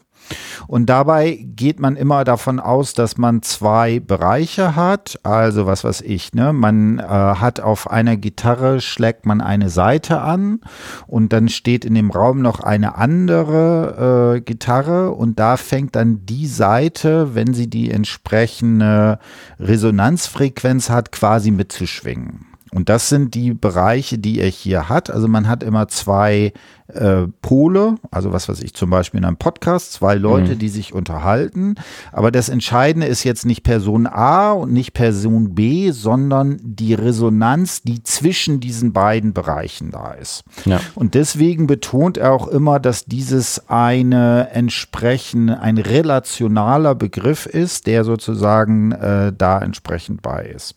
Und 0.67 0.87
dabei 0.87 1.45
geht 1.57 1.81
man 1.81 1.97
immer 1.97 2.25
davon 2.25 2.61
aus, 2.61 2.95
dass 2.95 3.19
man 3.19 3.43
zwei 3.43 4.01
Bereiche 4.01 4.77
hat. 4.77 5.19
Also 5.23 5.67
was 5.67 5.85
weiß 5.85 6.01
ich, 6.03 6.33
ne? 6.35 6.53
Man 6.53 6.99
äh, 6.99 7.03
hat 7.03 7.61
auf 7.61 7.91
einer 7.91 8.17
Gitarre 8.17 8.81
schlägt 8.81 9.27
man 9.27 9.41
eine 9.41 9.69
Seite 9.69 10.21
an 10.21 10.61
und 11.07 11.33
dann 11.33 11.49
steht 11.49 11.85
in 11.85 11.95
dem 11.95 12.11
Raum 12.11 12.43
noch 12.43 12.61
eine 12.61 12.97
andere 12.97 14.37
äh, 14.37 14.41
Gitarre 14.41 15.11
und 15.11 15.39
da 15.39 15.57
fängt 15.57 15.97
dann 15.97 16.25
die 16.25 16.47
Seite, 16.47 17.35
wenn 17.35 17.55
sie 17.55 17.69
die 17.69 17.91
entsprechende 17.91 19.19
Resonanzfrequenz 19.59 20.91
hat, 20.91 21.13
quasi 21.13 21.51
mitzuschwingen. 21.51 22.52
Und 22.75 22.89
das 22.89 23.11
sind 23.11 23.35
die 23.35 23.53
Bereiche, 23.53 24.19
die 24.19 24.41
er 24.41 24.49
hier 24.49 24.89
hat. 24.89 25.11
Also 25.11 25.29
man 25.29 25.47
hat 25.47 25.63
immer 25.63 25.89
zwei 25.89 26.53
äh, 26.89 27.27
Pole, 27.43 27.97
also 28.11 28.33
was 28.33 28.49
weiß 28.49 28.61
ich, 28.63 28.75
zum 28.75 28.89
Beispiel 28.89 29.19
in 29.19 29.27
einem 29.27 29.37
Podcast, 29.37 29.93
zwei 29.93 30.15
Leute, 30.15 30.55
mhm. 30.55 30.59
die 30.59 30.69
sich 30.71 30.95
unterhalten. 30.95 31.75
Aber 32.13 32.31
das 32.31 32.49
Entscheidende 32.49 33.07
ist 33.07 33.25
jetzt 33.25 33.45
nicht 33.45 33.63
Person 33.63 34.07
A 34.07 34.53
und 34.53 34.73
nicht 34.73 34.95
Person 34.95 35.55
B, 35.55 35.91
sondern 35.91 36.59
die 36.63 36.95
Resonanz, 36.95 37.83
die 37.83 38.03
zwischen 38.03 38.61
diesen 38.61 38.95
beiden 38.95 39.35
Bereichen 39.35 39.91
da 39.91 40.13
ist. 40.13 40.45
Ja. 40.65 40.81
Und 40.95 41.15
deswegen 41.15 41.67
betont 41.67 42.17
er 42.17 42.33
auch 42.33 42.49
immer, 42.49 42.81
dass 42.81 43.05
dieses 43.05 43.69
eine 43.69 44.49
entsprechend 44.51 45.51
ein 45.51 45.77
relationaler 45.77 46.95
Begriff 46.95 47.45
ist, 47.45 47.87
der 47.87 48.05
sozusagen 48.05 48.93
äh, 48.93 49.33
da 49.37 49.59
entsprechend 49.61 50.23
bei 50.23 50.45
ist. 50.45 50.75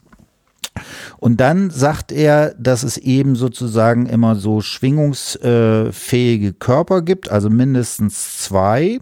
Und 1.17 1.39
dann 1.39 1.69
sagt 1.69 2.11
er, 2.11 2.53
dass 2.55 2.83
es 2.83 2.97
eben 2.97 3.35
sozusagen 3.35 4.05
immer 4.05 4.35
so 4.35 4.61
schwingungsfähige 4.61 6.53
Körper 6.53 7.01
gibt, 7.01 7.29
also 7.29 7.49
mindestens 7.49 8.39
zwei. 8.43 8.99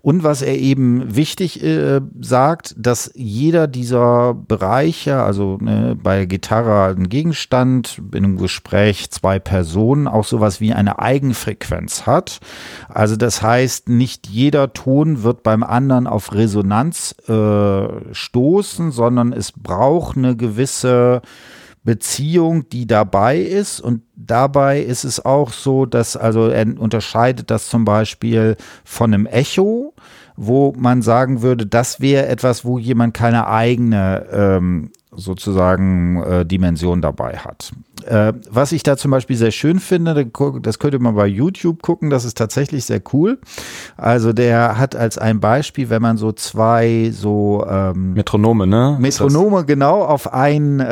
Und 0.00 0.22
was 0.22 0.42
er 0.42 0.56
eben 0.56 1.16
wichtig 1.16 1.62
äh, 1.62 2.00
sagt, 2.20 2.74
dass 2.78 3.10
jeder 3.14 3.66
dieser 3.66 4.34
Bereiche, 4.34 5.22
also 5.22 5.58
ne, 5.60 5.96
bei 6.00 6.24
Gitarre 6.24 6.94
ein 6.94 7.08
Gegenstand, 7.08 8.00
in 8.12 8.24
einem 8.24 8.36
Gespräch 8.36 9.10
zwei 9.10 9.38
Personen, 9.38 10.06
auch 10.08 10.24
sowas 10.24 10.60
wie 10.60 10.72
eine 10.72 10.98
Eigenfrequenz 10.98 12.06
hat. 12.06 12.40
Also 12.88 13.16
das 13.16 13.42
heißt, 13.42 13.88
nicht 13.88 14.28
jeder 14.28 14.72
Ton 14.72 15.22
wird 15.22 15.42
beim 15.42 15.62
anderen 15.62 16.06
auf 16.06 16.32
Resonanz 16.32 17.14
äh, 17.28 17.88
stoßen, 18.12 18.90
sondern 18.90 19.32
es 19.32 19.52
braucht 19.52 20.16
eine 20.16 20.36
gewisse 20.36 21.22
Beziehung, 21.88 22.68
die 22.68 22.86
dabei 22.86 23.38
ist. 23.38 23.80
Und 23.80 24.02
dabei 24.14 24.82
ist 24.82 25.04
es 25.04 25.24
auch 25.24 25.52
so, 25.54 25.86
dass, 25.86 26.18
also 26.18 26.48
er 26.48 26.66
unterscheidet 26.78 27.50
das 27.50 27.70
zum 27.70 27.86
Beispiel 27.86 28.58
von 28.84 29.14
einem 29.14 29.24
Echo, 29.24 29.94
wo 30.36 30.74
man 30.76 31.00
sagen 31.00 31.40
würde, 31.40 31.64
das 31.64 31.98
wäre 31.98 32.26
etwas, 32.26 32.66
wo 32.66 32.78
jemand 32.78 33.14
keine 33.14 33.46
eigene 33.46 34.26
ähm, 34.30 34.90
sozusagen 35.10 36.22
äh, 36.22 36.46
Dimension 36.46 37.00
dabei 37.00 37.36
hat. 37.36 37.72
Äh, 38.06 38.32
was 38.50 38.72
ich 38.72 38.82
da 38.82 38.96
zum 38.96 39.10
Beispiel 39.10 39.36
sehr 39.36 39.50
schön 39.50 39.80
finde, 39.80 40.26
das 40.62 40.78
könnte 40.78 40.98
man 40.98 41.14
bei 41.14 41.26
YouTube 41.26 41.82
gucken, 41.82 42.10
das 42.10 42.24
ist 42.24 42.36
tatsächlich 42.38 42.84
sehr 42.84 43.02
cool. 43.12 43.38
Also 43.96 44.32
der 44.32 44.78
hat 44.78 44.94
als 44.94 45.18
ein 45.18 45.40
Beispiel, 45.40 45.90
wenn 45.90 46.02
man 46.02 46.16
so 46.16 46.32
zwei 46.32 47.10
so 47.12 47.66
ähm, 47.68 48.14
Metronome, 48.14 48.66
ne? 48.66 48.96
Metronome 48.98 49.64
genau 49.64 50.02
auf 50.04 50.32
ein 50.32 50.80
äh, 50.80 50.84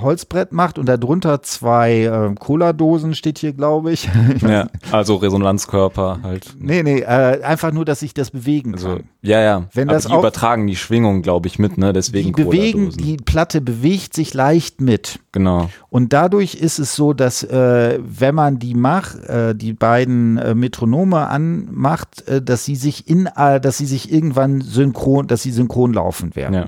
Holzbrett 0.00 0.52
macht 0.52 0.78
und 0.78 0.86
darunter 0.86 1.42
zwei 1.42 2.04
äh, 2.04 2.34
Cola-Dosen 2.38 3.14
steht 3.14 3.38
hier, 3.38 3.52
glaube 3.52 3.92
ich. 3.92 4.08
ja, 4.46 4.66
also 4.92 5.16
Resonanzkörper 5.16 6.20
halt. 6.22 6.54
Nee, 6.58 6.82
nee, 6.82 7.00
äh, 7.00 7.42
einfach 7.42 7.72
nur, 7.72 7.84
dass 7.84 8.00
sich 8.00 8.14
das 8.14 8.30
bewegen 8.30 8.74
also, 8.74 8.88
kann. 8.88 9.04
Ja, 9.22 9.40
ja. 9.40 9.64
Wenn 9.72 9.88
Aber 9.88 9.94
das 9.94 10.06
die 10.06 10.12
auch, 10.12 10.20
übertragen 10.20 10.66
die 10.66 10.76
Schwingung, 10.76 11.22
glaube 11.22 11.48
ich, 11.48 11.58
mit, 11.58 11.78
ne? 11.78 11.92
Deswegen 11.92 12.32
die 12.32 12.44
bewegen, 12.44 12.90
die 12.90 13.16
Platte 13.20 13.60
bewegt 13.60 14.14
sich 14.14 14.34
leicht 14.34 14.80
mit. 14.80 15.20
Genau. 15.32 15.70
Und 15.88 16.12
dadurch 16.12 16.54
ist 16.54 16.78
es 16.78 16.94
so, 16.94 17.12
dass 17.12 17.42
äh, 17.42 17.98
wenn 18.02 18.34
man 18.34 18.58
die 18.58 18.74
macht, 18.74 19.16
äh, 19.24 19.54
die 19.54 19.72
beiden 19.72 20.38
äh, 20.38 20.54
Metronome 20.54 21.28
anmacht, 21.28 22.26
äh, 22.28 22.42
dass 22.42 22.64
sie 22.64 22.76
sich 22.76 23.08
in, 23.08 23.26
äh, 23.26 23.60
dass 23.60 23.78
sie 23.78 23.86
sich 23.86 24.12
irgendwann 24.12 24.60
synchron, 24.60 25.26
dass 25.26 25.42
sie 25.42 25.52
synchron 25.52 25.92
laufen 25.92 26.34
werden. 26.34 26.54
Ja. 26.54 26.66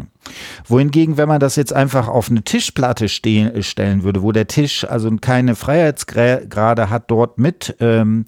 Wohingegen, 0.66 1.16
wenn 1.16 1.28
man 1.28 1.40
das 1.40 1.56
jetzt 1.56 1.72
einfach 1.72 2.08
auf 2.08 2.30
eine 2.30 2.42
Tischplatte 2.42 3.08
stehen, 3.08 3.62
stellen 3.62 4.04
würde, 4.04 4.22
wo 4.22 4.32
der 4.32 4.46
Tisch 4.46 4.84
also 4.84 5.10
keine 5.20 5.56
Freiheitsgrade 5.56 6.90
hat, 6.90 7.10
dort 7.10 7.38
mit 7.38 7.76
ähm, 7.80 8.24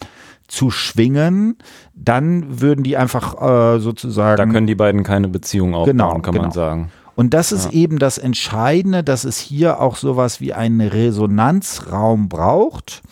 zu 0.49 0.70
schwingen, 0.70 1.57
dann 1.95 2.61
würden 2.61 2.85
die 2.85 2.97
einfach 2.97 3.41
äh, 3.41 3.79
sozusagen. 3.79 4.37
Da 4.37 4.47
können 4.47 4.66
die 4.66 4.75
beiden 4.75 5.03
keine 5.03 5.29
Beziehung 5.29 5.75
aufbauen, 5.75 5.97
genau, 5.97 6.12
kann 6.18 6.33
genau. 6.33 6.43
man 6.43 6.51
sagen. 6.53 6.93
Und 7.17 7.35
das 7.35 7.53
ist 7.53 7.67
ja. 7.67 7.71
eben 7.73 7.99
das 7.99 8.19
Entscheidende, 8.19 9.05
dass 9.05 9.25
es 9.25 9.39
hier 9.39 9.81
auch 9.81 9.97
sowas 9.97 10.41
wie 10.41 10.53
einen 10.53 10.81
Resonanzraum 10.81 12.29
braucht. 12.29 13.03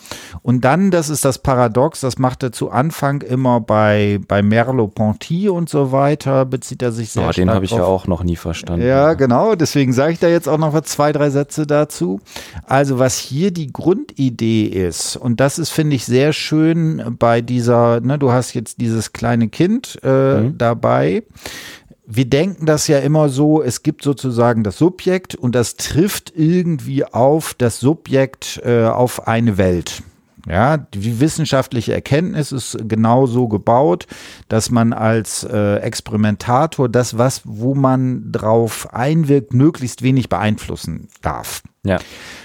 Und 0.43 0.65
dann, 0.65 0.91
das 0.91 1.09
ist 1.09 1.25
das 1.25 1.39
Paradox, 1.39 2.01
das 2.01 2.19
macht 2.19 2.43
er 2.43 2.53
zu 2.53 2.71
Anfang 2.71 3.23
immer 3.23 3.61
bei, 3.61 4.19
bei 4.27 4.43
Merleau-Ponty 4.43 5.49
und 5.49 5.69
so 5.69 5.93
weiter, 5.93 6.45
bezieht 6.45 6.83
er 6.83 6.91
sich 6.91 7.11
sehr 7.11 7.25
ja, 7.25 7.31
Den 7.31 7.51
habe 7.51 7.65
ich 7.65 7.71
ja 7.71 7.85
auch 7.85 8.07
noch 8.07 8.25
nie 8.25 8.37
verstanden. 8.37 8.85
Ja, 8.85 9.15
genau. 9.15 9.55
Deswegen 9.55 9.93
sage 9.93 10.15
ich 10.15 10.19
da 10.19 10.29
jetzt 10.29 10.49
auch 10.49 10.59
noch 10.59 10.79
zwei, 10.83 11.13
drei 11.13 11.31
Sätze 11.31 11.67
dazu. 11.67 12.21
Also, 12.67 12.99
was 12.99 13.17
hier 13.19 13.53
die 13.53 13.73
Grundidee 13.73 14.65
ist, 14.65 15.17
und 15.17 15.39
das 15.39 15.59
ist, 15.59 15.71
finde 15.71 15.97
ich, 15.97 16.05
sehr 16.05 16.33
schön 16.33 17.17
bei 17.19 17.41
dieser, 17.41 18.01
ne, 18.01 18.19
du 18.19 18.33
hast 18.33 18.55
jetzt 18.55 18.81
dieses 18.81 19.13
kleine 19.13 19.49
Kind 19.49 19.99
äh, 20.03 20.41
mhm. 20.41 20.59
dabei 20.59 21.23
wir 22.15 22.27
denken 22.27 22.67
das 22.67 22.89
ja 22.89 22.99
immer 22.99 23.31
so, 23.31 23.63
es 23.63 23.83
gibt 23.83 24.03
sozusagen 24.03 24.65
das 24.65 24.77
Subjekt 24.77 25.35
und 25.35 25.55
das 25.55 25.77
trifft 25.77 26.33
irgendwie 26.37 27.05
auf 27.07 27.55
das 27.55 27.81
Subjekt 27.81 28.61
äh, 28.65 28.85
auf 28.85 29.27
eine 29.27 29.57
Welt. 29.57 30.03
Ja, 30.47 30.77
die 30.77 31.21
wissenschaftliche 31.21 31.95
Erkenntnis 31.95 32.51
ist 32.53 32.77
genauso 32.89 33.49
gebaut, 33.49 34.09
dass 34.49 34.71
man 34.71 34.93
als 34.93 35.45
äh, 35.45 35.77
Experimentator 35.77 36.89
das, 36.89 37.17
was, 37.17 37.43
wo 37.45 37.75
man 37.75 38.33
drauf 38.33 38.93
einwirkt, 38.93 39.55
möglichst 39.55 40.03
wenig 40.03 40.29
beeinflussen 40.29 41.09
darf. 41.23 41.63
Ja. 41.85 41.99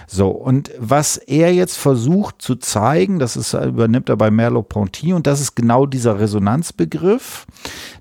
So, 0.07 0.29
und 0.29 0.71
was 0.79 1.17
er 1.17 1.53
jetzt 1.53 1.77
versucht 1.77 2.41
zu 2.41 2.55
zeigen, 2.55 3.19
das 3.19 3.35
ist, 3.35 3.53
übernimmt 3.53 4.09
er 4.09 4.15
bei 4.15 4.31
Merleau-Ponty 4.31 5.13
und 5.13 5.27
das 5.27 5.41
ist 5.41 5.55
genau 5.55 5.85
dieser 5.85 6.19
Resonanzbegriff, 6.19 7.45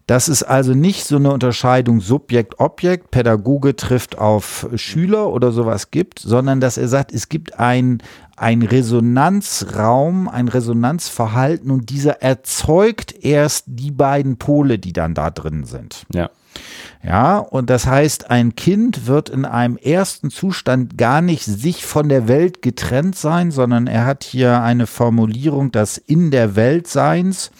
dass 0.07 0.29
es 0.29 0.43
also 0.43 0.73
nicht 0.73 1.05
so 1.05 1.17
eine 1.17 1.33
Unterscheidung 1.33 2.01
Subjekt-Objekt, 2.01 3.11
Pädagoge 3.11 3.77
trifft 3.77 4.17
auf 4.17 4.69
Schüler 4.77 5.29
oder 5.31 5.51
sowas 5.53 5.91
gibt, 5.91 6.21
sondern 6.21 6.61
dass 6.61 6.79
er 6.79 6.89
sagt, 6.89 7.13
es 7.13 7.29
gibt 7.29 7.59
ein, 7.59 8.03
ein 8.37 8.63
Resonanzraum, 8.63 10.29
ein 10.29 10.49
Resonanzverhalten 10.49 11.71
und 11.71 11.91
dieser 11.91 12.23
erzeugt 12.23 13.15
erst 13.25 13.65
die 13.67 13.91
beiden 13.91 14.39
Pole, 14.39 14.79
die 14.79 14.93
dann 14.93 15.15
da 15.15 15.31
drin 15.31 15.65
sind. 15.65 16.07
Ja. 16.15 16.31
Ja, 17.05 17.39
und 17.39 17.71
das 17.71 17.87
heißt, 17.87 18.31
ein 18.31 18.57
Kind 18.57 19.07
wird 19.07 19.29
in 19.29 19.45
einem 19.45 19.77
ersten 19.77 20.31
Zustand 20.31 20.99
gar 20.99 21.23
nicht 21.23 21.45
sich 21.45 21.87
von 21.87 22.09
der 22.09 22.27
Welt 22.27 22.63
getrennt 22.63 23.17
sein, 23.17 23.53
sondern 23.53 23.87
er 23.87 24.05
hat 24.07 24.25
hier 24.25 24.61
eine 24.63 24.89
Formulierung 24.89 25.71
des 25.71 25.99
in 25.99 26.33
der 26.33 26.57
Welt 26.57 26.89
Seins 26.89 27.53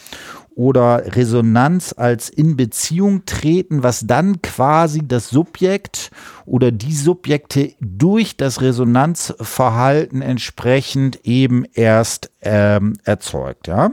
oder 0.57 1.15
Resonanz 1.15 1.95
als 1.97 2.31
in 2.31 2.57
Beziehung 2.57 3.27
treten, 3.27 3.83
was 3.83 4.07
dann 4.07 4.41
quasi 4.41 5.07
das 5.07 5.29
Subjekt 5.29 6.11
oder 6.47 6.73
die 6.73 6.95
Subjekte 6.95 7.75
durch 7.81 8.39
das 8.39 8.63
Resonanzverhalten 8.63 10.23
entsprechend 10.23 11.21
eben 11.25 11.67
erst 11.75 12.31
ähm, 12.41 12.95
erzeugt, 13.05 13.69
ja. 13.69 13.93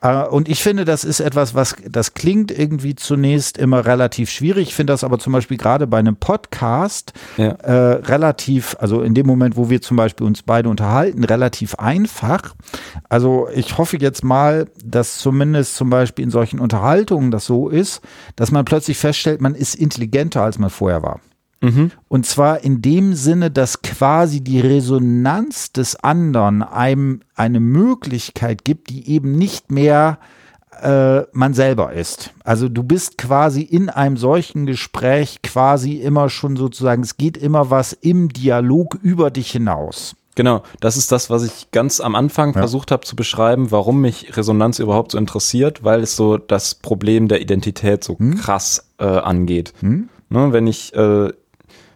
Äh, 0.00 0.24
und 0.24 0.48
ich 0.48 0.62
finde, 0.62 0.84
das 0.84 1.04
ist 1.04 1.20
etwas, 1.20 1.54
was, 1.54 1.76
das 1.88 2.14
klingt 2.14 2.50
irgendwie 2.50 2.94
zunächst 2.94 3.58
immer 3.58 3.84
relativ 3.84 4.30
schwierig. 4.30 4.68
Ich 4.68 4.74
finde 4.74 4.92
das 4.92 5.04
aber 5.04 5.18
zum 5.18 5.32
Beispiel 5.32 5.56
gerade 5.56 5.86
bei 5.86 5.98
einem 5.98 6.16
Podcast 6.16 7.12
ja. 7.36 7.48
äh, 7.48 7.72
relativ, 8.02 8.76
also 8.80 9.02
in 9.02 9.14
dem 9.14 9.26
Moment, 9.26 9.56
wo 9.56 9.70
wir 9.70 9.80
zum 9.82 9.96
Beispiel 9.96 10.26
uns 10.26 10.42
beide 10.42 10.68
unterhalten, 10.68 11.24
relativ 11.24 11.74
einfach. 11.76 12.54
Also 13.08 13.48
ich 13.54 13.78
hoffe 13.78 13.98
jetzt 13.98 14.24
mal, 14.24 14.66
dass 14.84 15.18
zumindest 15.18 15.76
zum 15.76 15.90
Beispiel 15.90 16.24
in 16.24 16.30
solchen 16.30 16.60
Unterhaltungen 16.60 17.30
das 17.30 17.46
so 17.46 17.68
ist, 17.68 18.00
dass 18.36 18.50
man 18.50 18.64
plötzlich 18.64 18.98
feststellt, 18.98 19.40
man 19.40 19.54
ist 19.54 19.74
intelligenter, 19.74 20.42
als 20.42 20.58
man 20.58 20.70
vorher 20.70 21.02
war. 21.02 21.20
Mhm. 21.60 21.90
Und 22.08 22.26
zwar 22.26 22.64
in 22.64 22.80
dem 22.82 23.14
Sinne, 23.14 23.50
dass 23.50 23.82
quasi 23.82 24.40
die 24.40 24.60
Resonanz 24.60 25.72
des 25.72 25.96
anderen 25.96 26.62
einem 26.62 27.20
eine 27.34 27.60
Möglichkeit 27.60 28.64
gibt, 28.64 28.90
die 28.90 29.10
eben 29.10 29.36
nicht 29.36 29.70
mehr 29.70 30.18
äh, 30.82 31.22
man 31.32 31.52
selber 31.52 31.92
ist. 31.92 32.32
Also 32.44 32.68
du 32.68 32.82
bist 32.82 33.18
quasi 33.18 33.62
in 33.62 33.90
einem 33.90 34.16
solchen 34.16 34.66
Gespräch 34.66 35.42
quasi 35.42 35.96
immer 35.96 36.30
schon 36.30 36.56
sozusagen, 36.56 37.02
es 37.02 37.16
geht 37.16 37.36
immer 37.36 37.70
was 37.70 37.92
im 37.92 38.30
Dialog 38.30 38.96
über 39.02 39.30
dich 39.30 39.50
hinaus. 39.50 40.16
Genau, 40.36 40.62
das 40.78 40.96
ist 40.96 41.12
das, 41.12 41.28
was 41.28 41.42
ich 41.42 41.70
ganz 41.70 42.00
am 42.00 42.14
Anfang 42.14 42.54
ja. 42.54 42.60
versucht 42.60 42.92
habe 42.92 43.04
zu 43.04 43.16
beschreiben, 43.16 43.70
warum 43.70 44.00
mich 44.00 44.36
Resonanz 44.36 44.78
überhaupt 44.78 45.12
so 45.12 45.18
interessiert, 45.18 45.84
weil 45.84 46.00
es 46.00 46.16
so 46.16 46.38
das 46.38 46.76
Problem 46.76 47.28
der 47.28 47.42
Identität 47.42 48.04
so 48.04 48.18
hm? 48.18 48.36
krass 48.36 48.86
äh, 48.98 49.04
angeht. 49.04 49.74
Hm? 49.80 50.08
Ne, 50.30 50.52
wenn 50.52 50.68
ich 50.68 50.94
äh, 50.94 51.32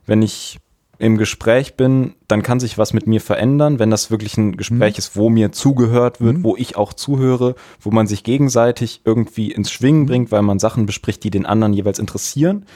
wenn 0.07 0.23
ich 0.23 0.59
im 0.99 1.19
Gespräch 1.19 1.75
bin, 1.77 2.15
dann 2.29 2.43
kann 2.43 2.61
sich 2.61 2.79
was 2.79 2.93
mit 2.93 3.07
mir 3.07 3.21
verändern, 3.21 3.79
wenn 3.79 3.91
das 3.91 4.11
wirklich 4.11 4.37
ein 4.37 4.57
Gespräch 4.57 4.95
mhm. 4.95 4.99
ist, 4.99 5.17
wo 5.17 5.29
mir 5.29 5.53
zugehört 5.53 6.21
wird, 6.21 6.39
mhm. 6.39 6.45
wo 6.45 6.57
ich 6.57 6.77
auch 6.77 6.93
zuhöre, 6.93 7.57
wo 7.81 7.91
man 7.91 8.07
sich 8.07 8.23
gegenseitig 8.23 9.03
irgendwie 9.05 9.51
ins 9.51 9.71
Schwingen 9.71 10.03
mhm. 10.03 10.07
bringt, 10.07 10.33
weil 10.33 10.43
man 10.43 10.59
Sachen 10.59 10.87
bespricht, 10.87 11.25
die 11.25 11.31
den 11.31 11.47
anderen 11.47 11.73
jeweils 11.73 11.99
interessieren. 11.99 12.67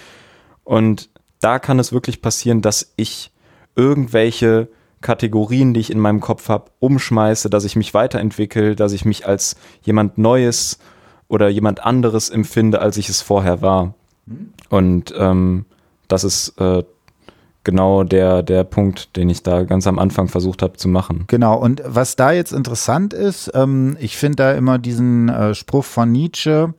Und 0.65 1.11
da 1.41 1.59
kann 1.59 1.79
es 1.79 1.93
wirklich 1.93 2.21
passieren, 2.21 2.61
dass 2.61 2.93
ich 2.97 3.31
irgendwelche 3.77 4.69
Kategorien, 5.01 5.73
die 5.73 5.81
ich 5.81 5.93
in 5.93 6.01
meinem 6.01 6.21
Kopf 6.21 6.49
habe, 6.49 6.73
umschmeiße, 6.81 7.49
dass 7.49 7.65
ich 7.65 7.77
mich 7.77 7.95
weiterentwickle, 7.95 8.75
dass 8.75 8.93
ich 8.93 9.05
mich 9.05 9.27
als 9.27 9.57
jemand 9.83 10.19
Neues 10.19 10.79
oder 11.29 11.49
jemand 11.49 11.85
anderes 11.85 12.31
empfinde, 12.31 12.81
als 12.81 12.97
ich 12.97 13.09
es 13.09 13.23
vorher 13.23 13.63
war. 13.63 13.95
Mhm. 14.27 14.53
Und 14.69 15.15
ähm, 15.17 15.67
das 16.09 16.25
ist 16.25 16.59
äh, 16.59 16.83
genau 17.65 18.05
der, 18.05 18.43
der 18.43 18.65
Punkt, 18.65 19.17
den 19.17 19.29
ich 19.29 19.43
da 19.43 19.65
ganz 19.65 19.87
am 19.87 19.99
Anfang 19.99 20.29
versucht 20.29 20.63
habe 20.63 20.77
zu 20.77 20.89
machen. 20.89 21.25
Genau, 21.27 21.59
und 21.59 21.83
was 21.85 22.17
da 22.17 22.33
jetzt 22.33 22.53
interessant 22.53 23.13
ist, 23.13 23.51
ähm, 23.55 23.97
ich 24.01 24.17
finde 24.17 24.37
da 24.37 24.53
immer 24.53 24.79
diesen 24.79 25.29
äh, 25.29 25.55
Spruch 25.55 25.85
von 25.85 26.11
Nietzsche 26.11 26.73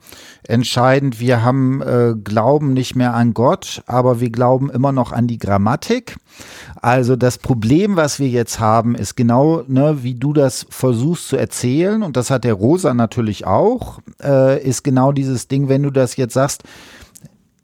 entscheidend, 0.48 1.20
wir 1.20 1.44
haben 1.44 1.82
äh, 1.82 2.16
Glauben 2.24 2.74
nicht 2.74 2.96
mehr 2.96 3.14
an 3.14 3.34
Gott, 3.34 3.84
aber 3.86 4.20
wir 4.20 4.32
glauben 4.32 4.70
immer 4.72 4.92
noch 4.92 5.12
an 5.12 5.28
die 5.28 5.38
Grammatik. 5.38 6.18
Also 6.82 7.16
das 7.16 7.38
Problem, 7.38 7.96
was 7.96 8.20
wir 8.20 8.30
jetzt 8.30 8.60
haben, 8.60 8.96
ist 8.96 9.16
genau, 9.16 9.64
ne, 9.68 10.00
wie 10.02 10.16
du 10.16 10.34
das 10.34 10.66
versuchst 10.70 11.28
zu 11.28 11.38
erzählen, 11.38 12.02
und 12.02 12.18
das 12.18 12.32
hat 12.32 12.46
der 12.46 12.54
Rosa 12.54 12.94
natürlich 12.94 13.46
auch, 13.46 14.00
äh, 14.24 14.64
ist 14.64 14.84
genau 14.84 15.12
dieses 15.12 15.48
Ding, 15.48 15.70
wenn 15.70 15.84
du 15.84 15.92
das 15.92 16.16
jetzt 16.16 16.34
sagst, 16.34 16.64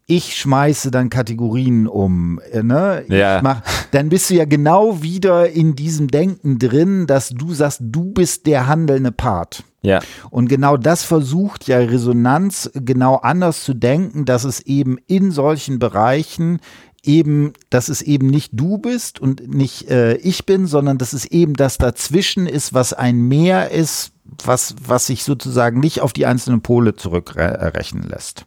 ich 0.08 0.38
schmeiße 0.38 0.92
dann 0.92 1.10
Kategorien 1.10 1.88
um, 1.88 2.40
äh, 2.52 2.62
ne? 2.62 3.04
Ja. 3.08 3.42
Mach, 3.42 3.62
dann 3.92 4.10
bist 4.10 4.30
du 4.30 4.36
ja 4.36 4.46
genau 4.46 5.02
wieder 5.02 5.50
in 5.50 5.76
diesem 5.76 6.10
Denken 6.10 6.60
drin, 6.60 7.08
dass 7.08 7.30
du 7.30 7.54
sagst, 7.54 7.80
du 7.82 8.12
bist 8.12 8.46
der 8.46 8.68
handelnde 8.68 9.12
Part. 9.12 9.64
Ja. 9.82 10.02
Und 10.30 10.48
genau 10.48 10.78
das 10.78 11.04
versucht 11.04 11.68
ja 11.68 11.78
Resonanz 11.78 12.70
genau 12.74 13.16
anders 13.16 13.64
zu 13.64 13.74
denken, 13.74 14.26
dass 14.26 14.44
es 14.44 14.60
eben 14.62 14.98
in 15.08 15.32
solchen 15.32 15.80
Bereichen 15.80 16.60
eben, 17.04 17.54
dass 17.70 17.90
es 17.90 18.02
eben 18.02 18.28
nicht 18.28 18.52
du 18.54 18.78
bist 18.78 19.20
und 19.20 19.54
nicht 19.54 19.90
äh, 19.90 20.16
ich 20.18 20.46
bin, 20.46 20.66
sondern 20.66 20.98
dass 20.98 21.14
es 21.14 21.26
eben 21.26 21.54
das 21.54 21.78
dazwischen 21.78 22.48
ist, 22.48 22.74
was 22.74 22.94
ein 22.94 23.22
Mehr 23.22 23.72
ist, 23.72 24.12
was, 24.44 24.76
was 24.86 25.08
sich 25.08 25.24
sozusagen 25.24 25.80
nicht 25.80 26.02
auf 26.02 26.12
die 26.12 26.26
einzelnen 26.26 26.62
Pole 26.62 26.96
zurückrechnen 26.96 28.04
lässt. 28.04 28.46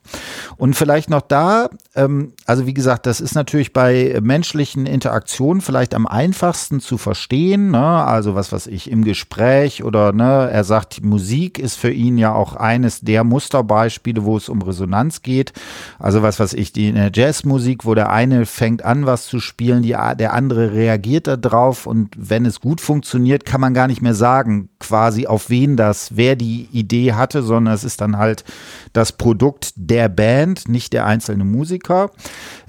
Und 0.56 0.74
vielleicht 0.74 1.08
noch 1.08 1.22
da, 1.22 1.70
ähm, 1.94 2.32
also 2.46 2.66
wie 2.66 2.74
gesagt, 2.74 3.06
das 3.06 3.20
ist 3.20 3.34
natürlich 3.34 3.72
bei 3.72 4.18
menschlichen 4.20 4.86
Interaktionen 4.86 5.60
vielleicht 5.60 5.94
am 5.94 6.06
einfachsten 6.06 6.80
zu 6.80 6.98
verstehen. 6.98 7.70
Ne? 7.70 7.78
Also 7.78 8.34
was 8.34 8.52
was 8.52 8.66
ich 8.66 8.90
im 8.90 9.04
Gespräch 9.04 9.84
oder 9.84 10.12
ne, 10.12 10.50
er 10.50 10.64
sagt, 10.64 11.04
Musik 11.04 11.58
ist 11.58 11.76
für 11.76 11.90
ihn 11.90 12.18
ja 12.18 12.32
auch 12.34 12.56
eines 12.56 13.00
der 13.00 13.24
Musterbeispiele, 13.24 14.24
wo 14.24 14.36
es 14.36 14.48
um 14.48 14.62
Resonanz 14.62 15.22
geht. 15.22 15.52
Also 15.98 16.22
was 16.22 16.40
was 16.40 16.54
ich, 16.54 16.72
die 16.72 16.88
in 16.88 16.96
der 16.96 17.12
Jazzmusik, 17.12 17.84
wo 17.84 17.94
der 17.94 18.10
eine 18.10 18.46
fängt 18.46 18.84
an, 18.84 19.06
was 19.06 19.26
zu 19.26 19.38
spielen, 19.40 19.82
die, 19.82 19.96
der 20.18 20.32
andere 20.32 20.72
reagiert 20.72 21.26
da 21.26 21.36
drauf 21.36 21.86
und 21.86 22.14
wenn 22.16 22.44
es 22.46 22.60
gut 22.60 22.80
funktioniert, 22.80 23.44
kann 23.44 23.60
man 23.60 23.74
gar 23.74 23.86
nicht 23.86 24.02
mehr 24.02 24.14
sagen, 24.14 24.70
quasi 24.80 25.26
auf 25.26 25.50
wen 25.50 25.67
das, 25.76 26.16
wer 26.16 26.36
die 26.36 26.68
Idee 26.72 27.12
hatte, 27.12 27.42
sondern 27.42 27.74
es 27.74 27.84
ist 27.84 28.00
dann 28.00 28.16
halt 28.16 28.44
das 28.92 29.12
Produkt 29.12 29.72
der 29.76 30.08
Band, 30.08 30.68
nicht 30.68 30.92
der 30.92 31.06
einzelne 31.06 31.44
Musiker. 31.44 32.10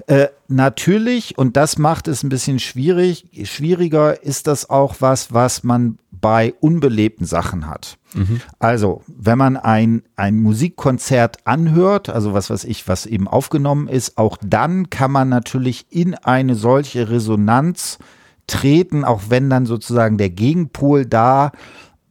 Äh, 0.06 0.28
natürlich, 0.48 1.38
und 1.38 1.56
das 1.56 1.78
macht 1.78 2.08
es 2.08 2.22
ein 2.22 2.28
bisschen 2.28 2.58
schwierig, 2.58 3.26
schwieriger, 3.44 4.22
ist 4.22 4.46
das 4.46 4.68
auch 4.68 4.96
was, 5.00 5.32
was 5.32 5.62
man 5.62 5.98
bei 6.10 6.54
unbelebten 6.60 7.24
Sachen 7.24 7.66
hat. 7.66 7.96
Mhm. 8.14 8.40
Also, 8.58 9.02
wenn 9.06 9.38
man 9.38 9.56
ein, 9.56 10.02
ein 10.16 10.38
Musikkonzert 10.38 11.46
anhört, 11.46 12.08
also 12.10 12.34
was 12.34 12.50
weiß 12.50 12.64
ich, 12.64 12.88
was 12.88 13.06
eben 13.06 13.28
aufgenommen 13.28 13.88
ist, 13.88 14.18
auch 14.18 14.36
dann 14.44 14.90
kann 14.90 15.12
man 15.12 15.28
natürlich 15.28 15.86
in 15.90 16.14
eine 16.14 16.54
solche 16.54 17.08
Resonanz 17.10 17.98
treten, 18.46 19.04
auch 19.04 19.22
wenn 19.28 19.48
dann 19.48 19.64
sozusagen 19.64 20.18
der 20.18 20.30
Gegenpol 20.30 21.06
da 21.06 21.52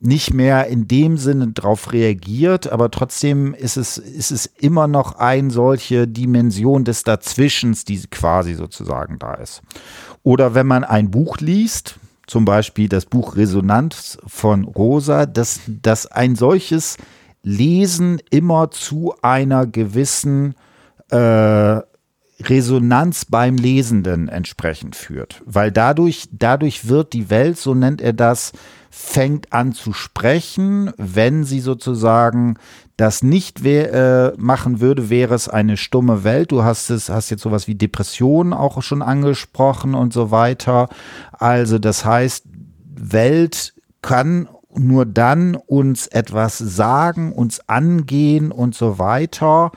nicht 0.02 0.34
mehr 0.34 0.68
in 0.68 0.88
dem 0.88 1.18
Sinne 1.18 1.50
darauf 1.50 1.92
reagiert, 1.92 2.72
aber 2.72 2.90
trotzdem 2.90 3.54
ist 3.54 3.78
es, 3.78 3.98
ist 3.98 4.32
es 4.32 4.46
immer 4.46 4.88
noch 4.88 5.16
eine 5.16 5.52
solche 5.52 6.08
Dimension 6.08 6.86
des 6.86 7.04
Dazwischens, 7.04 7.84
die 7.84 8.00
quasi 8.08 8.54
sozusagen 8.54 9.20
da 9.20 9.34
ist. 9.34 9.62
Oder 10.24 10.56
wenn 10.56 10.68
man 10.68 10.84
ein 10.84 11.12
Buch 11.12 11.38
liest, 11.40 12.00
zum 12.28 12.46
Beispiel 12.46 12.88
das 12.88 13.06
Buch 13.06 13.36
Resonanz 13.36 14.18
von 14.26 14.64
Rosa, 14.64 15.26
dass, 15.26 15.62
dass 15.68 16.06
ein 16.06 16.36
solches 16.36 16.98
Lesen 17.42 18.22
immer 18.30 18.72
zu 18.72 19.16
einer 19.22 19.66
gewissen 19.66 20.54
äh, 21.10 21.80
Resonanz 22.42 23.26
beim 23.26 23.56
Lesenden 23.56 24.30
entsprechend 24.30 24.96
führt. 24.96 25.42
Weil 25.46 25.72
dadurch, 25.72 26.30
dadurch 26.32 26.88
wird 26.88 27.14
die 27.14 27.30
Welt, 27.30 27.58
so 27.58 27.74
nennt 27.74 28.02
er 28.02 28.14
das, 28.14 28.54
fängt 28.90 29.52
an 29.52 29.74
zu 29.74 29.94
sprechen. 29.94 30.92
Wenn 30.98 31.44
sie 31.44 31.60
sozusagen 31.60 32.56
das 32.98 33.24
nicht 33.24 33.66
äh, 33.66 34.34
machen 34.38 34.80
würde, 34.80 35.10
wäre 35.10 35.36
es 35.36 35.48
eine 35.48 35.78
stumme 35.78 36.24
Welt. 36.24 36.52
Du 36.52 36.64
hast 36.64 36.90
es, 36.90 37.10
hast 37.10 37.30
jetzt 37.30 37.44
sowas 37.44 37.68
wie 37.68 37.76
Depressionen 37.76 38.54
auch 38.54 38.82
schon 38.82 39.02
angesprochen 39.02 39.94
und 39.94 40.14
so 40.14 40.32
weiter. 40.32 40.90
Also 41.32 41.78
das 41.80 42.06
heißt, 42.06 42.46
Welt 42.96 43.74
kann 44.02 44.48
nur 44.76 45.06
dann 45.06 45.56
uns 45.56 46.08
etwas 46.08 46.58
sagen, 46.58 47.34
uns 47.34 47.68
angehen 47.68 48.52
und 48.52 48.76
so 48.76 49.00
weiter 49.00 49.72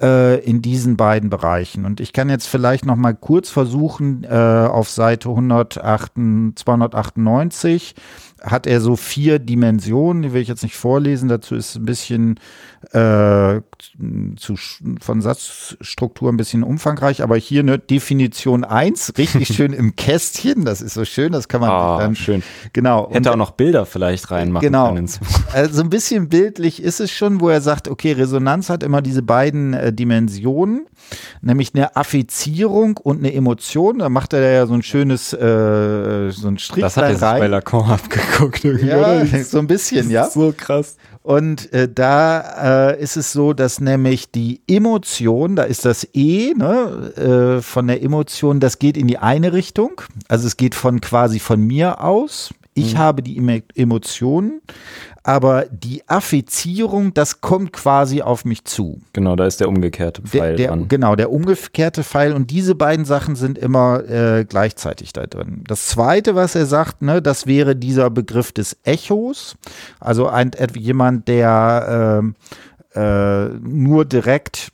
äh, 0.00 0.38
in 0.40 0.62
diesen 0.62 0.96
beiden 0.96 1.30
Bereichen. 1.30 1.84
Und 1.84 2.00
ich 2.00 2.12
kann 2.12 2.28
jetzt 2.30 2.46
vielleicht 2.46 2.86
noch 2.86 2.96
mal 2.96 3.14
kurz 3.14 3.50
versuchen, 3.50 4.24
äh, 4.24 4.28
auf 4.34 4.88
Seite 4.90 5.28
108, 5.28 6.12
298 6.54 7.94
hat 8.42 8.66
er 8.66 8.80
so 8.80 8.96
vier 8.96 9.38
Dimensionen, 9.38 10.22
die 10.22 10.32
will 10.32 10.42
ich 10.42 10.48
jetzt 10.48 10.62
nicht 10.62 10.76
vorlesen, 10.76 11.28
dazu 11.28 11.54
ist 11.54 11.76
ein 11.76 11.84
bisschen 11.84 12.40
äh, 12.92 13.60
zu, 14.36 14.54
von 15.00 15.20
Satzstruktur 15.20 16.32
ein 16.32 16.36
bisschen 16.36 16.62
umfangreich, 16.62 17.22
aber 17.22 17.36
hier 17.36 17.60
eine 17.60 17.78
Definition 17.78 18.64
1, 18.64 19.14
richtig 19.18 19.48
schön 19.54 19.72
im 19.72 19.96
Kästchen, 19.96 20.64
das 20.64 20.80
ist 20.80 20.94
so 20.94 21.04
schön, 21.04 21.32
das 21.32 21.48
kann 21.48 21.60
man 21.60 21.70
oh, 21.70 21.98
dann 21.98 22.16
schön. 22.16 22.42
Genau. 22.72 23.08
Hätte 23.10 23.18
und, 23.18 23.28
auch 23.28 23.36
noch 23.36 23.50
Bilder 23.50 23.84
vielleicht 23.84 24.30
reinmachen 24.30 24.66
genau. 24.66 24.94
können. 24.94 25.10
Also 25.52 25.82
ein 25.82 25.90
bisschen 25.90 26.28
bildlich 26.28 26.82
ist 26.82 27.00
es 27.00 27.10
schon, 27.10 27.40
wo 27.40 27.48
er 27.48 27.60
sagt, 27.60 27.88
okay, 27.88 28.12
Resonanz 28.12 28.70
hat 28.70 28.82
immer 28.82 29.02
diese 29.02 29.22
beiden 29.22 29.74
äh, 29.74 29.92
Dimensionen, 29.92 30.86
nämlich 31.42 31.74
eine 31.74 31.96
Affizierung 31.96 32.96
und 32.96 33.18
eine 33.18 33.34
Emotion. 33.34 33.98
Da 33.98 34.08
macht 34.08 34.32
er 34.32 34.52
ja 34.52 34.66
so 34.66 34.74
ein 34.74 34.82
schönes 34.82 35.32
äh, 35.32 36.30
so 36.30 36.48
ein 36.48 36.58
Strich 36.58 36.82
Das 36.82 36.96
hat 36.96 37.04
er 37.04 37.16
sich 37.16 37.20
bei 37.20 37.46
Lacan 37.46 37.90
abgeguckt 37.90 38.29
irgendwie, 38.38 38.86
ja, 38.86 38.98
oder? 38.98 39.26
so 39.44 39.58
ein 39.58 39.66
bisschen, 39.66 40.10
ja. 40.10 40.28
So 40.28 40.52
krass. 40.56 40.96
Und 41.22 41.72
äh, 41.72 41.88
da 41.92 42.90
äh, 42.92 43.02
ist 43.02 43.16
es 43.16 43.32
so, 43.32 43.52
dass 43.52 43.80
nämlich 43.80 44.30
die 44.30 44.62
Emotion, 44.66 45.54
da 45.54 45.64
ist 45.64 45.84
das 45.84 46.08
E 46.14 46.54
ne, 46.54 47.58
äh, 47.58 47.62
von 47.62 47.86
der 47.86 48.02
Emotion, 48.02 48.58
das 48.58 48.78
geht 48.78 48.96
in 48.96 49.06
die 49.06 49.18
eine 49.18 49.52
Richtung. 49.52 50.00
Also 50.28 50.46
es 50.46 50.56
geht 50.56 50.74
von 50.74 51.00
quasi 51.00 51.38
von 51.38 51.60
mir 51.60 52.02
aus. 52.02 52.54
Ich 52.74 52.94
mhm. 52.94 52.98
habe 52.98 53.22
die 53.22 53.62
Emotionen, 53.74 54.60
aber 55.22 55.66
die 55.70 56.02
Affizierung, 56.08 57.12
das 57.12 57.40
kommt 57.40 57.72
quasi 57.72 58.22
auf 58.22 58.44
mich 58.44 58.64
zu. 58.64 59.00
Genau, 59.12 59.34
da 59.34 59.46
ist 59.46 59.60
der 59.60 59.68
umgekehrte 59.68 60.22
Pfeil 60.22 60.50
der, 60.50 60.56
der, 60.56 60.68
dran. 60.68 60.88
Genau, 60.88 61.16
der 61.16 61.32
umgekehrte 61.32 62.04
Pfeil 62.04 62.32
und 62.32 62.50
diese 62.50 62.74
beiden 62.74 63.04
Sachen 63.04 63.34
sind 63.34 63.58
immer 63.58 64.08
äh, 64.08 64.44
gleichzeitig 64.44 65.12
da 65.12 65.26
drin. 65.26 65.64
Das 65.66 65.88
zweite, 65.88 66.34
was 66.36 66.54
er 66.54 66.66
sagt, 66.66 67.02
ne, 67.02 67.20
das 67.20 67.46
wäre 67.46 67.74
dieser 67.74 68.08
Begriff 68.08 68.52
des 68.52 68.76
Echos. 68.84 69.56
Also 69.98 70.28
ein, 70.28 70.52
jemand, 70.74 71.26
der 71.28 72.22
äh, 72.94 73.00
äh, 73.00 73.48
nur 73.62 74.04
direkt 74.04 74.72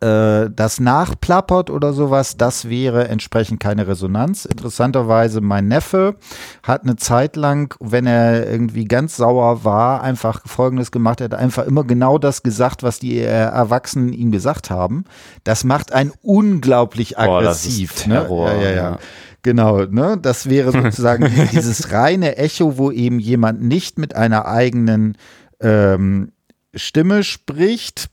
das 0.00 0.80
nachplappert 0.80 1.70
oder 1.70 1.92
sowas, 1.92 2.36
das 2.36 2.68
wäre 2.68 3.08
entsprechend 3.08 3.60
keine 3.60 3.86
Resonanz. 3.86 4.44
Interessanterweise, 4.44 5.40
mein 5.40 5.68
Neffe 5.68 6.16
hat 6.62 6.82
eine 6.84 6.96
Zeit 6.96 7.36
lang, 7.36 7.74
wenn 7.80 8.06
er 8.06 8.50
irgendwie 8.50 8.84
ganz 8.84 9.16
sauer 9.16 9.64
war, 9.64 10.02
einfach 10.02 10.42
Folgendes 10.46 10.90
gemacht. 10.90 11.20
Er 11.20 11.24
hat 11.24 11.34
einfach 11.34 11.66
immer 11.66 11.84
genau 11.84 12.18
das 12.18 12.42
gesagt, 12.42 12.82
was 12.82 12.98
die 12.98 13.20
Erwachsenen 13.20 14.12
ihm 14.12 14.30
gesagt 14.32 14.70
haben. 14.70 15.04
Das 15.44 15.64
macht 15.64 15.92
einen 15.92 16.12
unglaublich 16.22 17.18
aggressiv. 17.18 17.94
Boah, 17.94 18.02
Terror, 18.02 18.50
ne? 18.50 18.62
ja, 18.62 18.70
ja, 18.70 18.76
ja. 18.76 18.98
Genau, 19.42 19.84
ne? 19.84 20.18
Das 20.20 20.48
wäre 20.48 20.72
sozusagen 20.72 21.30
dieses 21.52 21.92
reine 21.92 22.36
Echo, 22.36 22.78
wo 22.78 22.90
eben 22.90 23.18
jemand 23.18 23.62
nicht 23.62 23.98
mit 23.98 24.14
einer 24.14 24.46
eigenen 24.46 25.16
ähm, 25.60 26.32
Stimme 26.74 27.24
spricht, 27.24 28.10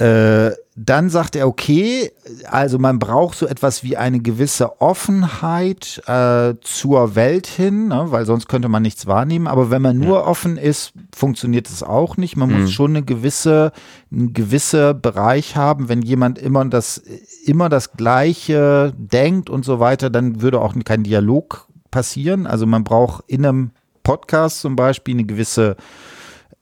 äh, 0.00 0.52
dann 0.76 1.10
sagt 1.10 1.36
er, 1.36 1.46
okay, 1.46 2.10
also 2.46 2.78
man 2.78 2.98
braucht 2.98 3.36
so 3.36 3.46
etwas 3.46 3.84
wie 3.84 3.98
eine 3.98 4.20
gewisse 4.20 4.80
Offenheit 4.80 6.02
äh, 6.06 6.54
zur 6.62 7.14
Welt 7.16 7.46
hin, 7.46 7.88
ne, 7.88 8.06
weil 8.06 8.24
sonst 8.24 8.48
könnte 8.48 8.70
man 8.70 8.82
nichts 8.82 9.06
wahrnehmen. 9.06 9.46
Aber 9.46 9.70
wenn 9.70 9.82
man 9.82 9.98
nur 9.98 10.20
ja. 10.20 10.26
offen 10.26 10.56
ist, 10.56 10.94
funktioniert 11.14 11.68
es 11.68 11.82
auch 11.82 12.16
nicht. 12.16 12.34
Man 12.34 12.50
mhm. 12.50 12.62
muss 12.62 12.72
schon 12.72 12.92
eine 12.92 13.02
gewisse, 13.02 13.72
einen 14.10 14.32
gewisser 14.32 14.94
Bereich 14.94 15.54
haben. 15.54 15.90
Wenn 15.90 16.00
jemand 16.00 16.38
immer 16.38 16.64
das, 16.64 16.96
immer 17.44 17.68
das 17.68 17.92
Gleiche 17.92 18.94
denkt 18.96 19.50
und 19.50 19.66
so 19.66 19.80
weiter, 19.80 20.08
dann 20.08 20.40
würde 20.40 20.62
auch 20.62 20.74
kein 20.82 21.02
Dialog 21.02 21.68
passieren. 21.90 22.46
Also 22.46 22.64
man 22.64 22.84
braucht 22.84 23.24
in 23.26 23.44
einem 23.44 23.72
Podcast 24.02 24.60
zum 24.60 24.76
Beispiel 24.76 25.14
eine 25.14 25.24
gewisse 25.24 25.76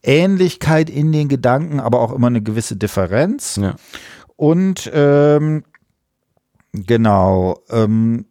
Ähnlichkeit 0.02 0.90
in 0.90 1.12
den 1.12 1.28
Gedanken, 1.28 1.80
aber 1.80 2.00
auch 2.00 2.12
immer 2.12 2.28
eine 2.28 2.42
gewisse 2.42 2.76
Differenz. 2.76 3.56
Ja. 3.56 3.76
Und 4.36 4.90
ähm, 4.94 5.64
genau, 6.72 7.58
ähm, 7.70 8.26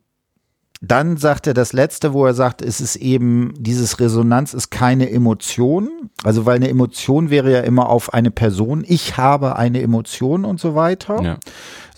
dann 0.80 1.18
sagt 1.18 1.48
er 1.48 1.54
das 1.54 1.74
letzte, 1.74 2.14
wo 2.14 2.26
er 2.26 2.36
sagt, 2.36 2.62
es 2.62 2.82
ist 2.82 2.98
eben, 2.98 3.54
dieses 3.58 4.00
Resonanz 4.00 4.54
ist 4.54 4.70
keine 4.70 5.10
Emotion. 5.10 6.12
Also, 6.24 6.46
weil 6.46 6.58
eine 6.58 6.70
Emotion 6.70 7.30
wäre 7.30 7.52
ja 7.52 7.62
immer 7.62 7.90
auf 7.90 8.14
eine 8.14 8.30
Person. 8.30 8.86
Ich 8.88 9.18
habe 9.18 9.56
eine 9.56 9.82
Emotion 9.82 10.46
und 10.46 10.60
so 10.60 10.76
weiter. 10.76 11.22
Ja. 11.24 11.38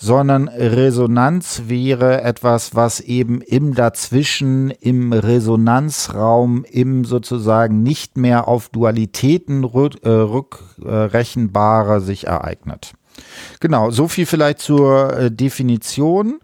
Sondern 0.02 0.48
Resonanz 0.48 1.64
wäre 1.68 2.22
etwas, 2.22 2.74
was 2.74 3.02
eben 3.02 3.42
im 3.42 3.76
Dazwischen, 3.76 4.72
im 4.72 5.12
Resonanzraum, 5.12 6.64
im 6.64 7.04
sozusagen 7.04 7.84
nicht 7.84 8.18
mehr 8.18 8.48
auf 8.48 8.70
Dualitäten 8.70 9.64
äh, 9.64 10.10
rückrechenbarer 10.10 12.00
sich 12.00 12.28
ereignet. 12.28 12.94
Genau, 13.60 13.92
so 13.92 14.08
viel 14.08 14.26
vielleicht 14.26 14.60
zur 14.60 15.18
äh, 15.18 15.32
Definition. 15.32 16.40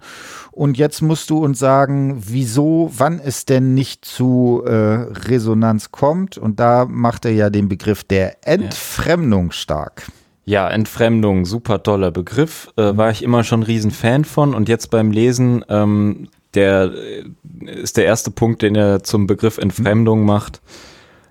Und 0.52 0.78
jetzt 0.78 1.02
musst 1.02 1.30
du 1.30 1.44
uns 1.44 1.60
sagen, 1.60 2.22
wieso, 2.28 2.90
wann 2.96 3.20
es 3.20 3.46
denn 3.46 3.74
nicht 3.74 4.06
zu 4.06 4.64
äh, 4.66 4.72
Resonanz 4.72 5.92
kommt. 5.92 6.38
Und 6.38 6.60
da 6.60 6.86
macht 6.86 7.26
er 7.26 7.32
ja 7.32 7.50
den 7.50 7.68
Begriff 7.68 8.04
der 8.04 8.48
Entfremdung 8.48 9.52
stark. 9.52 10.04
Ja, 10.46 10.70
Entfremdung, 10.70 11.46
super 11.46 11.84
toller 11.84 12.12
Begriff. 12.12 12.72
Äh, 12.78 12.96
war 12.96 13.12
ich 13.12 13.24
immer 13.24 13.44
schon 13.44 13.62
ein 13.62 13.64
Riesenfan 13.64 14.26
von. 14.26 14.54
Und 14.54 14.70
jetzt 14.70 14.92
beim 14.92 15.12
Lesen, 15.12 15.66
ähm, 15.70 16.30
der 16.54 16.92
äh, 16.94 17.72
ist 17.72 17.98
der 17.98 18.06
erste 18.06 18.32
Punkt, 18.32 18.62
den 18.62 18.76
er 18.76 19.04
zum 19.04 19.28
Begriff 19.28 19.58
Entfremdung 19.58 20.26
macht. 20.26 20.62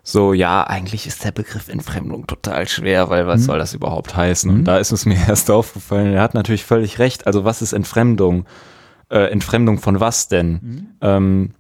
So, 0.02 0.32
ja, 0.34 0.64
eigentlich 0.64 1.06
ist 1.06 1.24
der 1.24 1.32
Begriff 1.32 1.68
Entfremdung 1.68 2.26
total 2.26 2.68
schwer, 2.68 3.08
weil 3.08 3.26
was 3.26 3.42
mhm. 3.42 3.44
soll 3.44 3.58
das 3.58 3.72
überhaupt 3.72 4.14
heißen? 4.16 4.50
Und 4.50 4.64
da 4.64 4.78
ist 4.78 4.92
es 4.92 5.06
mir 5.06 5.16
erst 5.28 5.50
aufgefallen, 5.50 6.12
er 6.12 6.22
hat 6.22 6.34
natürlich 6.34 6.64
völlig 6.64 6.98
recht. 6.98 7.26
Also 7.26 7.44
was 7.44 7.62
ist 7.62 7.72
Entfremdung? 7.72 8.44
äh, 9.10 9.30
Entfremdung 9.30 9.78
von 9.78 10.00
was 10.00 10.28
denn? 10.28 10.50
Mhm. 10.52 10.86
Ähm, 11.00 11.50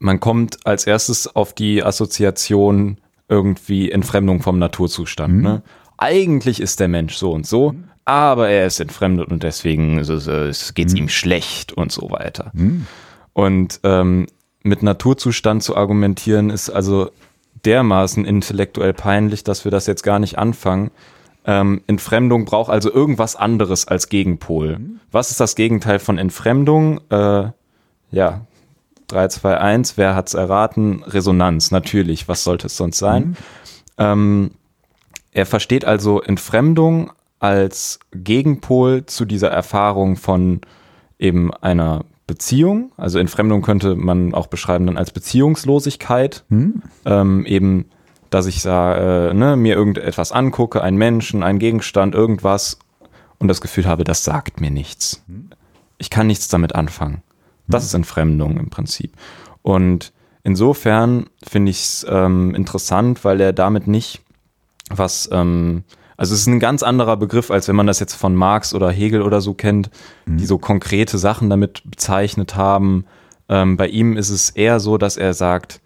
man 0.00 0.20
kommt 0.20 0.66
als 0.66 0.86
erstes 0.86 1.34
auf 1.34 1.54
die 1.54 1.82
Assoziation 1.82 2.98
irgendwie 3.28 3.90
Entfremdung 3.90 4.42
vom 4.42 4.58
Naturzustand. 4.58 5.34
Mhm. 5.34 5.42
Ne? 5.42 5.62
Eigentlich 5.98 6.60
ist 6.60 6.80
der 6.80 6.88
Mensch 6.88 7.16
so 7.16 7.32
und 7.32 7.46
so, 7.46 7.72
mhm. 7.72 7.84
aber 8.04 8.48
er 8.48 8.66
ist 8.66 8.80
entfremdet 8.80 9.30
und 9.30 9.42
deswegen 9.42 9.96
geht 9.96 10.08
es 10.08 10.92
mhm. 10.92 10.96
ihm 10.96 11.08
schlecht 11.08 11.72
und 11.72 11.92
so 11.92 12.10
weiter. 12.10 12.50
Mhm. 12.54 12.86
Und 13.32 13.80
ähm, 13.84 14.26
mit 14.62 14.82
Naturzustand 14.82 15.62
zu 15.62 15.76
argumentieren 15.76 16.50
ist 16.50 16.70
also 16.70 17.10
dermaßen 17.64 18.24
intellektuell 18.24 18.92
peinlich, 18.92 19.44
dass 19.44 19.64
wir 19.64 19.70
das 19.70 19.86
jetzt 19.86 20.02
gar 20.02 20.18
nicht 20.18 20.38
anfangen. 20.38 20.90
Ähm, 21.44 21.82
Entfremdung 21.86 22.44
braucht 22.44 22.70
also 22.70 22.92
irgendwas 22.92 23.34
anderes 23.34 23.88
als 23.88 24.08
Gegenpol. 24.08 24.78
Mhm. 24.78 25.00
Was 25.10 25.30
ist 25.30 25.40
das 25.40 25.56
Gegenteil 25.56 25.98
von 25.98 26.18
Entfremdung? 26.18 27.00
Äh, 27.10 27.50
ja, 28.10 28.42
3, 29.08 29.28
2, 29.28 29.58
1, 29.58 29.96
wer 29.96 30.14
hat's 30.14 30.34
erraten? 30.34 31.02
Resonanz, 31.04 31.70
natürlich, 31.70 32.28
was 32.28 32.44
sollte 32.44 32.68
es 32.68 32.76
sonst 32.76 32.98
sein? 32.98 33.24
Mhm. 33.24 33.36
Ähm, 33.98 34.50
er 35.32 35.46
versteht 35.46 35.84
also 35.84 36.22
Entfremdung 36.22 37.12
als 37.38 37.98
Gegenpol 38.12 39.06
zu 39.06 39.24
dieser 39.24 39.50
Erfahrung 39.50 40.16
von 40.16 40.60
eben 41.18 41.52
einer 41.54 42.04
Beziehung. 42.26 42.92
Also 42.96 43.18
Entfremdung 43.18 43.62
könnte 43.62 43.96
man 43.96 44.32
auch 44.34 44.46
beschreiben 44.46 44.86
dann 44.86 44.96
als 44.96 45.10
Beziehungslosigkeit. 45.10 46.44
Mhm. 46.48 46.82
Ähm, 47.04 47.46
eben 47.46 47.86
dass 48.32 48.46
ich 48.46 48.62
sage, 48.62 49.30
äh, 49.30 49.34
ne, 49.34 49.56
mir 49.56 49.74
irgendetwas 49.76 50.32
angucke, 50.32 50.82
einen 50.82 50.96
Menschen, 50.96 51.42
einen 51.42 51.58
Gegenstand, 51.58 52.14
irgendwas 52.14 52.78
und 53.38 53.48
das 53.48 53.60
Gefühl 53.60 53.86
habe, 53.86 54.04
das 54.04 54.24
sagt 54.24 54.60
mir 54.60 54.70
nichts. 54.70 55.22
Ich 55.98 56.10
kann 56.10 56.26
nichts 56.26 56.48
damit 56.48 56.74
anfangen. 56.74 57.22
Das 57.68 57.84
ist 57.84 57.94
Entfremdung 57.94 58.58
im 58.58 58.70
Prinzip. 58.70 59.12
Und 59.60 60.12
insofern 60.42 61.26
finde 61.46 61.70
ich 61.70 61.82
es 61.82 62.06
ähm, 62.08 62.54
interessant, 62.54 63.24
weil 63.24 63.40
er 63.40 63.52
damit 63.52 63.86
nicht 63.86 64.21
was, 64.98 65.28
ähm, 65.32 65.84
also 66.16 66.34
es 66.34 66.40
ist 66.42 66.46
ein 66.46 66.60
ganz 66.60 66.82
anderer 66.82 67.16
Begriff, 67.16 67.50
als 67.50 67.68
wenn 67.68 67.76
man 67.76 67.86
das 67.86 68.00
jetzt 68.00 68.14
von 68.14 68.34
Marx 68.34 68.74
oder 68.74 68.90
Hegel 68.90 69.22
oder 69.22 69.40
so 69.40 69.54
kennt, 69.54 69.90
mhm. 70.26 70.38
die 70.38 70.46
so 70.46 70.58
konkrete 70.58 71.18
Sachen 71.18 71.50
damit 71.50 71.82
bezeichnet 71.84 72.54
haben. 72.56 73.04
Ähm, 73.48 73.76
bei 73.76 73.88
ihm 73.88 74.16
ist 74.16 74.30
es 74.30 74.50
eher 74.50 74.80
so, 74.80 74.98
dass 74.98 75.16
er 75.16 75.34
sagt, 75.34 75.80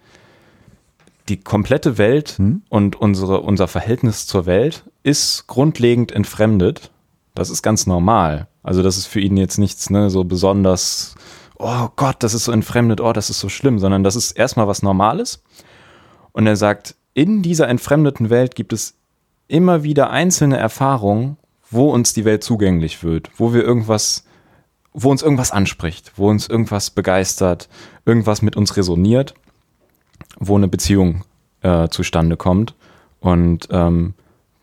die 1.29 1.39
komplette 1.39 1.99
Welt 1.99 2.35
hm? 2.39 2.63
und 2.69 2.97
unsere, 2.97 3.41
unser 3.41 3.69
Verhältnis 3.69 4.27
zur 4.27 4.47
Welt 4.47 4.85
ist 5.03 5.47
grundlegend 5.47 6.13
entfremdet. 6.13 6.91
Das 7.35 7.51
ist 7.51 7.63
ganz 7.63 7.87
normal. 7.87 8.49
Also 8.63 8.83
das 8.83 8.97
ist 8.97 9.07
für 9.07 9.21
ihn 9.21 9.37
jetzt 9.37 9.59
nichts 9.59 9.91
ne, 9.91 10.11
so 10.11 10.25
besonders, 10.25 11.15
oh 11.59 11.89
Gott, 11.97 12.17
das 12.21 12.35
ist 12.35 12.45
so 12.45 12.53
entfremdet, 12.53 13.01
oh, 13.01 13.13
das 13.13 13.31
ist 13.31 13.41
so 13.41 13.49
schlimm, 13.49 13.79
sondern 13.79 14.05
das 14.05 14.17
ist 14.17 14.33
erstmal 14.33 14.69
was 14.69 14.83
Normales. 14.83 15.43
Und 16.33 16.47
er 16.47 16.57
sagt, 16.57 16.95
in 17.17 17.43
dieser 17.43 17.69
entfremdeten 17.69 18.31
Welt 18.31 18.55
gibt 18.55 18.73
es 18.73 18.95
immer 19.49 19.83
wieder 19.83 20.11
einzelne 20.11 20.57
Erfahrungen, 20.57 21.37
wo 21.69 21.91
uns 21.91 22.13
die 22.13 22.25
Welt 22.25 22.45
zugänglich 22.45 23.03
wird, 23.03 23.31
wo 23.37 23.53
wir 23.53 23.65
irgendwas, 23.65 24.25
wo 24.93 25.11
uns 25.11 25.23
irgendwas 25.23 25.51
anspricht, 25.51 26.13
wo 26.15 26.29
uns 26.29 26.47
irgendwas 26.49 26.91
begeistert, 26.91 27.69
irgendwas 28.05 28.43
mit 28.43 28.55
uns 28.55 28.77
resoniert 28.77 29.35
wo 30.39 30.57
eine 30.57 30.69
Beziehung 30.69 31.25
äh, 31.63 31.89
zustande 31.89 32.37
kommt. 32.37 32.75
Und 33.21 33.69
ähm, 33.71 34.15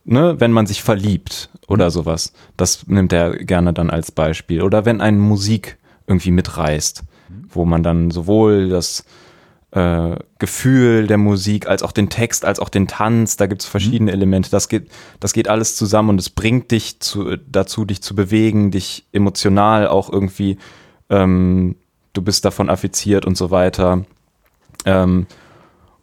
ne, 0.05 0.39
wenn 0.39 0.51
man 0.51 0.67
sich 0.67 0.83
verliebt 0.83 1.49
oder 1.67 1.91
sowas, 1.91 2.33
das 2.57 2.87
nimmt 2.87 3.13
er 3.13 3.31
gerne 3.31 3.73
dann 3.73 3.89
als 3.89 4.11
Beispiel. 4.11 4.61
Oder 4.61 4.85
wenn 4.85 5.01
eine 5.01 5.17
Musik 5.17 5.77
irgendwie 6.07 6.31
mitreißt, 6.31 7.03
wo 7.49 7.65
man 7.65 7.83
dann 7.83 8.11
sowohl 8.11 8.69
das 8.69 9.05
äh, 9.73 10.17
Gefühl 10.37 11.07
der 11.07 11.17
Musik, 11.17 11.67
als 11.67 11.81
auch 11.81 11.91
den 11.91 12.09
Text, 12.09 12.45
als 12.45 12.59
auch 12.59 12.69
den 12.69 12.87
Tanz, 12.87 13.37
da 13.37 13.47
gibt 13.47 13.63
es 13.63 13.67
verschiedene 13.67 14.11
mhm. 14.11 14.15
Elemente. 14.15 14.51
Das 14.51 14.69
geht, 14.69 14.89
das 15.19 15.33
geht 15.33 15.47
alles 15.47 15.75
zusammen 15.75 16.09
und 16.09 16.19
es 16.19 16.29
bringt 16.29 16.69
dich 16.71 16.99
zu, 16.99 17.37
dazu, 17.37 17.83
dich 17.85 18.03
zu 18.03 18.15
bewegen, 18.15 18.69
dich 18.69 19.07
emotional 19.11 19.87
auch 19.87 20.11
irgendwie, 20.11 20.57
ähm, 21.09 21.75
du 22.13 22.21
bist 22.21 22.45
davon 22.45 22.69
affiziert 22.69 23.25
und 23.25 23.35
so 23.35 23.49
weiter. 23.49 24.05
Ähm, 24.85 25.25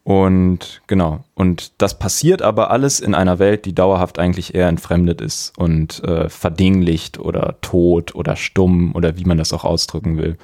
und 0.03 0.81
genau, 0.89 1.23
und 1.35 1.81
das 1.81 1.97
passiert 1.97 2.43
aber 2.43 2.73
alles 2.73 2.99
in 2.99 3.15
einer 3.15 3.39
Welt, 3.39 3.67
die 3.67 3.75
dauerhaft 3.75 4.19
eigentlich 4.19 4.55
eher 4.55 4.67
entfremdet 4.67 5.21
ist 5.21 5.57
und 5.57 6.03
äh, 6.03 6.29
verdinglicht 6.29 7.21
oder 7.21 7.57
tot 7.61 8.17
oder 8.17 8.35
stumm 8.35 8.97
oder 8.97 9.17
wie 9.17 9.25
man 9.25 9.39
das 9.39 9.53
auch 9.53 9.63
ausdrücken 9.63 10.17
will. 10.19 10.39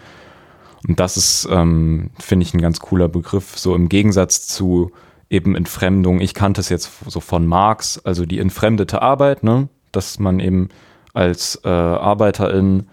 Und 0.86 1.00
das 1.00 1.16
ist, 1.16 1.48
ähm, 1.50 2.10
finde 2.18 2.44
ich, 2.44 2.54
ein 2.54 2.60
ganz 2.60 2.80
cooler 2.80 3.08
Begriff, 3.08 3.58
so 3.58 3.74
im 3.74 3.88
Gegensatz 3.88 4.46
zu 4.46 4.92
eben 5.28 5.56
Entfremdung. 5.56 6.20
Ich 6.20 6.34
kannte 6.34 6.60
es 6.60 6.68
jetzt 6.68 6.90
so 7.06 7.20
von 7.20 7.46
Marx, 7.46 8.00
also 8.04 8.24
die 8.24 8.38
entfremdete 8.38 9.02
Arbeit, 9.02 9.42
ne? 9.42 9.68
dass 9.90 10.18
man 10.18 10.38
eben 10.38 10.68
als 11.12 11.60
äh, 11.64 11.68
Arbeiterin 11.68 12.86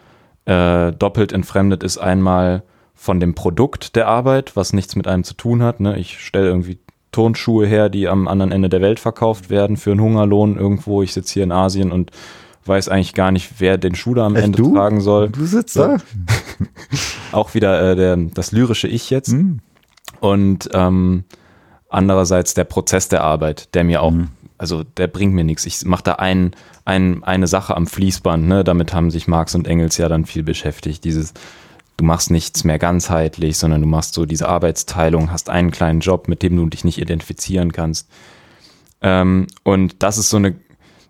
äh, 0.46 0.92
doppelt 0.94 1.32
entfremdet 1.32 1.84
ist, 1.84 1.98
einmal 1.98 2.64
von 2.96 3.20
dem 3.20 3.36
Produkt 3.36 3.96
der 3.96 4.08
Arbeit, 4.08 4.56
was 4.56 4.74
nichts 4.74 4.96
mit 4.96 5.08
einem 5.08 5.24
zu 5.24 5.36
tun 5.36 5.62
hat. 5.62 5.80
Ne? 5.80 5.98
Ich 6.00 6.20
stelle 6.20 6.48
irgendwie 6.48 6.80
Turnschuhe 7.12 7.68
her, 7.68 7.90
die 7.90 8.08
am 8.08 8.28
anderen 8.28 8.52
Ende 8.52 8.70
der 8.70 8.82
Welt 8.82 9.00
verkauft 9.00 9.50
werden 9.50 9.78
für 9.78 9.92
einen 9.92 10.02
Hungerlohn 10.02 10.58
irgendwo. 10.58 11.04
Ich 11.04 11.14
sitze 11.14 11.34
hier 11.34 11.44
in 11.44 11.52
Asien 11.52 11.92
und 11.92 12.12
weiß 12.68 12.90
eigentlich 12.90 13.14
gar 13.14 13.32
nicht, 13.32 13.60
wer 13.60 13.78
den 13.78 13.96
Schuh 13.96 14.14
da 14.14 14.26
am 14.26 14.36
Echt, 14.36 14.46
Ende 14.46 14.58
du? 14.58 14.74
tragen 14.74 15.02
soll. 15.02 15.30
Du 15.30 15.46
sitzt 15.46 15.74
so. 15.74 15.84
da? 15.84 15.98
Auch 17.32 17.54
wieder 17.54 17.92
äh, 17.92 17.96
der, 17.96 18.16
das 18.18 18.52
lyrische 18.52 18.88
Ich 18.88 19.10
jetzt. 19.10 19.34
Mhm. 19.34 19.60
Und 20.20 20.70
ähm, 20.74 21.26
andererseits 21.90 22.54
der 22.54 22.64
Prozess 22.64 23.10
der 23.10 23.24
Arbeit, 23.24 23.74
der 23.76 23.84
mir 23.84 24.02
auch, 24.02 24.12
mhm. 24.12 24.30
also 24.58 24.84
der 24.84 25.08
bringt 25.08 25.34
mir 25.34 25.44
nichts. 25.44 25.66
Ich 25.66 25.84
mache 25.86 26.04
da 26.04 26.14
ein, 26.14 26.56
ein, 26.86 27.24
eine 27.24 27.48
Sache 27.48 27.76
am 27.76 27.88
Fließband, 27.88 28.48
ne? 28.48 28.64
damit 28.64 28.94
haben 28.94 29.12
sich 29.12 29.28
Marx 29.28 29.54
und 29.54 29.68
Engels 29.68 29.98
ja 29.98 30.08
dann 30.08 30.26
viel 30.26 30.44
beschäftigt. 30.44 31.04
Dieses 31.04 31.34
du 31.98 32.06
machst 32.06 32.32
nichts 32.32 32.64
mehr 32.64 32.80
ganzheitlich, 32.80 33.58
sondern 33.58 33.82
du 33.82 33.88
machst 33.88 34.14
so 34.14 34.26
diese 34.26 34.50
Arbeitsteilung, 34.50 35.32
hast 35.32 35.50
einen 35.50 35.72
kleinen 35.72 36.00
Job, 36.00 36.28
mit 36.28 36.42
dem 36.42 36.56
du 36.56 36.66
dich 36.68 36.84
nicht 36.84 37.00
identifizieren 37.00 37.72
kannst. 37.72 38.10
Ähm, 39.02 39.48
und 39.64 40.02
das 40.02 40.18
ist 40.18 40.30
so 40.30 40.38
eine, 40.38 40.56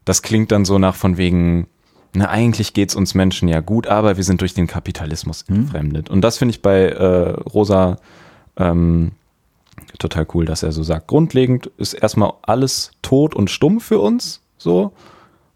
das 0.05 0.21
klingt 0.21 0.51
dann 0.51 0.65
so 0.65 0.79
nach 0.79 0.95
von 0.95 1.17
wegen, 1.17 1.67
na, 2.13 2.29
eigentlich 2.29 2.73
geht's 2.73 2.95
uns 2.95 3.15
Menschen 3.15 3.47
ja 3.47 3.59
gut, 3.59 3.87
aber 3.87 4.17
wir 4.17 4.23
sind 4.23 4.41
durch 4.41 4.53
den 4.53 4.67
Kapitalismus 4.67 5.45
hm. 5.47 5.55
entfremdet. 5.55 6.09
Und 6.09 6.21
das 6.21 6.37
finde 6.37 6.51
ich 6.51 6.61
bei 6.61 6.89
äh, 6.89 7.29
Rosa 7.31 7.97
ähm, 8.57 9.13
total 9.97 10.27
cool, 10.33 10.45
dass 10.45 10.63
er 10.63 10.71
so 10.71 10.83
sagt. 10.83 11.07
Grundlegend 11.07 11.67
ist 11.77 11.93
erstmal 11.93 12.33
alles 12.43 12.91
tot 13.01 13.35
und 13.35 13.49
stumm 13.49 13.79
für 13.79 13.99
uns. 13.99 14.41
So. 14.57 14.93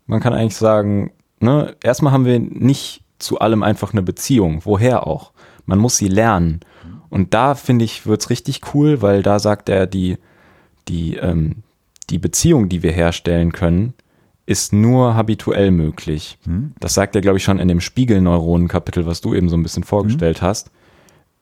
Man 0.06 0.20
kann 0.20 0.34
eigentlich 0.34 0.56
sagen, 0.56 1.12
ne, 1.39 1.76
erstmal 1.82 2.14
haben 2.14 2.26
wir 2.26 2.39
nicht 2.39 3.02
zu 3.20 3.39
allem 3.39 3.64
einfach 3.64 3.93
eine 3.93 4.02
Beziehung. 4.02 4.62
Woher 4.64 5.06
auch? 5.08 5.32
Man 5.66 5.80
muss 5.80 5.98
sie 5.98 6.08
lernen. 6.08 6.62
Und 7.10 7.34
da 7.34 7.56
finde 7.56 7.86
ich, 7.86 8.06
wird's 8.06 8.30
richtig 8.30 8.74
cool, 8.74 9.02
weil 9.02 9.24
da 9.24 9.39
sagt 9.39 9.70
er, 9.70 9.88
die, 9.88 10.18
die, 10.88 11.16
ähm, 11.16 11.64
die 12.10 12.20
Beziehung, 12.20 12.70
die 12.70 12.84
wir 12.84 12.91
herstellen 12.91 13.52
können, 13.52 13.93
ist 14.48 14.74
nur 14.74 15.14
habituell 15.16 15.72
möglich. 15.72 16.39
Hm. 16.45 16.74
Das 16.80 16.95
sagt 16.95 17.16
er, 17.16 17.22
glaube 17.22 17.38
ich, 17.38 17.43
schon 17.43 17.60
in 17.60 17.68
dem 17.68 17.82
Spiegelneuronen-Kapitel, 17.82 19.06
was 19.06 19.22
du 19.22 19.36
eben 19.36 19.50
so 19.50 19.58
ein 19.58 19.62
bisschen 19.62 19.84
vorgestellt 19.84 20.41
hm. 20.41 20.48
hast. 20.48 20.72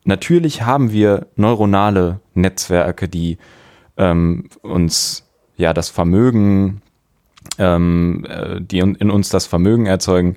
Natürlich 0.03 0.63
haben 0.63 0.91
wir 0.91 1.27
neuronale 1.35 2.19
Netzwerke, 2.33 3.07
die 3.07 3.37
ähm, 3.95 4.49
uns 4.61 5.23
ja 5.55 5.73
das 5.73 5.89
Vermögen, 5.89 6.81
ähm, 7.59 8.25
äh, 8.27 8.59
die 8.59 8.79
in 8.79 9.11
uns 9.11 9.29
das 9.29 9.45
Vermögen 9.45 9.85
erzeugen, 9.85 10.35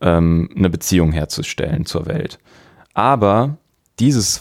ähm, 0.00 0.48
eine 0.56 0.70
Beziehung 0.70 1.12
herzustellen 1.12 1.84
zur 1.84 2.06
Welt. 2.06 2.38
Aber 2.94 3.58
dieses, 3.98 4.40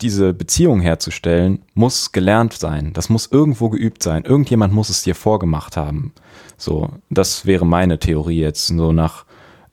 diese 0.00 0.32
Beziehung 0.32 0.80
herzustellen 0.80 1.62
muss 1.74 2.12
gelernt 2.12 2.52
sein. 2.54 2.92
Das 2.92 3.08
muss 3.08 3.30
irgendwo 3.30 3.68
geübt 3.68 4.02
sein. 4.02 4.24
Irgendjemand 4.24 4.72
muss 4.72 4.88
es 4.88 5.02
dir 5.02 5.14
vorgemacht 5.14 5.76
haben. 5.76 6.12
So, 6.56 6.90
das 7.10 7.46
wäre 7.46 7.66
meine 7.66 7.98
Theorie 7.98 8.40
jetzt, 8.40 8.68
so 8.68 8.92
nach 8.92 9.24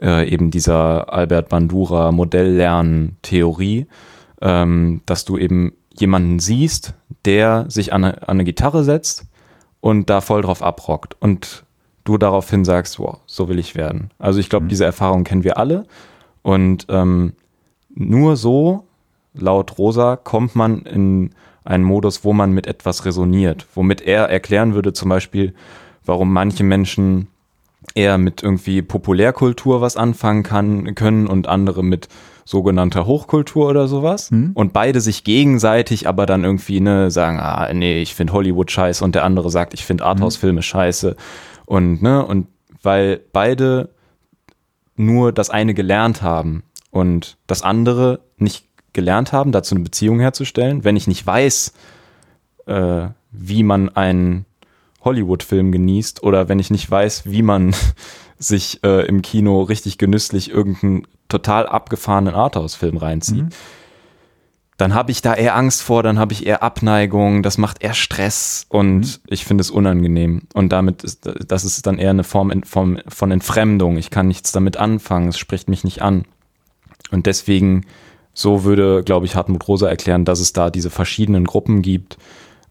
äh, 0.02 0.30
eben 0.30 0.52
dieser 0.52 1.12
Albert 1.14 1.50
Bandura 1.50 2.12
Modelllernen-Theorie, 2.12 3.88
ähm, 4.42 5.02
dass 5.06 5.26
du 5.26 5.38
eben 5.38 5.74
jemanden 5.94 6.40
siehst, 6.40 6.94
der 7.24 7.66
sich 7.70 7.94
an 7.94 8.04
eine, 8.04 8.22
an 8.24 8.38
eine 8.38 8.44
Gitarre 8.44 8.84
setzt 8.84 9.26
und 9.80 10.10
da 10.10 10.22
voll 10.22 10.42
drauf 10.42 10.62
abrockt. 10.62 11.16
Und 11.20 11.66
du 12.04 12.18
daraufhin 12.18 12.66
sagst, 12.66 13.00
wow, 13.00 13.20
so 13.26 13.50
will 13.50 13.60
ich 13.60 13.76
werden. 13.76 14.12
Also 14.20 14.40
ich 14.40 14.50
glaube, 14.50 14.66
mhm. 14.66 14.70
diese 14.70 14.86
Erfahrung 14.86 15.24
kennen 15.24 15.44
wir 15.44 15.58
alle. 15.58 15.86
Und 16.42 16.86
ähm, 16.90 17.34
nur 17.90 18.36
so, 18.36 18.86
laut 19.38 19.78
Rosa, 19.78 20.16
kommt 20.16 20.56
man 20.56 20.82
in 20.84 21.32
einen 21.64 21.84
Modus, 21.84 22.24
wo 22.24 22.34
man 22.34 22.52
mit 22.52 22.68
etwas 22.68 23.06
resoniert, 23.06 23.66
womit 23.74 24.02
er 24.02 24.30
erklären 24.30 24.76
würde 24.76 24.94
zum 24.94 25.10
Beispiel, 25.10 25.54
warum 26.06 26.32
manche 26.32 26.64
Menschen 26.64 27.28
eher 27.94 28.18
mit 28.18 28.44
irgendwie 28.44 28.82
Populärkultur 28.82 29.82
was 29.82 29.98
anfangen 29.98 30.44
kann, 30.44 30.96
können 30.96 31.28
und 31.28 31.48
andere 31.48 31.84
mit 31.84 32.08
sogenannter 32.46 33.08
Hochkultur 33.08 33.68
oder 33.68 33.88
sowas. 33.88 34.32
Mhm. 34.32 34.52
Und 34.54 34.74
beide 34.74 35.02
sich 35.02 35.24
gegenseitig 35.24 36.08
aber 36.08 36.26
dann 36.26 36.44
irgendwie 36.44 36.80
ne, 36.80 37.10
sagen, 37.12 37.40
ah, 37.40 37.72
nee, 37.74 38.02
ich 38.02 38.14
finde 38.14 38.34
Hollywood 38.34 38.72
scheiße 38.72 39.04
und 39.04 39.16
der 39.16 39.24
andere 39.24 39.50
sagt, 39.50 39.74
ich 39.74 39.84
finde 39.84 40.06
Arthouse-Filme 40.06 40.62
scheiße 40.62 41.16
und, 41.66 42.02
ne, 42.02 42.24
und 42.26 42.48
weil 42.84 43.22
beide 43.34 43.90
nur 44.96 45.32
das 45.32 45.50
eine 45.50 45.74
gelernt 45.74 46.22
haben 46.22 46.64
und 46.92 47.38
das 47.48 47.64
andere 47.64 48.22
nicht 48.38 48.65
gelernt 48.96 49.32
haben, 49.32 49.52
dazu 49.52 49.76
eine 49.76 49.84
Beziehung 49.84 50.20
herzustellen. 50.20 50.84
Wenn 50.84 50.96
ich 50.96 51.06
nicht 51.08 51.26
weiß, 51.26 51.74
äh, 52.66 53.08
wie 53.32 53.64
man 53.64 53.90
einen 53.90 54.46
Hollywood-Film 55.02 55.72
genießt 55.72 56.24
oder 56.24 56.50
wenn 56.50 56.58
ich 56.58 56.72
nicht 56.72 56.90
weiß, 56.90 57.30
wie 57.30 57.44
man 57.44 57.76
sich 58.40 58.84
äh, 58.84 59.06
im 59.06 59.22
Kino 59.22 59.62
richtig 59.62 60.00
genüsslich 60.00 60.50
irgendeinen 60.50 61.08
total 61.30 61.68
abgefahrenen 61.68 62.34
Arthouse-Film 62.34 62.98
reinzieht, 62.98 63.44
mhm 63.44 63.50
dann 64.78 64.94
habe 64.94 65.12
ich 65.12 65.22
da 65.22 65.34
eher 65.34 65.56
Angst 65.56 65.82
vor, 65.82 66.04
dann 66.04 66.20
habe 66.20 66.34
ich 66.34 66.46
eher 66.46 66.62
Abneigung, 66.62 67.44
das 67.44 67.58
macht 67.58 67.82
eher 67.82 67.94
Stress 67.94 68.66
und 68.68 69.00
mhm. 69.00 69.14
ich 69.28 69.46
finde 69.46 69.62
es 69.62 69.72
unangenehm. 69.72 70.44
Und 70.54 70.70
damit 70.70 71.04
ist, 71.04 71.30
das 71.48 71.64
ist 71.64 71.88
dann 71.88 71.98
eher 71.98 72.10
eine 72.10 72.26
Form 72.26 72.52
von, 72.64 73.02
von 73.08 73.32
Entfremdung. 73.32 73.98
Ich 73.98 74.10
kann 74.10 74.28
nichts 74.28 74.52
damit 74.52 74.76
anfangen, 74.78 75.30
es 75.30 75.38
spricht 75.38 75.70
mich 75.70 75.84
nicht 75.86 76.02
an. 76.02 76.26
Und 77.12 77.26
deswegen, 77.26 77.86
so 78.36 78.64
würde, 78.64 79.02
glaube 79.04 79.26
ich, 79.26 79.36
Hartmut 79.36 79.68
Rosa 79.68 79.90
erklären, 79.90 80.26
dass 80.26 80.40
es 80.40 80.54
da 80.54 80.70
diese 80.70 80.92
verschiedenen 80.92 81.46
Gruppen 81.46 81.82
gibt 81.82 82.18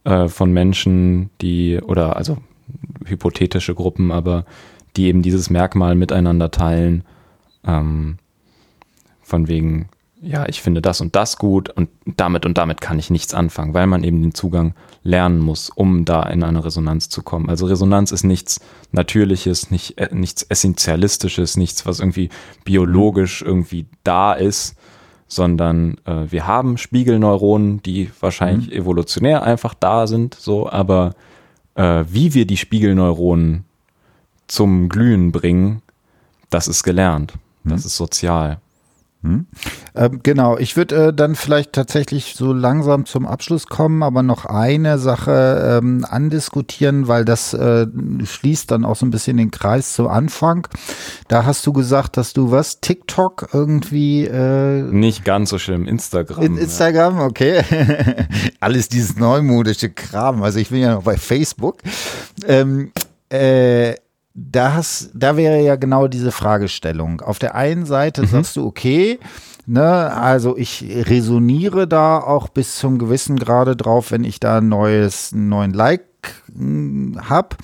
äh, 0.05 0.29
von 0.29 0.53
Menschen, 0.53 1.31
die, 1.41 1.81
oder 1.81 2.17
also 2.17 2.39
hypothetische 3.05 3.75
Gruppen, 3.75 4.13
aber 4.13 4.45
die 4.97 5.07
eben 5.07 5.23
dieses 5.23 5.51
Merkmal 5.51 5.97
miteinander 5.97 6.53
teilen. 6.53 7.03
Ähm, 7.67 8.19
von 9.23 9.49
wegen 9.49 9.89
ja, 10.25 10.49
ich 10.49 10.63
finde 10.63 10.81
das 10.81 11.01
und 11.03 11.15
das 11.15 11.37
gut 11.37 11.69
und 11.69 11.91
damit 12.17 12.47
und 12.47 12.57
damit 12.57 12.81
kann 12.81 12.99
ich 12.99 13.11
nichts 13.11 13.35
anfangen, 13.35 13.75
weil 13.75 13.87
man 13.87 14.05
eben 14.05 14.23
den 14.23 14.33
Zugang 14.33 14.75
lernen 15.03 15.39
muss, 15.39 15.69
um 15.69 16.07
da 16.07 16.23
in 16.23 16.43
eine 16.43 16.65
Resonanz 16.65 17.11
zu 17.11 17.23
kommen. 17.23 17.51
Also 17.51 17.67
Resonanz 17.67 18.11
ist 18.11 18.25
nichts 18.25 18.61
Natürliches, 18.91 19.71
nicht, 19.71 19.99
äh, 19.99 20.09
nichts 20.13 20.43
Essentialistisches, 20.43 21.59
nichts, 21.59 21.85
was 21.85 22.01
irgendwie 22.01 22.31
biologisch 22.65 23.43
irgendwie 23.43 23.87
da 24.03 24.33
ist, 24.33 24.77
sondern 25.27 25.97
äh, 26.05 26.31
wir 26.31 26.47
haben 26.47 26.77
Spiegelneuronen, 26.77 27.83
die 27.83 28.11
wahrscheinlich 28.21 28.69
mhm. 28.69 28.77
evolutionär 28.77 29.43
einfach 29.43 29.75
da 29.75 30.07
sind, 30.07 30.35
so, 30.35 30.69
aber 30.69 31.15
äh, 31.75 32.05
wie 32.09 32.35
wir 32.35 32.47
die 32.47 32.57
Spiegelneuronen 32.57 33.65
zum 34.47 34.89
Glühen 34.89 35.33
bringen, 35.33 35.83
das 36.51 36.69
ist 36.69 36.83
gelernt. 36.83 37.33
Das 37.65 37.83
mhm. 37.83 37.87
ist 37.87 37.97
sozial. 37.97 38.61
Hm? 39.25 39.47
Ähm, 39.95 40.21
genau, 40.23 40.59
ich 40.59 40.77
würde 40.77 41.07
äh, 41.07 41.13
dann 41.15 41.35
vielleicht 41.35 41.73
tatsächlich 41.73 42.35
so 42.37 42.53
langsam 42.53 43.07
zum 43.07 43.25
Abschluss 43.27 43.67
kommen, 43.67 44.03
aber 44.03 44.23
noch 44.23 44.45
eine 44.45 44.99
Sache 44.99 45.81
ähm, 45.83 46.05
andiskutieren, 46.07 47.09
weil 47.09 47.25
das 47.25 47.55
äh, 47.55 47.87
schließt 48.23 48.71
dann 48.71 48.85
auch 48.85 48.97
so 48.97 49.07
ein 49.07 49.11
bisschen 49.11 49.39
den 49.39 49.51
Kreis 49.51 49.95
zum 49.95 50.09
Anfang. 50.09 50.69
Da 51.29 51.47
hast 51.47 51.67
du 51.67 51.73
gesagt, 51.73 52.19
dass 52.19 52.35
du 52.35 52.51
was, 52.51 52.81
TikTok 52.81 53.49
irgendwie 53.55 54.27
äh, 54.27 54.83
Nicht 54.83 55.25
ganz 55.25 55.49
so 55.49 55.59
schlimm, 55.59 55.87
Instagram. 55.87 56.43
In 56.43 56.59
Instagram, 56.59 57.17
ja. 57.17 57.25
okay. 57.25 57.65
Alles 58.61 58.91
dieses 58.91 59.17
neumodische 59.17 59.89
Kram. 59.89 60.43
Also 60.43 60.59
ich 60.59 60.69
bin 60.69 60.81
ja 60.81 60.97
noch 60.97 61.05
bei 61.05 61.17
Facebook. 61.17 61.79
Ähm, 62.47 62.93
äh, 63.31 63.95
da, 64.35 64.75
hast, 64.75 65.11
da 65.15 65.37
wäre 65.37 65.61
ja 65.61 65.77
genau 65.77 66.09
diese 66.09 66.33
Fragestellung. 66.33 67.21
Auf 67.21 67.39
der 67.39 67.55
einen 67.55 67.87
Seite 67.87 68.23
mhm. 68.23 68.27
sagst 68.27 68.57
du, 68.57 68.67
okay, 68.67 69.21
ne, 69.67 70.13
also 70.13 70.57
ich 70.57 70.85
resoniere 71.09 71.87
da 71.87 72.19
auch 72.19 72.49
bis 72.49 72.77
zum 72.77 72.99
gewissen 72.99 73.39
Grade 73.39 73.77
drauf, 73.77 74.11
wenn 74.11 74.25
ich 74.25 74.41
da 74.41 74.59
ein 74.59 74.69
neues, 74.69 75.33
einen 75.33 75.49
neuen 75.49 75.73
Like 75.73 76.03
habe. 77.21 77.57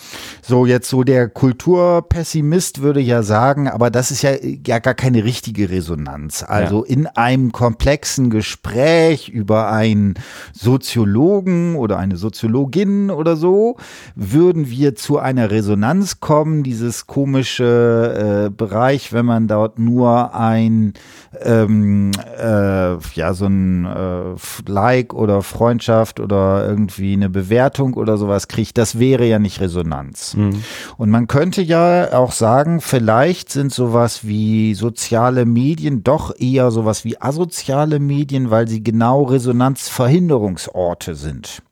So 0.42 0.66
jetzt 0.66 0.88
so 0.88 1.04
der 1.04 1.28
Kulturpessimist 1.28 2.82
würde 2.82 3.00
ja 3.00 3.22
sagen, 3.22 3.68
aber 3.68 3.90
das 3.90 4.10
ist 4.10 4.22
ja, 4.22 4.32
ja 4.66 4.78
gar 4.78 4.94
keine 4.94 5.24
richtige 5.24 5.70
Resonanz. 5.70 6.44
Also 6.46 6.84
ja. 6.84 6.92
in 6.92 7.06
einem 7.06 7.52
komplexen 7.52 8.30
Gespräch 8.30 9.28
über 9.28 9.70
einen 9.70 10.14
Soziologen 10.52 11.76
oder 11.76 11.98
eine 11.98 12.16
Soziologin 12.16 13.10
oder 13.10 13.36
so 13.36 13.76
würden 14.14 14.70
wir 14.70 14.94
zu 14.94 15.18
einer 15.18 15.50
Resonanz 15.50 16.20
kommen, 16.20 16.62
dieses 16.62 17.06
komische 17.06 18.46
äh, 18.46 18.50
Bereich, 18.50 19.12
wenn 19.12 19.26
man 19.26 19.46
dort 19.46 19.78
nur 19.78 20.34
ein 20.34 20.94
ähm, 21.42 22.10
äh, 22.38 22.96
ja 23.14 23.34
so 23.34 23.46
ein 23.46 23.84
äh, 23.84 24.70
Like 24.70 25.14
oder 25.14 25.42
Freundschaft 25.42 26.20
oder 26.20 26.66
irgendwie 26.68 27.12
eine 27.12 27.30
Bewertung 27.30 27.94
oder 27.94 28.16
sowas 28.16 28.48
kriegt, 28.48 28.78
das 28.80 28.98
wäre 28.98 29.26
ja 29.26 29.38
nicht 29.38 29.60
Resonanz. 29.60 30.34
Mhm. 30.34 30.64
Und 30.96 31.10
man 31.10 31.26
könnte 31.26 31.60
ja 31.60 32.14
auch 32.14 32.32
sagen, 32.32 32.80
vielleicht 32.80 33.52
sind 33.52 33.74
sowas 33.74 34.26
wie 34.26 34.72
soziale 34.74 35.44
Medien 35.44 36.02
doch 36.02 36.34
eher 36.38 36.70
sowas 36.70 37.04
wie 37.04 37.20
asoziale 37.20 38.00
Medien, 38.00 38.50
weil 38.50 38.66
sie 38.68 38.82
genau 38.82 39.24
Resonanzverhinderungsorte 39.24 41.14
sind. 41.14 41.62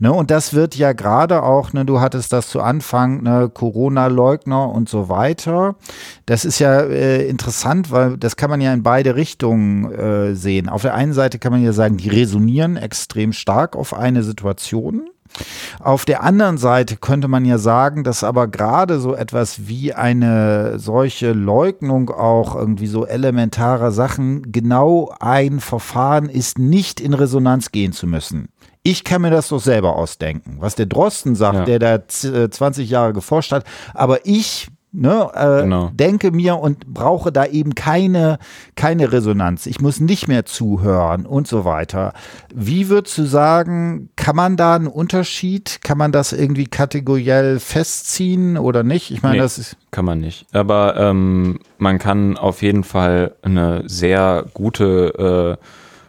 Ne, 0.00 0.12
und 0.12 0.30
das 0.32 0.54
wird 0.54 0.74
ja 0.74 0.92
gerade 0.92 1.44
auch, 1.44 1.72
ne, 1.72 1.84
du 1.84 2.00
hattest 2.00 2.32
das 2.32 2.48
zu 2.48 2.60
Anfang, 2.60 3.22
ne, 3.22 3.50
Corona-Leugner 3.52 4.68
und 4.68 4.88
so 4.88 5.08
weiter. 5.08 5.76
Das 6.26 6.44
ist 6.44 6.58
ja 6.58 6.80
äh, 6.80 7.28
interessant, 7.28 7.92
weil 7.92 8.16
das 8.16 8.36
kann 8.36 8.50
man 8.50 8.60
ja 8.60 8.72
in 8.72 8.82
beide 8.82 9.14
Richtungen 9.14 9.92
äh, 9.92 10.34
sehen. 10.34 10.68
Auf 10.68 10.82
der 10.82 10.94
einen 10.94 11.12
Seite 11.12 11.38
kann 11.38 11.52
man 11.52 11.62
ja 11.62 11.72
sagen, 11.72 11.98
die 11.98 12.08
resonieren 12.08 12.76
extrem 12.76 13.32
stark 13.32 13.76
auf 13.76 13.94
eine 13.94 14.22
Situation. 14.22 15.08
Auf 15.80 16.04
der 16.04 16.22
anderen 16.22 16.58
Seite 16.58 16.96
könnte 16.96 17.28
man 17.28 17.44
ja 17.44 17.58
sagen, 17.58 18.04
dass 18.04 18.24
aber 18.24 18.48
gerade 18.48 19.00
so 19.00 19.14
etwas 19.14 19.66
wie 19.68 19.92
eine 19.92 20.78
solche 20.78 21.32
Leugnung 21.32 22.10
auch 22.10 22.54
irgendwie 22.54 22.86
so 22.86 23.06
elementarer 23.06 23.92
Sachen 23.92 24.52
genau 24.52 25.14
ein 25.20 25.60
Verfahren 25.60 26.28
ist, 26.28 26.58
nicht 26.58 27.00
in 27.00 27.14
Resonanz 27.14 27.72
gehen 27.72 27.92
zu 27.92 28.06
müssen. 28.06 28.48
Ich 28.84 29.04
kann 29.04 29.22
mir 29.22 29.30
das 29.30 29.48
doch 29.48 29.60
selber 29.60 29.94
ausdenken, 29.94 30.56
was 30.58 30.74
der 30.74 30.86
Drosten 30.86 31.36
sagt, 31.36 31.68
ja. 31.68 31.78
der 31.78 31.78
da 31.78 32.08
20 32.08 32.62
äh, 32.62 32.90
Jahre 32.90 33.12
geforscht 33.12 33.52
hat. 33.52 33.64
Aber 33.94 34.26
ich 34.26 34.71
ne, 34.92 35.30
äh, 35.34 35.62
genau. 35.62 35.90
denke 35.94 36.30
mir 36.30 36.58
und 36.58 36.86
brauche 36.86 37.32
da 37.32 37.46
eben 37.46 37.74
keine, 37.74 38.38
keine 38.76 39.12
Resonanz. 39.12 39.66
Ich 39.66 39.80
muss 39.80 40.00
nicht 40.00 40.28
mehr 40.28 40.44
zuhören 40.44 41.26
und 41.26 41.48
so 41.48 41.64
weiter. 41.64 42.12
Wie 42.54 42.88
würdest 42.88 43.16
du 43.18 43.24
sagen, 43.24 44.10
kann 44.16 44.36
man 44.36 44.56
da 44.56 44.76
einen 44.76 44.86
Unterschied, 44.86 45.80
kann 45.82 45.98
man 45.98 46.12
das 46.12 46.32
irgendwie 46.32 46.66
kategoriell 46.66 47.58
festziehen 47.58 48.58
oder 48.58 48.82
nicht? 48.82 49.10
Ich 49.10 49.22
meine, 49.22 49.36
nee, 49.36 49.40
das 49.40 49.58
ist. 49.58 49.76
Kann 49.90 50.04
man 50.04 50.20
nicht. 50.20 50.46
Aber 50.52 50.96
ähm, 50.96 51.58
man 51.78 51.98
kann 51.98 52.36
auf 52.36 52.62
jeden 52.62 52.84
Fall 52.84 53.34
eine 53.42 53.82
sehr 53.86 54.44
gute, 54.54 55.58
äh, 55.58 55.64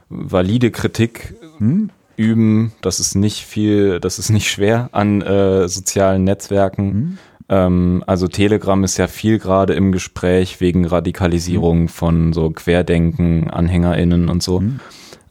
valide 0.09 0.71
Kritik 0.71 1.35
hm? 1.57 1.89
üben. 2.15 2.73
Das 2.81 2.99
ist 2.99 3.15
nicht 3.15 3.45
viel, 3.45 3.99
das 3.99 4.19
ist 4.19 4.29
nicht 4.29 4.49
schwer 4.49 4.89
an 4.91 5.21
äh, 5.21 5.67
sozialen 5.67 6.23
Netzwerken. 6.23 6.85
Mhm. 6.85 7.17
Ähm, 7.49 8.03
also 8.07 8.27
Telegram 8.27 8.83
ist 8.83 8.97
ja 8.97 9.07
viel 9.07 9.39
gerade 9.39 9.73
im 9.73 9.91
Gespräch 9.91 10.61
wegen 10.61 10.85
Radikalisierung 10.85 11.83
mhm. 11.83 11.87
von 11.89 12.33
so 12.33 12.49
Querdenken, 12.51 13.49
AnhängerInnen 13.49 14.29
und 14.29 14.41
so. 14.41 14.61
Mhm. 14.61 14.79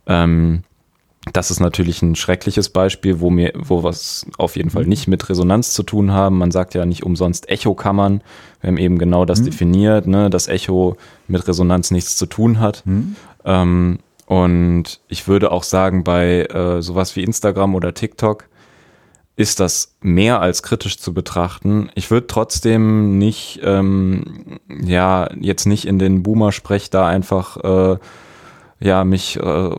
Ähm, 0.06 0.62
das 1.32 1.52
ist 1.52 1.60
natürlich 1.60 2.02
ein 2.02 2.16
schreckliches 2.16 2.70
Beispiel, 2.70 3.20
wo 3.20 3.30
mir, 3.30 3.52
wo 3.54 3.84
was 3.84 4.26
auf 4.38 4.56
jeden 4.56 4.70
Fall 4.70 4.82
mhm. 4.82 4.88
nicht 4.88 5.06
mit 5.06 5.28
Resonanz 5.28 5.72
zu 5.72 5.84
tun 5.84 6.12
haben. 6.12 6.38
Man 6.38 6.50
sagt 6.50 6.74
ja 6.74 6.84
nicht 6.84 7.04
umsonst 7.04 7.48
Echokammern. 7.48 8.22
Wir 8.60 8.68
haben 8.68 8.76
eben 8.78 8.98
genau 8.98 9.24
das 9.24 9.40
mhm. 9.40 9.44
definiert, 9.46 10.06
ne, 10.06 10.30
dass 10.30 10.48
Echo 10.48 10.96
mit 11.28 11.46
Resonanz 11.46 11.92
nichts 11.92 12.16
zu 12.16 12.26
tun 12.26 12.58
hat. 12.58 12.84
Mhm. 12.84 13.16
Ähm, 13.44 13.98
und 14.26 15.00
ich 15.08 15.28
würde 15.28 15.52
auch 15.52 15.62
sagen, 15.62 16.04
bei 16.04 16.46
äh, 16.46 16.82
sowas 16.82 17.14
wie 17.14 17.22
Instagram 17.22 17.74
oder 17.74 17.94
TikTok 17.94 18.48
ist 19.37 19.61
das 19.61 19.97
mehr 20.01 20.41
als 20.41 20.62
kritisch 20.62 20.99
zu 20.99 21.14
betrachten. 21.14 21.91
Ich 21.95 22.11
würde 22.11 22.26
trotzdem 22.26 23.18
nicht, 23.18 23.61
ähm, 23.62 24.59
ja, 24.68 25.28
jetzt 25.41 25.66
nicht 25.66 25.87
in 25.87 25.99
den 25.99 26.22
Boomer-Sprech 26.22 26.91
da 26.91 27.07
einfach, 27.07 27.57
äh, 27.57 27.99
ja, 28.80 29.05
mich 29.05 29.39
äh, 29.39 29.70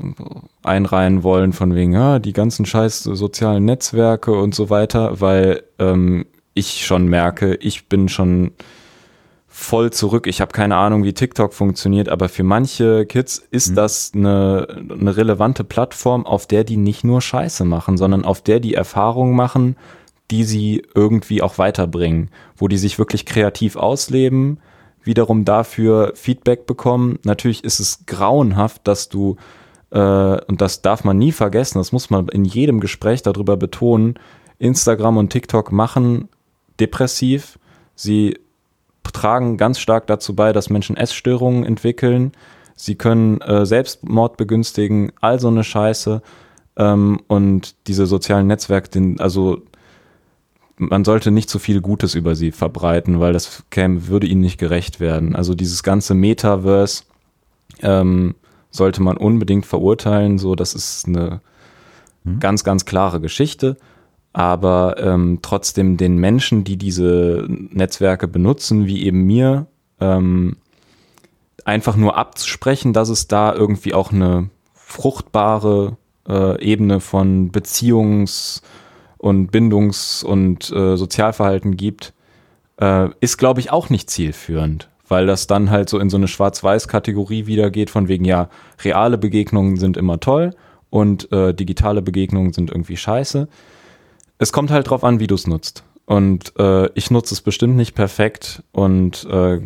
einreihen 0.64 1.24
wollen 1.24 1.54
von 1.54 1.76
wegen, 1.76 1.94
ja, 1.94 2.20
die 2.20 2.34
ganzen 2.34 2.66
scheiß 2.66 3.04
sozialen 3.04 3.66
Netzwerke 3.66 4.32
und 4.32 4.56
so 4.56 4.70
weiter, 4.70 5.20
weil 5.22 5.64
ähm, 5.78 6.26
ich 6.54 6.86
schon 6.86 7.08
merke, 7.08 7.56
ich 7.56 7.90
bin 7.90 8.10
schon 8.10 8.52
voll 9.56 9.92
zurück. 9.92 10.26
Ich 10.26 10.42
habe 10.42 10.52
keine 10.52 10.78
Ahnung, 10.78 11.04
wie 11.04 11.14
TikTok 11.14 11.54
funktioniert, 11.54 12.10
aber 12.10 12.28
für 12.28 12.42
manche 12.44 13.06
Kids 13.06 13.38
ist 13.52 13.70
mhm. 13.70 13.76
das 13.76 14.12
eine, 14.16 14.68
eine 14.90 15.16
relevante 15.16 15.64
Plattform, 15.64 16.26
auf 16.26 16.48
der 16.48 16.64
die 16.64 16.76
nicht 16.76 17.04
nur 17.04 17.22
Scheiße 17.22 17.64
machen, 17.64 17.96
sondern 17.96 18.26
auf 18.26 18.42
der 18.42 18.60
die 18.60 18.74
Erfahrungen 18.74 19.36
machen, 19.36 19.76
die 20.32 20.44
sie 20.44 20.82
irgendwie 20.96 21.44
auch 21.44 21.60
weiterbringen, 21.60 22.32
wo 22.58 22.68
die 22.68 22.80
sich 22.80 22.98
wirklich 22.98 23.28
kreativ 23.28 23.76
ausleben, 23.76 24.60
wiederum 25.04 25.46
dafür 25.46 26.14
Feedback 26.16 26.66
bekommen. 26.66 27.20
Natürlich 27.24 27.64
ist 27.64 27.80
es 27.80 28.08
grauenhaft, 28.08 28.88
dass 28.88 29.08
du, 29.08 29.36
äh, 29.92 30.00
und 30.46 30.62
das 30.62 30.82
darf 30.82 31.04
man 31.04 31.20
nie 31.20 31.32
vergessen, 31.32 31.78
das 31.78 31.92
muss 31.92 32.10
man 32.10 32.28
in 32.30 32.44
jedem 32.44 32.80
Gespräch 32.80 33.22
darüber 33.22 33.56
betonen, 33.56 34.16
Instagram 34.58 35.18
und 35.18 35.30
TikTok 35.30 35.72
machen 35.72 36.28
depressiv. 36.80 37.60
Sie 37.94 38.40
tragen 39.12 39.58
ganz 39.58 39.80
stark 39.80 40.08
dazu 40.08 40.36
bei, 40.36 40.54
dass 40.54 40.70
Menschen 40.70 40.98
Essstörungen 40.98 41.66
entwickeln. 41.66 42.32
Sie 42.76 42.96
können 42.96 43.42
äh, 43.42 43.66
Selbstmord 43.66 44.38
begünstigen, 44.38 45.12
all 45.22 45.40
so 45.40 45.48
eine 45.48 45.64
Scheiße. 45.64 46.22
Ähm, 46.78 47.20
und 47.28 47.76
diese 47.88 48.06
sozialen 48.06 48.48
Netzwerke, 48.48 48.90
den, 48.90 49.20
also 49.20 49.62
man 50.78 51.06
sollte 51.06 51.32
nicht 51.32 51.50
zu 51.50 51.60
viel 51.60 51.82
Gutes 51.82 52.16
über 52.16 52.36
sie 52.36 52.52
verbreiten, 52.52 53.20
weil 53.20 53.34
das 53.34 53.64
käme, 53.70 54.08
würde 54.08 54.28
ihnen 54.28 54.42
nicht 54.42 54.58
gerecht 54.58 55.00
werden. 55.00 55.36
Also 55.36 55.54
dieses 55.54 55.84
ganze 55.84 56.14
Metaverse 56.16 57.04
ähm, 57.82 58.36
sollte 58.72 59.04
man 59.04 59.18
unbedingt 59.18 59.66
verurteilen. 59.66 60.40
So, 60.40 60.56
das 60.56 60.74
ist 60.74 61.08
eine 61.08 61.42
hm. 62.26 62.40
ganz, 62.40 62.64
ganz 62.64 62.86
klare 62.86 63.22
Geschichte 63.22 63.78
aber 64.34 64.96
ähm, 64.98 65.40
trotzdem 65.44 65.96
den 65.96 66.18
Menschen, 66.18 66.64
die 66.64 66.76
diese 66.76 67.46
Netzwerke 67.48 68.28
benutzen, 68.28 68.88
wie 68.88 69.06
eben 69.06 69.24
mir, 69.24 69.68
ähm, 70.02 70.58
einfach 71.66 71.96
nur 71.96 72.18
abzusprechen, 72.18 72.94
dass 72.94 73.10
es 73.10 73.28
da 73.28 73.54
irgendwie 73.54 73.94
auch 73.94 74.12
eine 74.12 74.50
fruchtbare 74.74 75.98
äh, 76.28 76.62
Ebene 76.62 77.00
von 77.00 77.52
Beziehungs- 77.52 78.62
und 79.20 79.52
Bindungs- 79.52 80.24
und 80.24 80.72
äh, 80.72 80.98
Sozialverhalten 80.98 81.78
gibt, 81.78 82.14
äh, 82.82 83.10
ist, 83.22 83.38
glaube 83.38 83.60
ich, 83.60 83.72
auch 83.72 83.90
nicht 83.90 84.10
zielführend, 84.10 84.90
weil 85.08 85.28
das 85.28 85.46
dann 85.46 85.70
halt 85.70 85.90
so 85.90 86.00
in 86.00 86.10
so 86.10 86.18
eine 86.18 86.28
Schwarz-Weiß-Kategorie 86.28 87.46
wieder 87.46 87.70
geht, 87.70 87.92
von 87.92 88.08
wegen, 88.08 88.26
ja, 88.26 88.50
reale 88.84 89.20
Begegnungen 89.20 89.78
sind 89.78 89.96
immer 89.96 90.20
toll 90.20 90.56
und 90.90 91.32
äh, 91.32 91.54
digitale 91.54 92.02
Begegnungen 92.02 92.52
sind 92.52 92.72
irgendwie 92.72 92.98
scheiße 92.98 93.48
es 94.38 94.52
kommt 94.52 94.72
halt 94.72 94.90
drauf 94.90 95.04
an, 95.04 95.20
wie 95.20 95.28
du 95.28 95.36
es 95.36 95.48
nutzt. 95.48 95.84
Und 96.06 96.54
äh, 96.58 96.90
ich 96.96 97.12
nutze 97.12 97.34
es 97.34 97.42
bestimmt 97.42 97.76
nicht 97.76 97.96
perfekt 97.96 98.62
und 98.72 99.26
äh, 99.26 99.62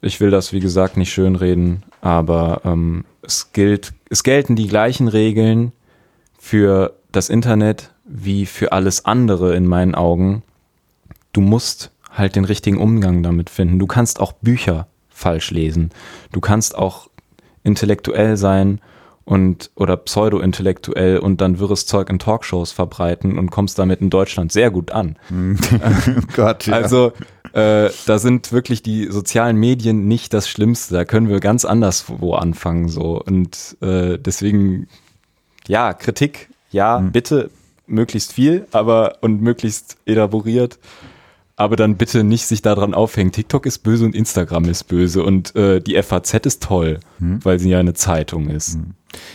ich 0.00 0.20
will 0.20 0.30
das, 0.30 0.52
wie 0.52 0.60
gesagt, 0.60 0.96
nicht 0.96 1.12
schönreden, 1.12 1.84
aber 2.00 2.62
ähm, 2.64 3.04
es 3.22 3.52
gilt, 3.52 3.92
es 4.08 4.22
gelten 4.22 4.56
die 4.56 4.68
gleichen 4.68 5.08
Regeln 5.08 5.72
für 6.38 6.94
das 7.12 7.28
Internet 7.28 7.92
wie 8.04 8.46
für 8.46 8.72
alles 8.72 9.04
andere 9.04 9.54
in 9.56 9.66
meinen 9.66 9.94
Augen. 9.94 10.42
Du 11.32 11.40
musst 11.40 11.90
halt 12.10 12.36
den 12.36 12.44
richtigen 12.44 12.78
Umgang 12.78 13.22
damit 13.22 13.50
finden. 13.50 13.78
Du 13.78 13.86
kannst 13.86 14.20
auch 14.20 14.32
Bücher 14.32 14.86
falsch 15.10 15.50
lesen. 15.50 15.90
Du 16.32 16.40
kannst 16.40 16.76
auch 16.76 17.08
intellektuell 17.62 18.36
sein 18.36 18.80
und 19.26 19.72
oder 19.74 19.96
pseudo-intellektuell 19.96 21.18
und 21.18 21.40
dann 21.40 21.58
wirres 21.58 21.84
Zeug 21.84 22.08
in 22.08 22.20
Talkshows 22.20 22.70
verbreiten 22.70 23.38
und 23.38 23.50
kommst 23.50 23.78
damit 23.78 24.00
in 24.00 24.08
Deutschland 24.08 24.52
sehr 24.52 24.70
gut 24.70 24.92
an. 24.92 25.18
oh 25.30 26.20
Gott, 26.34 26.66
ja. 26.66 26.74
Also 26.74 27.12
äh, 27.52 27.90
da 28.06 28.18
sind 28.18 28.52
wirklich 28.52 28.82
die 28.82 29.10
sozialen 29.10 29.56
Medien 29.56 30.06
nicht 30.06 30.32
das 30.32 30.48
Schlimmste. 30.48 30.94
Da 30.94 31.04
können 31.04 31.28
wir 31.28 31.40
ganz 31.40 31.64
anders 31.64 32.04
wo 32.06 32.34
anfangen 32.34 32.88
so 32.88 33.20
und 33.20 33.76
äh, 33.80 34.16
deswegen 34.16 34.86
ja 35.66 35.92
Kritik 35.92 36.48
ja 36.70 37.00
mhm. 37.00 37.10
bitte 37.10 37.50
möglichst 37.88 38.32
viel, 38.32 38.66
aber 38.70 39.18
und 39.22 39.42
möglichst 39.42 39.98
elaboriert 40.06 40.78
aber 41.56 41.76
dann 41.76 41.96
bitte 41.96 42.22
nicht 42.22 42.46
sich 42.46 42.60
daran 42.62 42.92
aufhängen. 42.92 43.32
TikTok 43.32 43.64
ist 43.64 43.78
böse 43.78 44.04
und 44.04 44.14
Instagram 44.14 44.66
ist 44.66 44.84
böse 44.84 45.22
und 45.22 45.56
äh, 45.56 45.80
die 45.80 46.00
FAZ 46.02 46.34
ist 46.44 46.62
toll, 46.62 47.00
hm. 47.18 47.42
weil 47.44 47.58
sie 47.58 47.70
ja 47.70 47.80
eine 47.80 47.94
Zeitung 47.94 48.50
ist. 48.50 48.74
Hm. 48.74 48.94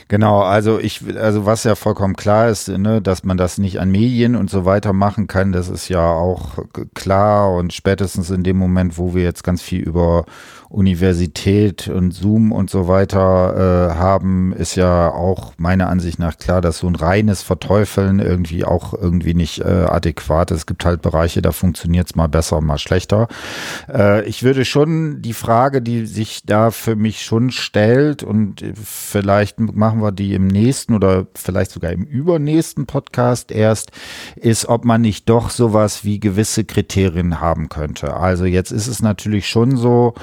Genau, 0.09 0.41
also 0.41 0.79
ich, 0.79 1.01
also 1.17 1.45
was 1.45 1.63
ja 1.63 1.75
vollkommen 1.75 2.15
klar 2.15 2.49
ist, 2.49 2.67
ne, 2.67 3.01
dass 3.01 3.23
man 3.23 3.37
das 3.37 3.57
nicht 3.57 3.79
an 3.79 3.89
Medien 3.89 4.35
und 4.35 4.49
so 4.49 4.65
weiter 4.65 4.93
machen 4.93 5.27
kann, 5.27 5.51
das 5.51 5.69
ist 5.69 5.87
ja 5.89 6.05
auch 6.11 6.59
klar 6.93 7.53
und 7.53 7.73
spätestens 7.73 8.29
in 8.29 8.43
dem 8.43 8.57
Moment, 8.57 8.97
wo 8.97 9.15
wir 9.15 9.23
jetzt 9.23 9.43
ganz 9.43 9.61
viel 9.61 9.81
über 9.81 10.25
Universität 10.71 11.89
und 11.89 12.11
Zoom 12.11 12.51
und 12.51 12.69
so 12.69 12.87
weiter 12.87 13.89
äh, 13.91 13.95
haben, 13.95 14.53
ist 14.53 14.75
ja 14.75 15.09
auch 15.09 15.53
meiner 15.57 15.89
Ansicht 15.89 16.17
nach 16.17 16.37
klar, 16.37 16.61
dass 16.61 16.79
so 16.79 16.87
ein 16.87 16.95
reines 16.95 17.41
Verteufeln 17.41 18.19
irgendwie 18.19 18.63
auch 18.63 18.93
irgendwie 18.93 19.33
nicht 19.33 19.59
äh, 19.59 19.85
adäquat 19.89 20.51
ist. 20.51 20.59
Es 20.59 20.65
gibt 20.65 20.85
halt 20.85 21.01
Bereiche, 21.01 21.41
da 21.41 21.51
funktioniert 21.51 22.07
es 22.07 22.15
mal 22.15 22.27
besser, 22.27 22.61
mal 22.61 22.77
schlechter. 22.77 23.27
Äh, 23.91 24.23
ich 24.25 24.43
würde 24.43 24.63
schon 24.63 25.21
die 25.21 25.33
Frage, 25.33 25.81
die 25.81 26.05
sich 26.05 26.43
da 26.45 26.71
für 26.71 26.95
mich 26.95 27.21
schon 27.21 27.51
stellt 27.51 28.23
und 28.23 28.63
vielleicht 28.81 29.59
machen 29.61 30.01
wir 30.01 30.11
die 30.11 30.33
im 30.33 30.47
nächsten 30.47 30.93
oder 30.93 31.27
vielleicht 31.35 31.71
sogar 31.71 31.91
im 31.91 32.03
übernächsten 32.03 32.85
Podcast 32.85 33.51
erst, 33.51 33.91
ist, 34.35 34.65
ob 34.67 34.85
man 34.85 35.01
nicht 35.01 35.29
doch 35.29 35.49
sowas 35.49 36.03
wie 36.03 36.19
gewisse 36.19 36.63
Kriterien 36.63 37.39
haben 37.39 37.69
könnte. 37.69 38.15
Also 38.15 38.45
jetzt 38.45 38.71
ist 38.71 38.87
es 38.87 39.01
natürlich 39.01 39.47
schon 39.47 39.77
so, 39.77 40.13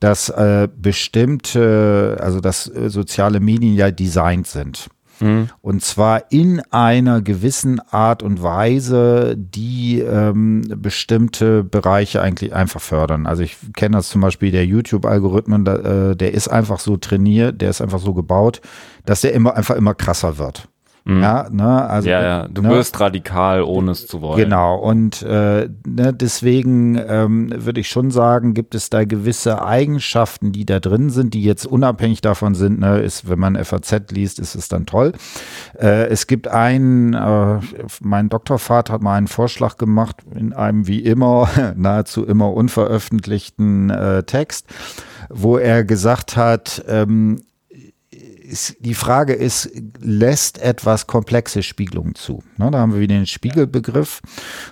dass 0.00 0.30
äh, 0.30 0.68
bestimmte, 0.74 2.18
also 2.20 2.40
dass 2.40 2.66
äh, 2.68 2.88
soziale 2.88 3.38
Medien 3.40 3.74
ja 3.74 3.90
designt 3.90 4.46
sind. 4.46 4.88
Mhm. 5.20 5.48
Und 5.60 5.82
zwar 5.82 6.30
in 6.30 6.60
einer 6.70 7.22
gewissen 7.22 7.80
Art 7.90 8.22
und 8.22 8.42
Weise, 8.42 9.36
die 9.36 10.00
ähm, 10.00 10.62
bestimmte 10.76 11.62
Bereiche 11.64 12.22
eigentlich 12.22 12.54
einfach 12.54 12.80
fördern. 12.80 13.26
Also 13.26 13.42
ich 13.42 13.56
kenne 13.76 13.96
das 13.96 14.08
zum 14.08 14.20
Beispiel 14.20 14.50
der 14.50 14.66
YouTube-Algorithmen, 14.66 15.66
äh, 15.66 16.16
der 16.16 16.34
ist 16.34 16.48
einfach 16.48 16.80
so 16.80 16.96
trainiert, 16.96 17.60
der 17.60 17.70
ist 17.70 17.80
einfach 17.80 18.00
so 18.00 18.14
gebaut, 18.14 18.60
dass 19.04 19.20
der 19.20 19.32
immer 19.32 19.56
einfach 19.56 19.76
immer 19.76 19.94
krasser 19.94 20.38
wird. 20.38 20.68
Mhm. 21.10 21.22
Ja, 21.22 21.48
ne, 21.50 21.90
also, 21.90 22.08
ja, 22.08 22.22
ja, 22.22 22.48
du 22.48 22.62
ne, 22.62 22.68
wirst 22.68 23.00
radikal, 23.00 23.62
ohne 23.62 23.90
es 23.90 24.06
zu 24.06 24.22
wollen. 24.22 24.38
Genau, 24.38 24.76
und 24.76 25.22
äh, 25.22 25.68
ne, 25.84 26.12
deswegen 26.12 27.00
ähm, 27.04 27.52
würde 27.52 27.80
ich 27.80 27.88
schon 27.88 28.12
sagen, 28.12 28.54
gibt 28.54 28.76
es 28.76 28.90
da 28.90 29.04
gewisse 29.04 29.60
Eigenschaften, 29.64 30.52
die 30.52 30.64
da 30.64 30.78
drin 30.78 31.10
sind, 31.10 31.34
die 31.34 31.42
jetzt 31.42 31.66
unabhängig 31.66 32.20
davon 32.20 32.54
sind, 32.54 32.78
ne, 32.78 33.00
ist, 33.00 33.28
wenn 33.28 33.40
man 33.40 33.62
FAZ 33.62 34.12
liest, 34.12 34.38
ist 34.38 34.54
es 34.54 34.68
dann 34.68 34.86
toll. 34.86 35.12
Äh, 35.76 36.06
es 36.06 36.28
gibt 36.28 36.46
einen, 36.46 37.14
äh, 37.14 37.58
mein 38.00 38.28
Doktorvater 38.28 38.92
hat 38.92 39.02
mal 39.02 39.16
einen 39.16 39.26
Vorschlag 39.26 39.78
gemacht 39.78 40.18
in 40.32 40.52
einem 40.52 40.86
wie 40.86 41.00
immer, 41.00 41.48
nahezu 41.76 42.24
immer 42.24 42.52
unveröffentlichten 42.52 43.90
äh, 43.90 44.22
Text, 44.22 44.66
wo 45.28 45.58
er 45.58 45.82
gesagt 45.82 46.36
hat, 46.36 46.84
ähm, 46.86 47.42
ist, 48.50 48.76
die 48.80 48.94
Frage 48.94 49.32
ist, 49.32 49.70
lässt 50.00 50.60
etwas 50.60 51.06
komplexe 51.06 51.62
Spiegelungen 51.62 52.14
zu? 52.14 52.42
Ne, 52.58 52.70
da 52.70 52.78
haben 52.78 52.92
wir 52.92 53.00
wieder 53.00 53.14
den 53.14 53.26
Spiegelbegriff. 53.26 54.20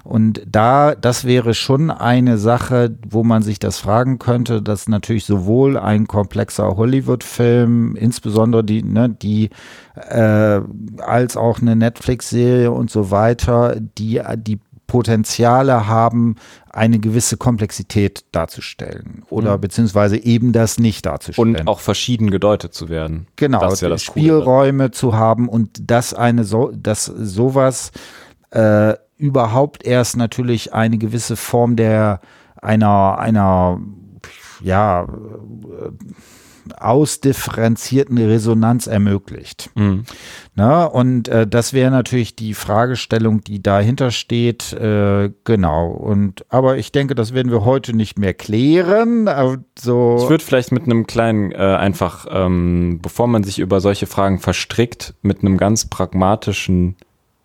Und 0.04 0.42
da, 0.46 0.94
das 0.94 1.24
wäre 1.24 1.54
schon 1.54 1.90
eine 1.90 2.38
Sache, 2.38 2.96
wo 3.08 3.24
man 3.24 3.42
sich 3.42 3.58
das 3.58 3.78
fragen 3.78 4.18
könnte, 4.18 4.60
dass 4.60 4.88
natürlich 4.88 5.24
sowohl 5.24 5.78
ein 5.78 6.06
komplexer 6.06 6.76
Hollywood-Film, 6.76 7.96
insbesondere 7.96 8.64
die, 8.64 8.82
ne, 8.82 9.08
die, 9.08 9.50
äh, 9.94 10.60
als 10.98 11.36
auch 11.36 11.60
eine 11.60 11.76
Netflix-Serie 11.76 12.70
und 12.70 12.90
so 12.90 13.10
weiter, 13.10 13.76
die, 13.80 14.20
die 14.36 14.58
Potenziale 14.88 15.86
haben, 15.86 16.36
eine 16.78 16.98
gewisse 16.98 17.36
Komplexität 17.36 18.24
darzustellen 18.32 19.24
oder 19.28 19.56
mhm. 19.56 19.60
beziehungsweise 19.60 20.16
eben 20.16 20.52
das 20.52 20.78
nicht 20.78 21.04
darzustellen. 21.04 21.56
Und 21.56 21.68
auch 21.68 21.80
verschieden 21.80 22.30
gedeutet 22.30 22.72
zu 22.72 22.88
werden. 22.88 23.26
Genau, 23.36 23.60
das 23.60 23.80
ja 23.80 23.88
das 23.88 24.02
Spielräume 24.02 24.84
Coole. 24.84 24.90
zu 24.92 25.16
haben 25.16 25.48
und 25.48 25.90
dass 25.90 26.14
eine 26.14 26.44
so, 26.44 26.70
dass 26.74 27.04
sowas 27.04 27.90
äh, 28.50 28.94
überhaupt 29.16 29.84
erst 29.84 30.16
natürlich 30.16 30.72
eine 30.72 30.98
gewisse 30.98 31.36
Form 31.36 31.76
der 31.76 32.20
einer 32.56 33.18
einer 33.18 33.80
ja 34.62 35.06
ausdifferenzierten 36.74 38.18
Resonanz 38.18 38.86
ermöglicht. 38.86 39.70
Mhm. 39.74 40.04
Na, 40.54 40.84
und 40.84 41.28
äh, 41.28 41.46
das 41.46 41.72
wäre 41.72 41.90
natürlich 41.90 42.36
die 42.36 42.54
Fragestellung, 42.54 43.42
die 43.42 43.62
dahinter 43.62 44.10
steht. 44.10 44.72
Äh, 44.72 45.30
genau. 45.44 45.88
Und 45.90 46.44
aber 46.48 46.78
ich 46.78 46.92
denke, 46.92 47.14
das 47.14 47.32
werden 47.34 47.52
wir 47.52 47.64
heute 47.64 47.94
nicht 47.94 48.18
mehr 48.18 48.34
klären. 48.34 49.28
Also, 49.28 50.16
ich 50.18 50.28
würde 50.28 50.44
vielleicht 50.44 50.72
mit 50.72 50.84
einem 50.84 51.06
kleinen, 51.06 51.52
äh, 51.52 51.56
einfach, 51.56 52.26
ähm, 52.30 53.00
bevor 53.02 53.26
man 53.26 53.44
sich 53.44 53.58
über 53.58 53.80
solche 53.80 54.06
Fragen 54.06 54.38
verstrickt, 54.38 55.14
mit 55.22 55.40
einem 55.40 55.56
ganz 55.56 55.86
pragmatischen 55.86 56.96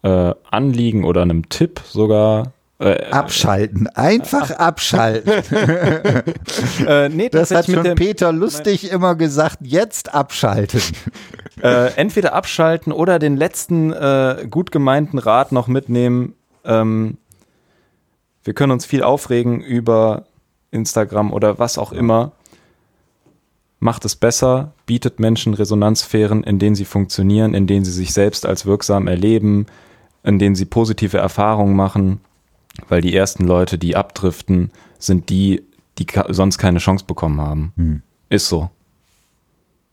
äh, 0.03 0.33
Anliegen 0.51 1.03
oder 1.05 1.21
einem 1.21 1.49
Tipp 1.49 1.81
sogar 1.85 2.53
abschalten, 2.79 3.87
einfach 3.87 4.49
äh, 4.49 4.55
abschalten. 4.55 5.31
äh, 6.87 7.09
nee, 7.09 7.29
das 7.29 7.51
hat 7.51 7.65
schon 7.65 7.95
Peter 7.95 8.31
Lustig 8.31 8.91
immer 8.91 9.15
gesagt, 9.15 9.59
jetzt 9.61 10.13
abschalten. 10.13 10.81
Äh, 11.61 11.93
entweder 11.95 12.33
abschalten 12.33 12.91
oder 12.91 13.19
den 13.19 13.37
letzten 13.37 13.93
äh, 13.93 14.47
gut 14.49 14.71
gemeinten 14.71 15.17
Rat 15.17 15.51
noch 15.51 15.67
mitnehmen. 15.67 16.33
Ähm, 16.65 17.17
wir 18.43 18.53
können 18.53 18.73
uns 18.73 18.85
viel 18.85 19.03
aufregen 19.03 19.61
über 19.61 20.25
Instagram 20.71 21.31
oder 21.31 21.59
was 21.59 21.77
auch 21.77 21.93
immer. 21.93 22.33
Macht 23.79 24.03
es 24.03 24.15
besser, 24.15 24.73
bietet 24.85 25.19
Menschen 25.19 25.53
Resonanzsphären, 25.53 26.43
in 26.43 26.59
denen 26.59 26.75
sie 26.75 26.85
funktionieren, 26.85 27.53
in 27.53 27.67
denen 27.67 27.85
sie 27.85 27.91
sich 27.91 28.13
selbst 28.13 28.45
als 28.45 28.65
wirksam 28.65 29.07
erleben, 29.07 29.67
in 30.23 30.39
denen 30.39 30.55
sie 30.55 30.65
positive 30.65 31.17
Erfahrungen 31.17 31.75
machen 31.75 32.19
weil 32.87 33.01
die 33.01 33.15
ersten 33.15 33.45
Leute, 33.45 33.77
die 33.77 33.95
abdriften, 33.95 34.71
sind 34.99 35.29
die, 35.29 35.63
die 35.97 36.07
sonst 36.29 36.57
keine 36.57 36.79
Chance 36.79 37.05
bekommen 37.05 37.41
haben. 37.41 37.73
Hm. 37.75 38.01
Ist 38.29 38.47
so. 38.47 38.69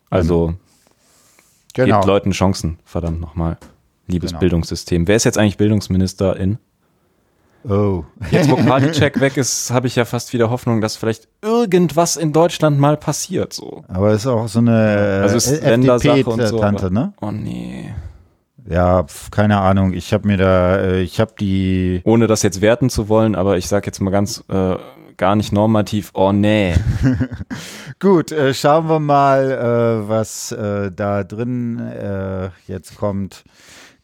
Also 0.09 0.55
genau. 1.74 1.99
gebt 1.99 2.07
Leuten 2.07 2.31
Chancen, 2.33 2.78
verdammt 2.85 3.20
nochmal. 3.20 3.59
Liebes 4.07 4.31
genau. 4.31 4.41
Bildungssystem. 4.41 5.07
Wer 5.07 5.16
ist 5.16 5.24
jetzt 5.24 5.39
eigentlich 5.39 5.57
Bildungsminister 5.57 6.37
in? 6.37 6.59
Oh. 7.68 8.05
Jetzt, 8.31 8.51
wo 8.51 8.57
Partycheck 8.66 9.20
weg 9.20 9.37
ist, 9.37 9.70
habe 9.70 9.87
ich 9.87 9.97
ja 9.97 10.05
fast 10.05 10.33
wieder 10.33 10.51
Hoffnung, 10.51 10.81
dass 10.81 10.97
vielleicht 10.97 11.28
irgendwas 11.43 12.16
in 12.16 12.33
Deutschland 12.33 12.78
mal 12.78 12.97
passiert. 12.97 13.53
So. 13.53 13.85
Aber 13.89 14.11
es 14.11 14.22
ist 14.22 14.26
auch 14.26 14.49
so 14.49 14.61
eine 14.61 15.20
also 15.22 15.37
ist 15.37 15.62
Ländersache 15.62 16.24
und 16.24 16.47
so. 16.47 16.59
Ne? 16.91 17.12
Oh 17.20 17.31
nee. 17.31 17.95
Ja, 18.70 19.04
keine 19.32 19.58
Ahnung. 19.58 19.92
Ich 19.92 20.12
habe 20.12 20.28
mir 20.28 20.36
da, 20.36 20.76
äh, 20.76 21.02
ich 21.02 21.18
habe 21.18 21.32
die. 21.40 22.02
Ohne 22.04 22.28
das 22.28 22.42
jetzt 22.42 22.60
werten 22.60 22.88
zu 22.88 23.08
wollen, 23.08 23.34
aber 23.34 23.56
ich 23.58 23.66
sage 23.66 23.86
jetzt 23.86 23.98
mal 23.98 24.12
ganz 24.12 24.44
äh, 24.48 24.76
gar 25.16 25.34
nicht 25.34 25.52
normativ. 25.52 26.12
Oh 26.14 26.30
nee. 26.30 26.74
Gut, 27.98 28.30
äh, 28.30 28.54
schauen 28.54 28.88
wir 28.88 29.00
mal, 29.00 29.50
äh, 29.50 30.08
was 30.08 30.52
äh, 30.52 30.92
da 30.92 31.24
drin 31.24 31.80
äh, 31.80 32.50
jetzt 32.68 32.96
kommt. 32.96 33.42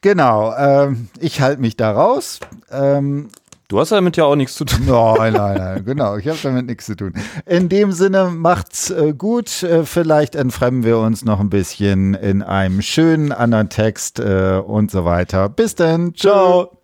Genau. 0.00 0.52
Ähm, 0.56 1.10
ich 1.20 1.40
halte 1.40 1.60
mich 1.60 1.76
da 1.76 1.92
raus. 1.92 2.40
Ähm, 2.68 3.28
Du 3.68 3.80
hast 3.80 3.90
damit 3.90 4.16
ja 4.16 4.24
auch 4.24 4.36
nichts 4.36 4.54
zu 4.54 4.64
tun. 4.64 4.86
Nein, 4.86 5.32
nein, 5.32 5.56
nein, 5.58 5.84
genau. 5.86 6.16
Ich 6.16 6.28
habe 6.28 6.38
damit 6.42 6.66
nichts 6.66 6.86
zu 6.86 6.94
tun. 6.94 7.14
In 7.46 7.68
dem 7.68 7.92
Sinne, 7.92 8.30
macht's 8.30 8.90
äh, 8.90 9.12
gut. 9.12 9.62
Äh, 9.62 9.84
vielleicht 9.84 10.36
entfremden 10.36 10.84
wir 10.84 10.98
uns 10.98 11.24
noch 11.24 11.40
ein 11.40 11.50
bisschen 11.50 12.14
in 12.14 12.42
einem 12.42 12.80
schönen 12.80 13.32
anderen 13.32 13.68
Text 13.68 14.20
äh, 14.20 14.62
und 14.64 14.90
so 14.90 15.04
weiter. 15.04 15.48
Bis 15.48 15.74
dann. 15.74 16.14
Ciao. 16.14 16.75